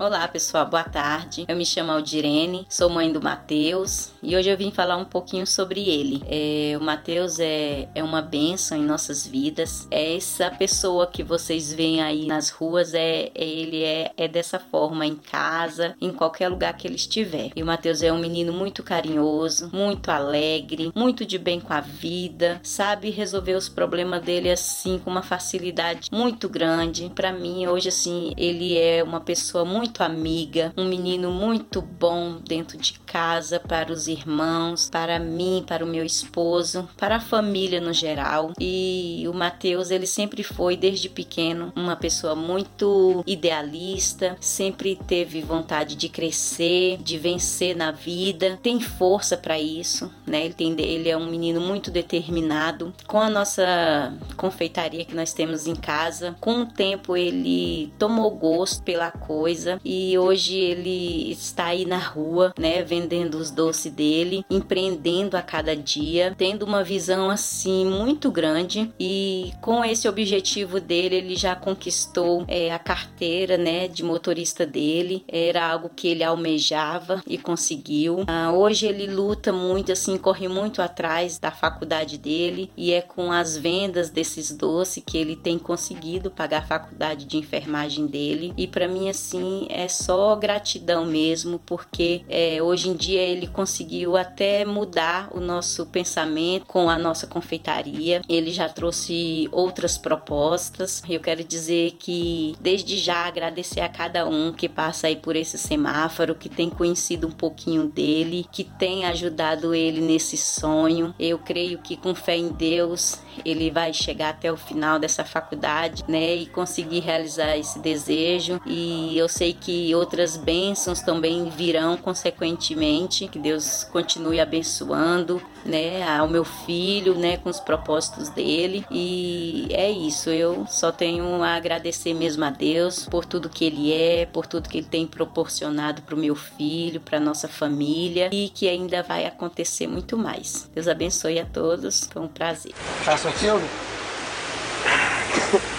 Olá 0.00 0.28
pessoal, 0.28 0.64
boa 0.64 0.84
tarde. 0.84 1.44
Eu 1.48 1.56
me 1.56 1.66
chamo 1.66 1.90
Aldirene, 1.90 2.64
sou 2.68 2.88
mãe 2.88 3.12
do 3.12 3.20
Matheus 3.20 4.12
e 4.22 4.36
hoje 4.36 4.48
eu 4.48 4.56
vim 4.56 4.70
falar 4.70 4.96
um 4.96 5.04
pouquinho 5.04 5.44
sobre 5.44 5.88
ele. 5.88 6.22
É, 6.28 6.78
o 6.78 6.80
Matheus 6.80 7.40
é, 7.40 7.88
é 7.96 8.04
uma 8.04 8.22
bênção 8.22 8.78
em 8.78 8.84
nossas 8.84 9.26
vidas. 9.26 9.88
É 9.90 10.14
essa 10.16 10.52
pessoa 10.52 11.08
que 11.08 11.24
vocês 11.24 11.72
veem 11.72 12.00
aí 12.00 12.26
nas 12.26 12.48
ruas, 12.48 12.94
é, 12.94 13.32
é 13.34 13.44
ele 13.44 13.82
é, 13.82 14.12
é 14.16 14.28
dessa 14.28 14.60
forma 14.60 15.04
em 15.04 15.16
casa, 15.16 15.96
em 16.00 16.12
qualquer 16.12 16.48
lugar 16.48 16.76
que 16.76 16.86
ele 16.86 16.94
estiver. 16.94 17.50
E 17.56 17.60
o 17.60 17.66
Matheus 17.66 18.00
é 18.00 18.12
um 18.12 18.20
menino 18.20 18.52
muito 18.52 18.84
carinhoso, 18.84 19.68
muito 19.72 20.10
alegre, 20.10 20.92
muito 20.94 21.26
de 21.26 21.38
bem 21.38 21.58
com 21.58 21.72
a 21.72 21.80
vida, 21.80 22.60
sabe 22.62 23.10
resolver 23.10 23.54
os 23.54 23.68
problemas 23.68 24.22
dele 24.22 24.48
assim 24.48 24.96
com 24.96 25.10
uma 25.10 25.22
facilidade 25.22 26.08
muito 26.12 26.48
grande. 26.48 27.10
Para 27.16 27.32
mim 27.32 27.66
hoje 27.66 27.88
assim 27.88 28.32
ele 28.36 28.78
é 28.78 29.02
uma 29.02 29.20
pessoa 29.20 29.64
muito 29.64 29.87
muito 29.88 30.02
amiga, 30.02 30.72
um 30.76 30.84
menino 30.84 31.30
muito 31.30 31.80
bom 31.80 32.38
dentro 32.46 32.76
de 32.76 32.98
casa 33.00 33.58
para 33.58 33.90
os 33.90 34.06
irmãos, 34.06 34.90
para 34.90 35.18
mim, 35.18 35.64
para 35.66 35.82
o 35.82 35.88
meu 35.88 36.04
esposo, 36.04 36.86
para 36.98 37.16
a 37.16 37.20
família 37.20 37.80
no 37.80 37.92
geral. 37.92 38.52
E 38.60 39.24
o 39.26 39.32
Mateus, 39.32 39.90
ele 39.90 40.06
sempre 40.06 40.42
foi 40.42 40.76
desde 40.76 41.08
pequeno 41.08 41.72
uma 41.74 41.96
pessoa 41.96 42.34
muito 42.34 43.24
idealista, 43.26 44.36
sempre 44.40 44.94
teve 44.94 45.40
vontade 45.40 45.96
de 45.96 46.08
crescer, 46.10 46.98
de 46.98 47.16
vencer 47.16 47.74
na 47.74 47.90
vida, 47.90 48.58
tem 48.62 48.78
força 48.80 49.38
para 49.38 49.58
isso, 49.58 50.12
né? 50.26 50.44
Ele 50.44 50.54
tem 50.54 50.78
ele 50.78 51.08
é 51.08 51.16
um 51.16 51.30
menino 51.30 51.62
muito 51.62 51.90
determinado. 51.90 52.92
Com 53.06 53.18
a 53.18 53.30
nossa 53.30 54.12
confeitaria 54.36 55.06
que 55.06 55.14
nós 55.14 55.32
temos 55.32 55.66
em 55.66 55.74
casa, 55.74 56.36
com 56.40 56.60
o 56.60 56.66
tempo 56.66 57.16
ele 57.16 57.90
tomou 57.98 58.30
gosto 58.30 58.82
pela 58.82 59.10
coisa 59.10 59.77
e 59.84 60.18
hoje 60.18 60.56
ele 60.56 61.32
está 61.32 61.66
aí 61.66 61.84
na 61.84 61.98
rua, 61.98 62.52
né, 62.58 62.82
vendendo 62.82 63.36
os 63.36 63.50
doces 63.50 63.92
dele, 63.92 64.44
empreendendo 64.50 65.36
a 65.36 65.42
cada 65.42 65.74
dia, 65.74 66.34
tendo 66.36 66.64
uma 66.64 66.82
visão 66.82 67.30
assim 67.30 67.84
muito 67.86 68.30
grande 68.30 68.92
e 68.98 69.52
com 69.60 69.84
esse 69.84 70.08
objetivo 70.08 70.80
dele 70.80 71.16
ele 71.16 71.36
já 71.36 71.54
conquistou 71.54 72.44
é, 72.48 72.72
a 72.72 72.78
carteira, 72.78 73.56
né, 73.56 73.88
de 73.88 74.02
motorista 74.02 74.66
dele. 74.66 75.24
Era 75.28 75.70
algo 75.70 75.90
que 75.94 76.08
ele 76.08 76.24
almejava 76.24 77.22
e 77.26 77.38
conseguiu. 77.38 78.24
Ah, 78.26 78.52
hoje 78.52 78.86
ele 78.86 79.06
luta 79.06 79.52
muito, 79.52 79.92
assim, 79.92 80.16
corre 80.16 80.48
muito 80.48 80.82
atrás 80.82 81.38
da 81.38 81.50
faculdade 81.50 82.18
dele 82.18 82.70
e 82.76 82.92
é 82.92 83.00
com 83.00 83.30
as 83.32 83.56
vendas 83.56 84.10
desses 84.10 84.50
doces 84.50 85.02
que 85.04 85.18
ele 85.18 85.36
tem 85.36 85.58
conseguido 85.58 86.30
pagar 86.30 86.58
a 86.58 86.66
faculdade 86.66 87.24
de 87.24 87.36
enfermagem 87.36 88.06
dele. 88.06 88.52
E 88.56 88.66
para 88.66 88.88
mim 88.88 89.08
assim 89.08 89.66
é 89.68 89.88
só 89.88 90.34
gratidão 90.36 91.04
mesmo, 91.04 91.58
porque 91.64 92.22
é, 92.28 92.62
hoje 92.62 92.88
em 92.88 92.94
dia 92.94 93.20
ele 93.20 93.46
conseguiu 93.46 94.16
até 94.16 94.64
mudar 94.64 95.28
o 95.32 95.40
nosso 95.40 95.86
pensamento 95.86 96.66
com 96.66 96.88
a 96.88 96.98
nossa 96.98 97.26
confeitaria. 97.26 98.22
Ele 98.28 98.50
já 98.50 98.68
trouxe 98.68 99.48
outras 99.52 99.98
propostas. 99.98 101.02
Eu 101.08 101.20
quero 101.20 101.44
dizer 101.44 101.92
que 101.98 102.56
desde 102.60 102.96
já 102.96 103.26
agradecer 103.26 103.80
a 103.80 103.88
cada 103.88 104.26
um 104.26 104.52
que 104.52 104.68
passa 104.68 105.06
aí 105.06 105.16
por 105.16 105.36
esse 105.36 105.58
semáforo, 105.58 106.34
que 106.34 106.48
tem 106.48 106.70
conhecido 106.70 107.26
um 107.26 107.32
pouquinho 107.32 107.88
dele, 107.88 108.46
que 108.50 108.64
tem 108.64 109.04
ajudado 109.04 109.74
ele 109.74 110.00
nesse 110.00 110.36
sonho. 110.36 111.14
Eu 111.18 111.38
creio 111.38 111.78
que 111.78 111.96
com 111.96 112.14
fé 112.14 112.36
em 112.36 112.48
Deus 112.48 113.20
ele 113.44 113.70
vai 113.70 113.92
chegar 113.92 114.30
até 114.30 114.50
o 114.52 114.56
final 114.56 114.98
dessa 114.98 115.24
faculdade, 115.24 116.04
né, 116.08 116.34
e 116.34 116.46
conseguir 116.46 117.00
realizar 117.00 117.56
esse 117.56 117.78
desejo. 117.78 118.60
E 118.66 119.16
eu 119.16 119.28
sei 119.28 119.52
que 119.60 119.94
outras 119.94 120.36
bênçãos 120.36 121.00
também 121.00 121.48
virão 121.50 121.96
consequentemente. 121.96 123.28
Que 123.28 123.38
Deus 123.38 123.84
continue 123.84 124.40
abençoando, 124.40 125.42
né, 125.64 126.02
ao 126.08 126.28
meu 126.28 126.44
filho, 126.44 127.14
né, 127.14 127.36
com 127.36 127.50
os 127.50 127.60
propósitos 127.60 128.28
dele. 128.30 128.84
E 128.90 129.68
é 129.70 129.90
isso. 129.90 130.30
Eu 130.30 130.66
só 130.68 130.90
tenho 130.90 131.42
a 131.42 131.54
agradecer 131.54 132.14
mesmo 132.14 132.44
a 132.44 132.50
Deus 132.50 133.06
por 133.06 133.24
tudo 133.24 133.48
que 133.48 133.64
ele 133.64 133.92
é, 133.92 134.26
por 134.26 134.46
tudo 134.46 134.68
que 134.68 134.78
ele 134.78 134.86
tem 134.86 135.06
proporcionado 135.06 136.02
para 136.02 136.14
o 136.14 136.18
meu 136.18 136.34
filho, 136.34 137.00
para 137.00 137.20
nossa 137.20 137.48
família 137.48 138.30
e 138.32 138.48
que 138.48 138.68
ainda 138.68 139.02
vai 139.02 139.26
acontecer 139.26 139.86
muito 139.86 140.16
mais. 140.16 140.68
Deus 140.74 140.88
abençoe 140.88 141.38
a 141.38 141.44
todos. 141.44 142.08
Foi 142.10 142.22
um 142.22 142.28
prazer. 142.28 142.72
Faça 143.02 143.28
um 143.28 143.32
filme? 143.32 143.68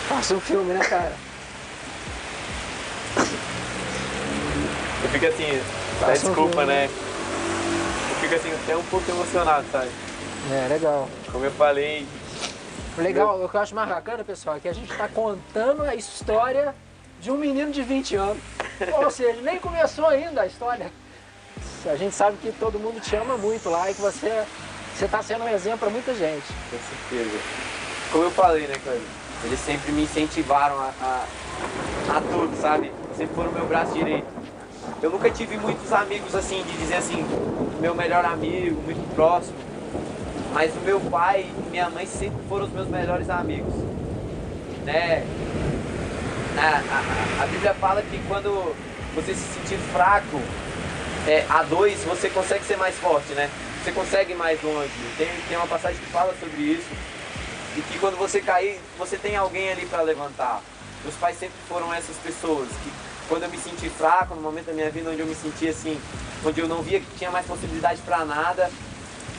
Faça 0.07 0.33
um 0.33 0.39
filme, 0.39 0.73
né, 0.73 0.79
cara? 0.79 1.29
Eu 5.03 5.09
fico 5.09 5.25
assim, 5.25 5.61
dá 6.01 6.11
desculpa, 6.11 6.65
né? 6.65 6.85
Eu 6.85 8.15
fico 8.17 8.35
assim, 8.35 8.51
até 8.51 8.75
um 8.75 8.83
pouco 8.83 9.09
emocionado, 9.09 9.65
sabe? 9.71 9.89
É, 10.51 10.67
legal. 10.67 11.07
Como 11.31 11.45
eu 11.45 11.51
falei. 11.51 12.05
Legal, 12.97 13.41
o 13.43 13.47
que 13.47 13.55
eu 13.55 13.61
acho 13.61 13.75
mais 13.75 13.87
bacana, 13.87 14.23
pessoal, 14.23 14.57
é 14.57 14.59
que 14.59 14.67
a 14.67 14.73
gente 14.73 14.91
está 14.91 15.07
contando 15.07 15.83
a 15.83 15.95
história 15.95 16.75
de 17.21 17.31
um 17.31 17.37
menino 17.37 17.71
de 17.71 17.81
20 17.81 18.15
anos. 18.15 18.43
Ou 18.97 19.09
seja, 19.09 19.41
nem 19.41 19.57
começou 19.57 20.07
ainda 20.07 20.41
a 20.41 20.45
história. 20.45 20.91
A 21.85 21.95
gente 21.95 22.13
sabe 22.13 22.37
que 22.41 22.51
todo 22.51 22.77
mundo 22.77 22.99
te 22.99 23.15
ama 23.15 23.37
muito 23.37 23.69
lá 23.69 23.89
e 23.89 23.93
que 23.93 24.01
você 24.01 24.45
você 24.99 25.05
está 25.05 25.23
sendo 25.23 25.45
um 25.45 25.47
exemplo 25.47 25.79
para 25.79 25.89
muita 25.89 26.13
gente. 26.13 26.45
Com 26.69 26.77
certeza. 27.09 27.39
Como 28.11 28.23
eu 28.25 28.31
falei, 28.31 28.67
né, 28.67 28.75
Cláudio? 28.83 29.07
Eles 29.45 29.59
sempre 29.61 29.93
me 29.93 30.03
incentivaram 30.03 30.77
a, 30.77 30.91
a, 31.01 32.17
a 32.17 32.21
tudo, 32.21 32.61
sabe? 32.61 32.91
Sempre 33.15 33.33
foram 33.33 33.49
meu 33.53 33.65
braço 33.65 33.93
direito. 33.93 34.27
Eu 35.01 35.09
nunca 35.09 35.29
tive 35.29 35.55
muitos 35.57 35.93
amigos 35.93 36.35
assim, 36.35 36.61
de 36.63 36.77
dizer 36.77 36.95
assim, 36.95 37.25
meu 37.79 37.95
melhor 37.95 38.25
amigo, 38.25 38.81
muito 38.81 39.15
próximo. 39.15 39.57
Mas 40.53 40.75
o 40.75 40.79
meu 40.79 40.99
pai 40.99 41.49
e 41.49 41.69
minha 41.69 41.89
mãe 41.89 42.05
sempre 42.05 42.39
foram 42.49 42.65
os 42.65 42.71
meus 42.71 42.87
melhores 42.87 43.29
amigos. 43.29 43.73
Né? 44.83 45.25
A, 46.57 47.41
a, 47.41 47.43
a 47.43 47.47
Bíblia 47.47 47.73
fala 47.75 48.01
que 48.01 48.19
quando 48.27 48.75
você 49.15 49.33
se 49.33 49.53
sentir 49.53 49.77
fraco, 49.93 50.41
é, 51.27 51.45
a 51.49 51.63
dois, 51.63 52.03
você 52.03 52.29
consegue 52.29 52.65
ser 52.65 52.75
mais 52.75 52.95
forte, 52.95 53.31
né? 53.33 53.49
Você 53.81 53.91
consegue 53.93 54.33
ir 54.33 54.35
mais 54.35 54.61
longe. 54.61 54.91
Tem, 55.17 55.29
tem 55.47 55.57
uma 55.57 55.67
passagem 55.67 55.97
que 55.97 56.11
fala 56.11 56.33
sobre 56.39 56.61
isso. 56.61 56.89
E 57.77 57.81
que 57.81 57.99
quando 57.99 58.17
você 58.17 58.41
cair, 58.41 58.79
você 58.97 59.15
tem 59.15 59.37
alguém 59.37 59.71
ali 59.71 59.85
para 59.85 60.01
levantar. 60.01 60.61
Meus 61.03 61.15
pais 61.15 61.37
sempre 61.37 61.55
foram 61.69 61.93
essas 61.93 62.17
pessoas 62.17 62.67
que 62.83 62.91
quando 63.29 63.43
eu 63.43 63.49
me 63.49 63.57
senti 63.57 63.87
fraco, 63.89 64.33
no 64.33 64.41
momento 64.41 64.65
da 64.65 64.73
minha 64.73 64.89
vida 64.89 65.11
onde 65.11 65.19
eu 65.19 65.27
me 65.27 65.35
senti 65.35 65.69
assim, 65.69 66.01
onde 66.43 66.59
eu 66.59 66.67
não 66.67 66.81
via 66.81 66.99
que 66.99 67.05
tinha 67.15 67.29
mais 67.29 67.45
possibilidade 67.45 68.01
para 68.01 68.25
nada, 68.25 68.69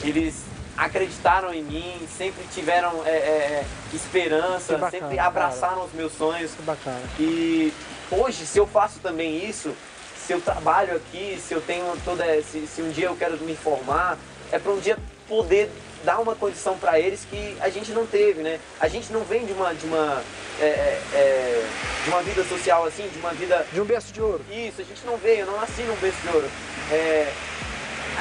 eles 0.01 0.45
acreditaram 0.77 1.53
em 1.53 1.61
mim, 1.61 2.07
sempre 2.17 2.41
tiveram 2.53 3.05
é, 3.05 3.09
é, 3.09 3.13
é 3.13 3.65
esperança, 3.93 4.77
bacana, 4.77 4.91
sempre 4.91 5.19
abraçaram 5.19 5.75
cara. 5.75 5.87
os 5.87 5.93
meus 5.93 6.13
sonhos. 6.13 6.51
Que 6.51 6.63
bacana. 6.63 7.01
E 7.19 7.73
hoje, 8.09 8.45
se 8.45 8.57
eu 8.57 8.65
faço 8.65 8.99
também 8.99 9.45
isso, 9.47 9.75
se 10.15 10.31
eu 10.31 10.39
trabalho 10.39 10.95
aqui, 10.95 11.37
se 11.45 11.53
eu 11.53 11.61
tenho 11.61 11.85
toda, 12.05 12.23
se, 12.43 12.65
se 12.65 12.81
um 12.81 12.89
dia 12.89 13.07
eu 13.07 13.15
quero 13.15 13.37
me 13.43 13.55
formar, 13.55 14.17
é 14.51 14.57
para 14.57 14.71
um 14.71 14.79
dia 14.79 14.97
poder 15.27 15.69
dar 16.03 16.19
uma 16.19 16.35
condição 16.35 16.77
para 16.77 16.99
eles 16.99 17.25
que 17.29 17.57
a 17.59 17.69
gente 17.69 17.91
não 17.91 18.05
teve, 18.05 18.41
né? 18.41 18.59
A 18.79 18.87
gente 18.87 19.11
não 19.11 19.23
vem 19.23 19.45
de 19.45 19.53
uma 19.53 19.73
de 19.73 19.85
uma 19.85 20.23
é, 20.59 20.65
é, 20.65 21.01
é, 21.13 21.65
de 22.03 22.09
uma 22.09 22.21
vida 22.21 22.43
social 22.43 22.85
assim, 22.85 23.07
de 23.07 23.19
uma 23.19 23.33
vida 23.33 23.65
de 23.71 23.81
um 23.81 23.85
berço 23.85 24.11
de 24.11 24.21
ouro. 24.21 24.43
Isso, 24.49 24.81
a 24.81 24.83
gente 24.83 25.05
não 25.05 25.17
veio, 25.17 25.41
eu 25.41 25.47
não 25.47 25.59
nasci 25.59 25.81
num 25.83 25.95
berço 25.95 26.21
de 26.21 26.27
ouro. 26.29 26.49
É, 26.91 27.31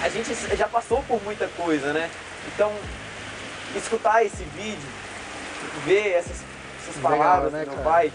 a 0.03 0.09
gente 0.09 0.35
já 0.57 0.69
passou 0.69 1.03
por 1.05 1.23
muita 1.23 1.49
coisa, 1.49 1.93
né? 1.93 2.11
Então, 2.55 2.73
escutar 3.77 4.25
esse 4.25 4.43
vídeo, 4.57 4.89
ver 5.85 6.13
essas, 6.13 6.39
essas 6.83 7.01
palavras 7.03 7.53
Legal, 7.53 7.67
né, 7.67 7.71
do 7.71 7.77
meu 7.77 7.85
pai, 7.85 8.13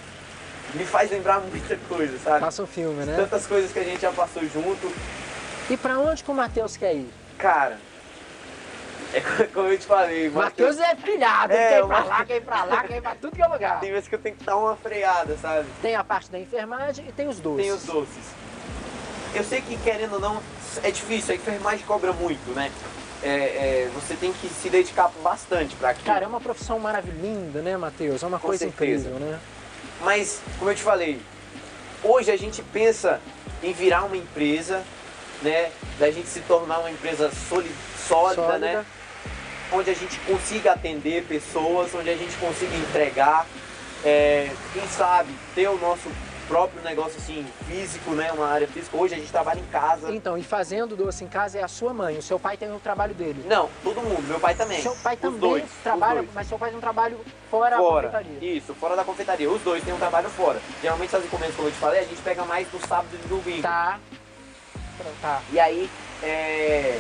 me 0.73 0.85
faz 0.85 1.11
lembrar 1.11 1.39
muita 1.41 1.77
coisa, 1.87 2.17
sabe? 2.19 2.39
Passa 2.39 2.63
o 2.63 2.67
filme, 2.67 3.05
né? 3.05 3.15
Tantas 3.15 3.45
coisas 3.45 3.71
que 3.71 3.79
a 3.79 3.83
gente 3.83 4.01
já 4.01 4.11
passou 4.11 4.43
junto. 4.43 4.91
E 5.69 5.77
para 5.77 5.99
onde 5.99 6.23
que 6.23 6.31
o 6.31 6.33
Matheus 6.33 6.77
quer 6.77 6.95
ir? 6.95 7.09
Cara, 7.37 7.77
é 9.17 9.47
como 9.53 9.67
eu 9.67 9.77
te 9.77 9.85
falei. 9.85 10.29
Matheus 10.29 10.77
é 10.79 10.95
pilhado, 10.95 11.53
é, 11.53 11.69
quer 11.69 11.79
ir 11.79 11.87
pra 11.87 12.03
lá, 12.03 12.25
quer 12.25 12.35
ir 12.35 12.41
pra 12.41 12.63
lá, 12.63 12.83
quer 12.83 12.97
ir 12.97 13.01
pra 13.01 13.15
tudo 13.15 13.35
que 13.35 13.41
é 13.41 13.47
lugar. 13.47 13.79
Tem 13.79 13.91
vezes 13.91 14.07
que 14.07 14.15
eu 14.15 14.19
tenho 14.19 14.35
que 14.35 14.43
dar 14.43 14.57
uma 14.57 14.75
freada, 14.75 15.37
sabe? 15.37 15.67
Tem 15.81 15.95
a 15.95 16.03
parte 16.03 16.29
da 16.31 16.39
enfermagem 16.39 17.05
e 17.07 17.11
tem 17.11 17.27
os 17.27 17.39
doces. 17.39 17.65
Tem 17.65 17.73
os 17.73 17.83
doces. 17.83 18.25
Eu 19.33 19.43
sei 19.43 19.61
que 19.61 19.77
querendo 19.77 20.13
ou 20.13 20.19
não, 20.19 20.41
é 20.83 20.91
difícil, 20.91 21.33
a 21.33 21.35
enfermagem 21.35 21.85
cobra 21.85 22.13
muito, 22.13 22.51
né? 22.51 22.71
É, 23.23 23.27
é, 23.27 23.91
você 23.93 24.15
tem 24.15 24.31
que 24.33 24.47
se 24.49 24.69
dedicar 24.69 25.09
bastante 25.23 25.75
para 25.75 25.89
aquilo. 25.89 26.05
Cara, 26.05 26.25
é 26.25 26.27
uma 26.27 26.41
profissão 26.41 26.77
maravilhosa, 26.79 27.61
né, 27.61 27.75
Matheus? 27.75 28.21
É 28.21 28.27
uma 28.27 28.39
Com 28.39 28.47
coisa 28.47 28.65
certeza. 28.65 29.09
incrível, 29.09 29.19
né? 29.19 29.39
Mas, 30.01 30.41
como 30.59 30.69
eu 30.69 30.75
te 30.75 30.83
falei, 30.83 31.19
hoje 32.03 32.29
a 32.31 32.37
gente 32.37 32.61
pensa 32.61 33.19
em 33.63 33.73
virar 33.73 34.03
uma 34.03 34.15
empresa 34.15 34.83
né? 35.41 35.71
Da 35.99 36.11
gente 36.11 36.27
se 36.27 36.41
tornar 36.41 36.79
uma 36.79 36.91
empresa 36.91 37.31
sólida, 37.49 37.73
sólida, 38.07 38.57
né? 38.57 38.85
Onde 39.71 39.89
a 39.89 39.93
gente 39.93 40.19
consiga 40.19 40.73
atender 40.73 41.23
pessoas, 41.25 41.93
onde 41.93 42.09
a 42.09 42.15
gente 42.15 42.35
consiga 42.37 42.75
entregar, 42.75 43.45
é, 44.03 44.51
quem 44.73 44.87
sabe 44.87 45.33
ter 45.53 45.67
o 45.67 45.77
nosso 45.77 46.09
próprio 46.47 46.81
negócio 46.83 47.17
assim 47.17 47.45
físico, 47.67 48.11
né? 48.11 48.31
Uma 48.31 48.47
área 48.47 48.67
física. 48.67 48.95
Hoje 48.95 49.15
a 49.15 49.17
gente 49.17 49.31
trabalha 49.31 49.59
em 49.59 49.65
casa. 49.65 50.13
Então, 50.13 50.37
e 50.37 50.43
fazendo 50.43 50.95
doce 50.95 51.23
em 51.23 51.27
casa 51.27 51.57
é 51.59 51.63
a 51.63 51.67
sua 51.67 51.93
mãe. 51.93 52.17
O 52.17 52.21
seu 52.21 52.39
pai 52.39 52.55
tem 52.55 52.71
o 52.71 52.79
trabalho 52.79 53.13
dele. 53.13 53.43
Não, 53.47 53.69
todo 53.83 54.01
mundo. 54.01 54.21
Meu 54.27 54.39
pai 54.39 54.53
também. 54.55 54.81
Seu 54.81 54.95
pai 54.97 55.15
Os 55.15 55.21
também 55.21 55.39
dois, 55.39 55.63
os 55.63 55.83
trabalha, 55.83 56.21
dois. 56.21 56.33
mas 56.33 56.47
seu 56.47 56.57
pai 56.57 56.69
tem 56.69 56.77
um 56.77 56.81
trabalho 56.81 57.19
fora, 57.49 57.77
fora. 57.77 58.09
da 58.09 58.17
confeitaria. 58.19 58.57
Isso, 58.57 58.73
fora 58.75 58.95
da 58.95 59.03
confeitaria. 59.03 59.49
Os 59.49 59.61
dois 59.61 59.83
têm 59.83 59.93
um 59.93 59.97
trabalho 59.97 60.29
fora. 60.29 60.61
Geralmente 60.81 61.15
as 61.15 61.25
encomendas, 61.25 61.55
como 61.55 61.67
eu 61.67 61.71
te 61.71 61.77
falei, 61.79 61.99
a 62.01 62.03
gente 62.03 62.21
pega 62.21 62.45
mais 62.45 62.71
no 62.71 62.79
sábado 62.87 63.09
e 63.13 63.17
no 63.17 63.39
domingo. 63.39 63.61
Tá. 63.63 63.99
Tá. 65.21 65.41
E 65.51 65.59
aí, 65.59 65.89
é, 66.23 66.99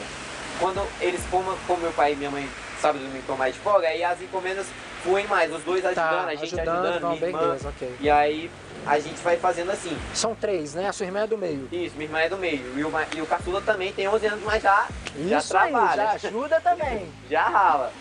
quando 0.59 0.85
eles, 1.01 1.21
como, 1.29 1.55
como 1.67 1.81
meu 1.81 1.91
pai 1.91 2.13
e 2.13 2.15
minha 2.15 2.31
mãe 2.31 2.47
sábado 2.81 3.03
e 3.03 3.07
domingo 3.07 3.37
mais 3.37 3.53
de 3.55 3.59
folga, 3.61 3.87
aí 3.87 4.03
as 4.03 4.21
encomendas 4.21 4.67
fluem 5.03 5.25
mais, 5.27 5.53
os 5.53 5.63
dois 5.63 5.83
ajudando, 5.85 6.09
Tá, 6.09 6.25
a 6.25 6.35
gente 6.35 6.43
ajudando, 6.59 6.85
ajudando, 6.85 7.11
minha 7.13 7.27
irmã. 7.27 7.39
beleza, 7.39 7.69
ok. 7.69 7.95
E 7.99 8.09
aí 8.09 8.51
a 8.85 8.99
gente 8.99 9.21
vai 9.23 9.37
fazendo 9.37 9.71
assim. 9.71 9.97
São 10.13 10.35
três, 10.35 10.73
né? 10.75 10.87
A 10.87 10.93
sua 10.93 11.05
irmã 11.05 11.21
é 11.21 11.27
do 11.27 11.37
meio. 11.37 11.67
Isso, 11.71 11.95
minha 11.95 12.05
irmã 12.07 12.19
é 12.19 12.29
do 12.29 12.37
meio. 12.37 12.77
E 12.77 12.83
o, 12.83 12.91
e 13.15 13.21
o 13.21 13.25
caçula 13.25 13.61
também 13.61 13.91
tem 13.93 14.07
11 14.07 14.25
anos, 14.27 14.43
mas 14.45 14.61
já, 14.61 14.87
já 15.17 15.37
Isso 15.39 15.57
aí, 15.57 15.71
trabalha. 15.71 15.95
já 15.95 16.11
ajuda 16.11 16.61
também. 16.61 17.09
já 17.29 17.43
rala. 17.43 17.91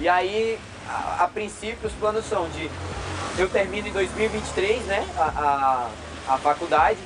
E 0.00 0.08
aí, 0.08 0.58
a, 0.88 1.24
a 1.24 1.28
princípio, 1.28 1.86
os 1.88 1.94
planos 1.94 2.24
são 2.26 2.48
de 2.50 2.70
eu 3.38 3.48
termino 3.48 3.88
em 3.88 3.92
2023, 3.92 4.84
né, 4.84 5.06
a, 5.16 5.88
a, 6.28 6.34
a 6.34 6.38
faculdade. 6.38 6.98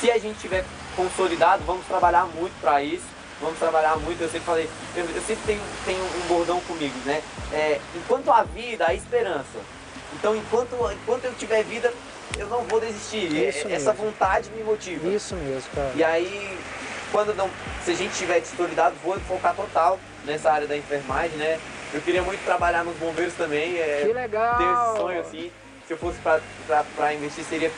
Se 0.00 0.10
a 0.10 0.18
gente 0.18 0.38
tiver 0.40 0.64
consolidado, 0.94 1.62
vamos 1.64 1.86
trabalhar 1.86 2.26
muito 2.26 2.52
para 2.60 2.82
isso. 2.82 3.04
Vamos 3.40 3.58
trabalhar 3.58 3.96
muito, 3.98 4.20
eu 4.22 4.28
sempre 4.30 4.46
falei, 4.46 4.68
eu, 4.96 5.04
eu 5.04 5.20
sempre 5.22 5.42
tenho, 5.46 5.60
tenho 5.84 6.02
um 6.02 6.26
bordão 6.28 6.58
comigo, 6.62 6.94
né? 7.04 7.22
É, 7.52 7.78
enquanto 7.94 8.30
há 8.30 8.42
vida, 8.44 8.86
há 8.88 8.94
esperança. 8.94 9.58
Então, 10.14 10.34
enquanto, 10.34 10.74
enquanto 10.92 11.24
eu 11.26 11.34
tiver 11.34 11.62
vida, 11.64 11.92
eu 12.38 12.46
não 12.48 12.62
vou 12.62 12.80
desistir. 12.80 13.26
Isso 13.26 13.68
É- 13.68 13.72
Essa 13.72 13.92
mesmo. 13.92 14.06
vontade 14.06 14.50
me 14.50 14.62
motiva. 14.64 15.06
Isso 15.08 15.34
mesmo, 15.36 15.68
cara. 15.74 15.92
E 15.94 16.02
aí, 16.02 16.58
quando 17.12 17.34
não, 17.34 17.50
se 17.84 17.90
a 17.90 17.94
gente 17.94 18.14
tiver 18.16 18.40
consolidado, 18.40 18.96
vou 19.04 19.18
focar 19.20 19.54
total 19.54 19.98
nessa 20.24 20.50
área 20.50 20.66
da 20.66 20.76
enfermagem, 20.76 21.36
né? 21.36 21.58
Eu 21.92 22.00
queria 22.00 22.22
muito 22.22 22.42
trabalhar 22.44 22.84
nos 22.84 22.96
bombeiros 22.96 23.34
também. 23.34 23.76
É, 23.78 24.04
Que 24.06 24.12
legal. 24.14 24.56
Ter 24.58 24.64
esse 24.64 24.96
sonho 25.02 25.20
assim. 25.20 25.52
Se 25.86 25.92
eu 25.92 25.98
fosse 25.98 26.18
pra 26.96 27.14
investir, 27.14 27.44
seria 27.44 27.70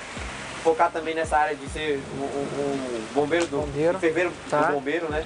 focar 0.63 0.91
também 0.91 1.15
nessa 1.15 1.37
área 1.37 1.55
de 1.57 1.69
ser 1.69 2.01
um, 2.17 2.23
um- 2.23 3.01
um 3.01 3.07
bombeiro 3.13 3.47
do 3.47 3.59
Bombeiro. 3.59 3.97
enfermeiro 3.97 4.33
Tá. 4.49 4.63
do 4.63 4.73
bombeiro, 4.75 5.09
né? 5.11 5.25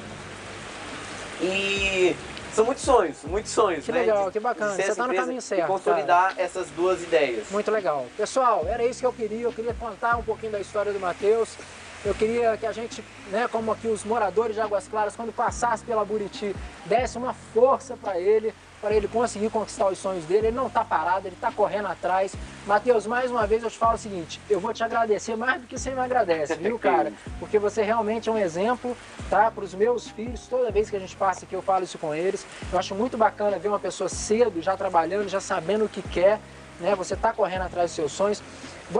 E 1.42 2.16
são 2.52 2.64
muitos 2.64 2.84
sonhos, 2.84 3.16
muitos 3.24 3.50
sonhos, 3.50 3.84
Que 3.84 3.92
né? 3.92 4.00
legal, 4.00 4.30
que 4.30 4.38
bacana. 4.38 4.74
Você 4.74 4.82
essa 4.82 4.94
tá 4.94 5.06
no 5.08 5.14
caminho 5.14 5.42
certo, 5.42 5.64
E 5.64 5.66
consolidar 5.66 6.34
essas 6.36 6.68
duas 6.70 7.02
ideias. 7.02 7.50
Muito 7.50 7.70
legal. 7.70 8.06
Pessoal, 8.16 8.64
era 8.68 8.84
isso 8.84 9.00
que 9.00 9.06
eu 9.06 9.12
queria. 9.12 9.42
Eu 9.42 9.52
queria 9.52 9.74
contar 9.74 10.16
um 10.16 10.22
pouquinho 10.22 10.52
da 10.52 10.60
história 10.60 10.92
do 10.92 11.00
Matheus. 11.00 11.56
Eu 12.04 12.14
queria 12.14 12.56
que 12.56 12.66
a 12.66 12.72
gente, 12.72 13.02
né, 13.30 13.48
como 13.50 13.72
aqui 13.72 13.86
os 13.86 14.04
moradores 14.04 14.54
de 14.54 14.60
Águas 14.60 14.86
Claras, 14.88 15.14
quando 15.16 15.32
passasse 15.32 15.84
pela 15.84 16.04
Buriti, 16.04 16.54
desse 16.84 17.16
uma 17.16 17.32
força 17.32 17.96
para 17.96 18.18
ele, 18.18 18.52
para 18.82 18.94
ele 18.94 19.06
conseguir 19.08 19.48
conquistar 19.48 19.86
os 19.86 19.96
sonhos 19.96 20.24
dele. 20.24 20.48
Ele 20.48 20.56
não 20.56 20.66
está 20.66 20.84
parado, 20.84 21.28
ele 21.28 21.36
está 21.36 21.50
correndo 21.50 21.86
atrás. 21.86 22.34
Matheus, 22.66 23.06
mais 23.06 23.30
uma 23.30 23.46
vez 23.46 23.62
eu 23.62 23.70
te 23.70 23.78
falo 23.78 23.94
o 23.94 23.98
seguinte: 23.98 24.40
eu 24.50 24.60
vou 24.60 24.74
te 24.74 24.82
agradecer 24.82 25.36
mais 25.36 25.62
do 25.62 25.66
que 25.68 25.78
você 25.78 25.92
me 25.92 26.00
agradece, 26.00 26.56
viu, 26.56 26.76
cara? 26.80 27.12
Porque 27.38 27.58
você 27.58 27.82
realmente 27.82 28.28
é 28.28 28.32
um 28.32 28.38
exemplo, 28.38 28.94
tá, 29.30 29.50
para 29.50 29.64
os 29.64 29.72
meus 29.72 30.08
filhos. 30.08 30.46
Toda 30.48 30.70
vez 30.70 30.90
que 30.90 30.96
a 30.96 31.00
gente 31.00 31.16
passa 31.16 31.44
aqui, 31.46 31.54
eu 31.54 31.62
falo 31.62 31.84
isso 31.84 31.96
com 31.96 32.12
eles. 32.12 32.44
Eu 32.72 32.78
acho 32.78 32.94
muito 32.94 33.16
bacana 33.16 33.58
ver 33.58 33.68
uma 33.68 33.80
pessoa 33.80 34.08
cedo, 34.08 34.60
já 34.60 34.76
trabalhando, 34.76 35.28
já 35.28 35.40
sabendo 35.40 35.84
o 35.84 35.88
que 35.88 36.02
quer 36.02 36.38
né? 36.80 36.94
Você 36.96 37.14
está 37.14 37.32
correndo 37.32 37.62
atrás 37.62 37.90
dos 37.90 37.94
seus 37.94 38.12
sonhos. 38.12 38.42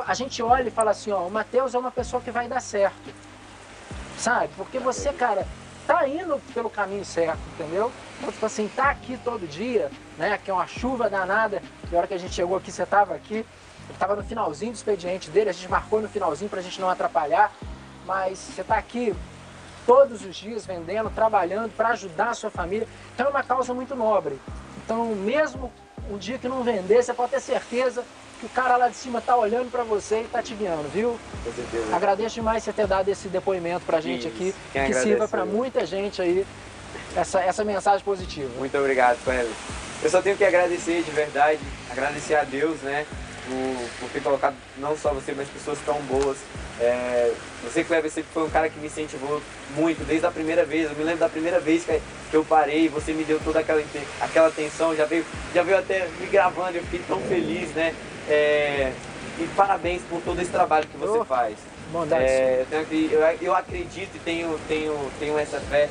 A 0.07 0.15
gente 0.15 0.43
olha 0.43 0.69
e 0.69 0.71
fala 0.71 0.93
assim, 0.93 1.11
ó, 1.11 1.27
o 1.27 1.31
Matheus 1.31 1.75
é 1.75 1.79
uma 1.79 1.91
pessoa 1.91 2.23
que 2.23 2.31
vai 2.31 2.49
dar 2.49 2.61
certo. 2.61 3.13
Sabe? 4.17 4.51
Porque 4.57 4.79
você, 4.79 5.13
cara, 5.13 5.47
tá 5.87 6.07
indo 6.09 6.41
pelo 6.55 6.71
caminho 6.71 7.05
certo, 7.05 7.41
entendeu? 7.55 7.91
Então, 8.19 8.33
tipo 8.33 8.47
assim, 8.47 8.69
tá 8.69 8.91
aqui 8.91 9.19
todo 9.25 9.47
dia, 9.47 9.91
né? 10.17 10.39
Que 10.43 10.51
é 10.51 10.55
uma 10.55 10.67
chuva 10.67 11.11
danada. 11.11 11.63
E 11.91 11.95
a 11.95 11.99
hora 11.99 12.07
que 12.07 12.15
a 12.15 12.19
gente 12.19 12.35
chegou 12.35 12.57
aqui, 12.57 12.71
você 12.71 12.87
tava 12.87 13.15
aqui. 13.15 13.45
Ele 13.89 13.99
tava 13.99 14.15
no 14.15 14.23
finalzinho 14.23 14.73
do 14.73 14.77
expediente 14.77 15.29
dele, 15.31 15.51
a 15.51 15.53
gente 15.53 15.69
marcou 15.69 16.01
no 16.01 16.09
finalzinho 16.09 16.49
pra 16.49 16.63
gente 16.63 16.81
não 16.81 16.89
atrapalhar. 16.89 17.53
Mas 18.07 18.39
você 18.39 18.63
tá 18.65 18.77
aqui 18.77 19.15
todos 19.87 20.25
os 20.25 20.37
dias 20.37 20.65
vendendo, 20.65 21.11
trabalhando 21.11 21.71
para 21.77 21.89
ajudar 21.91 22.31
a 22.31 22.35
sua 22.35 22.51
família. 22.51 22.87
Então 23.15 23.27
é 23.27 23.31
uma 23.31 23.43
causa 23.43 23.75
muito 23.75 23.95
nobre. 23.95 24.41
Então, 24.85 25.15
mesmo 25.15 25.73
um 26.11 26.17
dia 26.17 26.39
que 26.39 26.49
não 26.49 26.63
vender, 26.63 27.03
você 27.03 27.13
pode 27.13 27.33
ter 27.33 27.41
certeza 27.41 28.05
que 28.43 28.47
o 28.47 28.49
cara 28.49 28.77
lá 28.77 28.89
de 28.89 28.97
cima 28.97 29.21
tá 29.21 29.37
olhando 29.37 29.71
para 29.71 29.85
você 29.85 30.23
e 30.23 30.25
tá 30.25 30.43
te 30.43 30.53
guiando, 30.55 30.89
viu? 30.89 31.17
Com 31.45 31.53
certeza. 31.53 31.95
Agradeço 31.95 32.35
demais 32.35 32.65
você 32.65 32.73
ter 32.73 32.89
dado 32.89 33.09
esse 33.09 33.29
depoimento 33.29 33.87
pra 33.87 34.01
gente 34.01 34.27
Isso, 34.27 34.29
aqui, 34.29 34.55
quem 34.73 34.87
que 34.87 34.95
sirva 34.95 35.29
para 35.29 35.45
muita 35.45 35.87
gente 35.87 36.21
aí 36.21 36.45
essa, 37.15 37.41
essa 37.41 37.63
mensagem 37.63 38.05
positiva. 38.05 38.51
Muito 38.59 38.77
obrigado, 38.77 39.23
Cleber. 39.23 39.47
Eu 40.03 40.11
só 40.11 40.21
tenho 40.21 40.37
que 40.37 40.45
agradecer 40.45 41.05
de 41.05 41.11
verdade, 41.13 41.61
agradecer 41.89 42.35
a 42.35 42.43
Deus, 42.43 42.81
né, 42.81 43.07
por, 43.47 44.01
por 44.01 44.11
ter 44.11 44.21
colocado 44.21 44.57
não 44.79 44.97
só 44.97 45.15
você, 45.15 45.33
mas 45.37 45.49
pessoas 45.49 45.79
tão 45.87 46.01
boas. 46.03 46.39
É, 46.81 47.33
você, 47.63 47.85
Cleber, 47.85 48.11
sempre 48.11 48.31
foi 48.35 48.43
um 48.43 48.51
cara 48.51 48.69
que 48.69 48.81
me 48.81 48.89
incentivou 48.89 49.41
muito, 49.77 50.05
desde 50.05 50.27
a 50.27 50.33
primeira 50.33 50.65
vez. 50.65 50.91
Eu 50.91 50.97
me 50.97 51.05
lembro 51.05 51.21
da 51.21 51.29
primeira 51.29 51.61
vez 51.61 51.85
que, 51.85 52.01
eu 52.33 52.45
parei, 52.45 52.89
você 52.89 53.13
me 53.13 53.23
deu 53.23 53.39
toda 53.39 53.61
aquela, 53.61 53.81
aquela 54.21 54.49
atenção, 54.49 54.97
já 54.97 55.05
veio, 55.05 55.25
já 55.55 55.63
veio 55.63 55.79
até 55.79 56.09
me 56.19 56.27
gravando, 56.27 56.79
eu 56.79 56.83
fiquei 56.83 57.03
tão 57.07 57.21
feliz, 57.21 57.71
né? 57.71 57.95
É, 58.29 58.93
e 59.39 59.47
parabéns 59.57 60.03
por 60.09 60.21
todo 60.23 60.41
esse 60.41 60.51
trabalho 60.51 60.87
que 60.87 60.97
você 60.97 61.19
Oh, 61.19 61.25
faz. 61.25 61.57
É, 62.11 62.65
eu, 62.71 63.21
eu, 63.43 63.55
acredito 63.55 64.17
e 64.17 64.19
tenho, 64.19 64.59
tenho, 64.67 64.99
tenho 65.19 65.39
essa 65.39 65.61
fé 65.61 65.89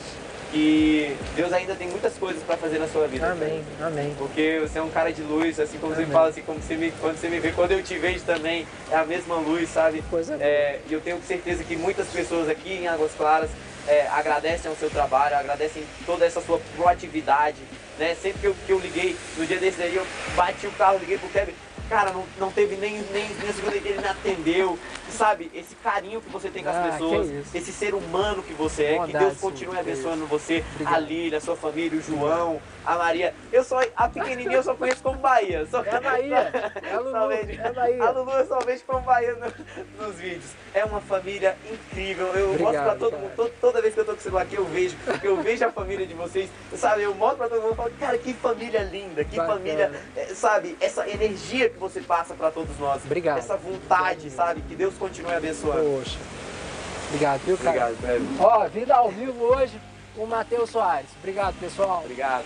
que 0.51 1.15
Deus 1.35 1.53
ainda 1.53 1.75
tem 1.75 1.87
muitas 1.87 2.17
coisas 2.17 2.41
para 2.43 2.57
fazer 2.57 2.79
na 2.79 2.87
sua 2.87 3.07
vida. 3.07 3.31
Amém, 3.31 3.63
amém. 3.79 4.13
Porque 4.17 4.59
você 4.61 4.79
é 4.79 4.81
um 4.81 4.89
cara 4.89 5.13
de 5.13 5.21
luz, 5.21 5.59
assim 5.59 5.77
como 5.77 5.93
você 5.93 6.01
Amém. 6.01 6.11
fala, 6.13 6.29
assim 6.29 6.41
como 6.41 6.59
você 6.59 6.75
me, 6.75 6.91
quando 6.99 7.17
você 7.17 7.29
me 7.29 7.39
vê, 7.39 7.51
quando 7.51 7.71
eu 7.71 7.83
te 7.83 7.97
vejo 7.97 8.21
também, 8.25 8.67
é 8.91 8.95
a 8.95 9.05
mesma 9.05 9.35
luz, 9.35 9.69
sabe? 9.69 10.03
Coisa. 10.09 10.35
É, 10.41 10.79
E 10.89 10.93
eu 10.93 10.99
tenho 10.99 11.21
certeza 11.21 11.63
que 11.63 11.75
muitas 11.75 12.07
pessoas 12.07 12.49
aqui 12.49 12.73
em 12.73 12.87
Águas 12.87 13.11
Claras 13.15 13.49
é, 13.87 14.07
agradecem 14.09 14.69
ao 14.69 14.75
seu 14.75 14.89
trabalho, 14.89 15.37
agradecem 15.37 15.83
toda 16.05 16.25
essa 16.25 16.41
sua 16.41 16.59
proatividade, 16.75 17.59
né? 17.97 18.15
Sempre 18.21 18.41
que 18.41 18.47
eu, 18.47 18.55
que 18.65 18.71
eu 18.73 18.79
liguei, 18.79 19.15
no 19.37 19.45
dia 19.45 19.57
desse 19.57 19.81
aí, 19.81 19.95
eu 19.95 20.05
bati 20.35 20.67
o 20.67 20.71
carro, 20.71 20.97
liguei 20.97 21.17
pro 21.17 21.29
Kevin, 21.29 21.53
cara, 21.91 22.13
não, 22.13 22.23
não 22.39 22.49
teve 22.49 22.77
nem, 22.77 22.99
nem, 23.11 23.27
nem 23.27 23.53
segundo 23.53 23.73
que 23.73 23.85
ele 23.89 23.99
me 23.99 24.07
atendeu, 24.07 24.79
sabe? 25.09 25.51
Esse 25.53 25.75
carinho 25.75 26.21
que 26.21 26.29
você 26.29 26.49
tem 26.49 26.63
com 26.63 26.69
as 26.69 26.75
Ah, 26.77 26.89
pessoas, 26.93 27.29
isso. 27.29 27.49
esse 27.57 27.73
ser 27.73 27.93
humano 27.93 28.41
que 28.41 28.53
você 28.53 28.83
é, 28.83 29.05
que 29.05 29.11
Deus 29.11 29.37
continue 29.37 29.77
abençoando 29.77 30.25
você, 30.25 30.63
Obrigado. 30.73 30.95
a 30.95 30.99
Lília, 30.99 31.37
a 31.37 31.41
sua 31.41 31.57
família, 31.57 31.99
o 31.99 32.01
João, 32.01 32.61
a 32.85 32.95
Maria. 32.95 33.33
Eu 33.51 33.63
só, 33.63 33.79
a 33.95 34.09
pequenininha 34.09 34.57
eu 34.57 34.63
só 34.63 34.73
conheço 34.75 35.01
como 35.03 35.17
Bahia. 35.19 35.65
Só, 35.69 35.83
É 35.83 35.95
a 35.95 36.01
Bahia, 36.01 36.71
é 36.83 36.93
a 36.93 36.99
Lulu, 36.99 37.27
vejo- 37.27 37.61
é 37.61 37.67
a 37.67 37.73
Bahia. 37.73 38.03
A 38.03 38.09
Lulu 38.11 38.31
eu 38.31 38.47
só 38.47 38.59
vejo 38.59 38.83
como 38.87 39.01
Bahia 39.01 39.35
no- 39.35 40.05
nos 40.07 40.15
vídeos. 40.15 40.51
É 40.73 40.83
uma 40.85 40.99
família 41.01 41.55
incrível. 41.71 42.27
Eu 42.27 42.49
Obrigado, 42.51 42.61
mostro 42.73 42.83
pra 42.83 42.95
todo 42.95 43.11
cara. 43.11 43.21
mundo, 43.23 43.35
to- 43.35 43.51
toda 43.61 43.81
vez 43.81 43.93
que 43.93 43.99
eu 43.99 44.05
tô 44.05 44.13
com 44.13 44.17
o 44.19 44.21
celular 44.21 44.41
aqui, 44.43 44.55
eu 44.55 44.65
vejo, 44.65 44.95
eu 45.23 45.37
vejo 45.41 45.65
a 45.65 45.71
família 45.71 46.07
de 46.07 46.13
vocês, 46.13 46.49
sabe? 46.75 47.03
Eu 47.03 47.13
mostro 47.15 47.37
pra 47.37 47.49
todo 47.49 47.61
mundo 47.61 47.73
e 47.73 47.75
falo, 47.75 47.91
cara, 47.99 48.17
que 48.17 48.33
família 48.33 48.81
linda, 48.83 49.23
que 49.23 49.35
Bacana. 49.37 49.53
família, 49.57 49.91
é, 50.15 50.25
sabe? 50.33 50.77
Essa 50.81 51.07
energia 51.09 51.69
que 51.69 51.77
você 51.77 52.01
passa 52.01 52.33
pra 52.33 52.49
todos 52.51 52.77
nós. 52.79 53.03
Obrigado. 53.05 53.37
Essa 53.37 53.55
vontade, 53.57 54.29
sabe? 54.29 54.61
Que 54.61 54.75
Deus 54.75 54.93
continue 54.95 55.33
abençoando. 55.33 55.97
Poxa. 55.99 56.17
Obrigado, 57.09 57.41
viu, 57.41 57.57
cara? 57.57 57.69
Obrigado, 57.91 58.01
velho. 58.01 58.25
Ó, 58.39 58.67
vida 58.69 58.95
ao 58.95 59.09
vivo 59.09 59.43
hoje 59.43 59.79
o 60.17 60.25
Matheus 60.25 60.69
Soares. 60.69 61.09
Obrigado, 61.19 61.55
pessoal. 61.59 62.01
Obrigado. 62.03 62.45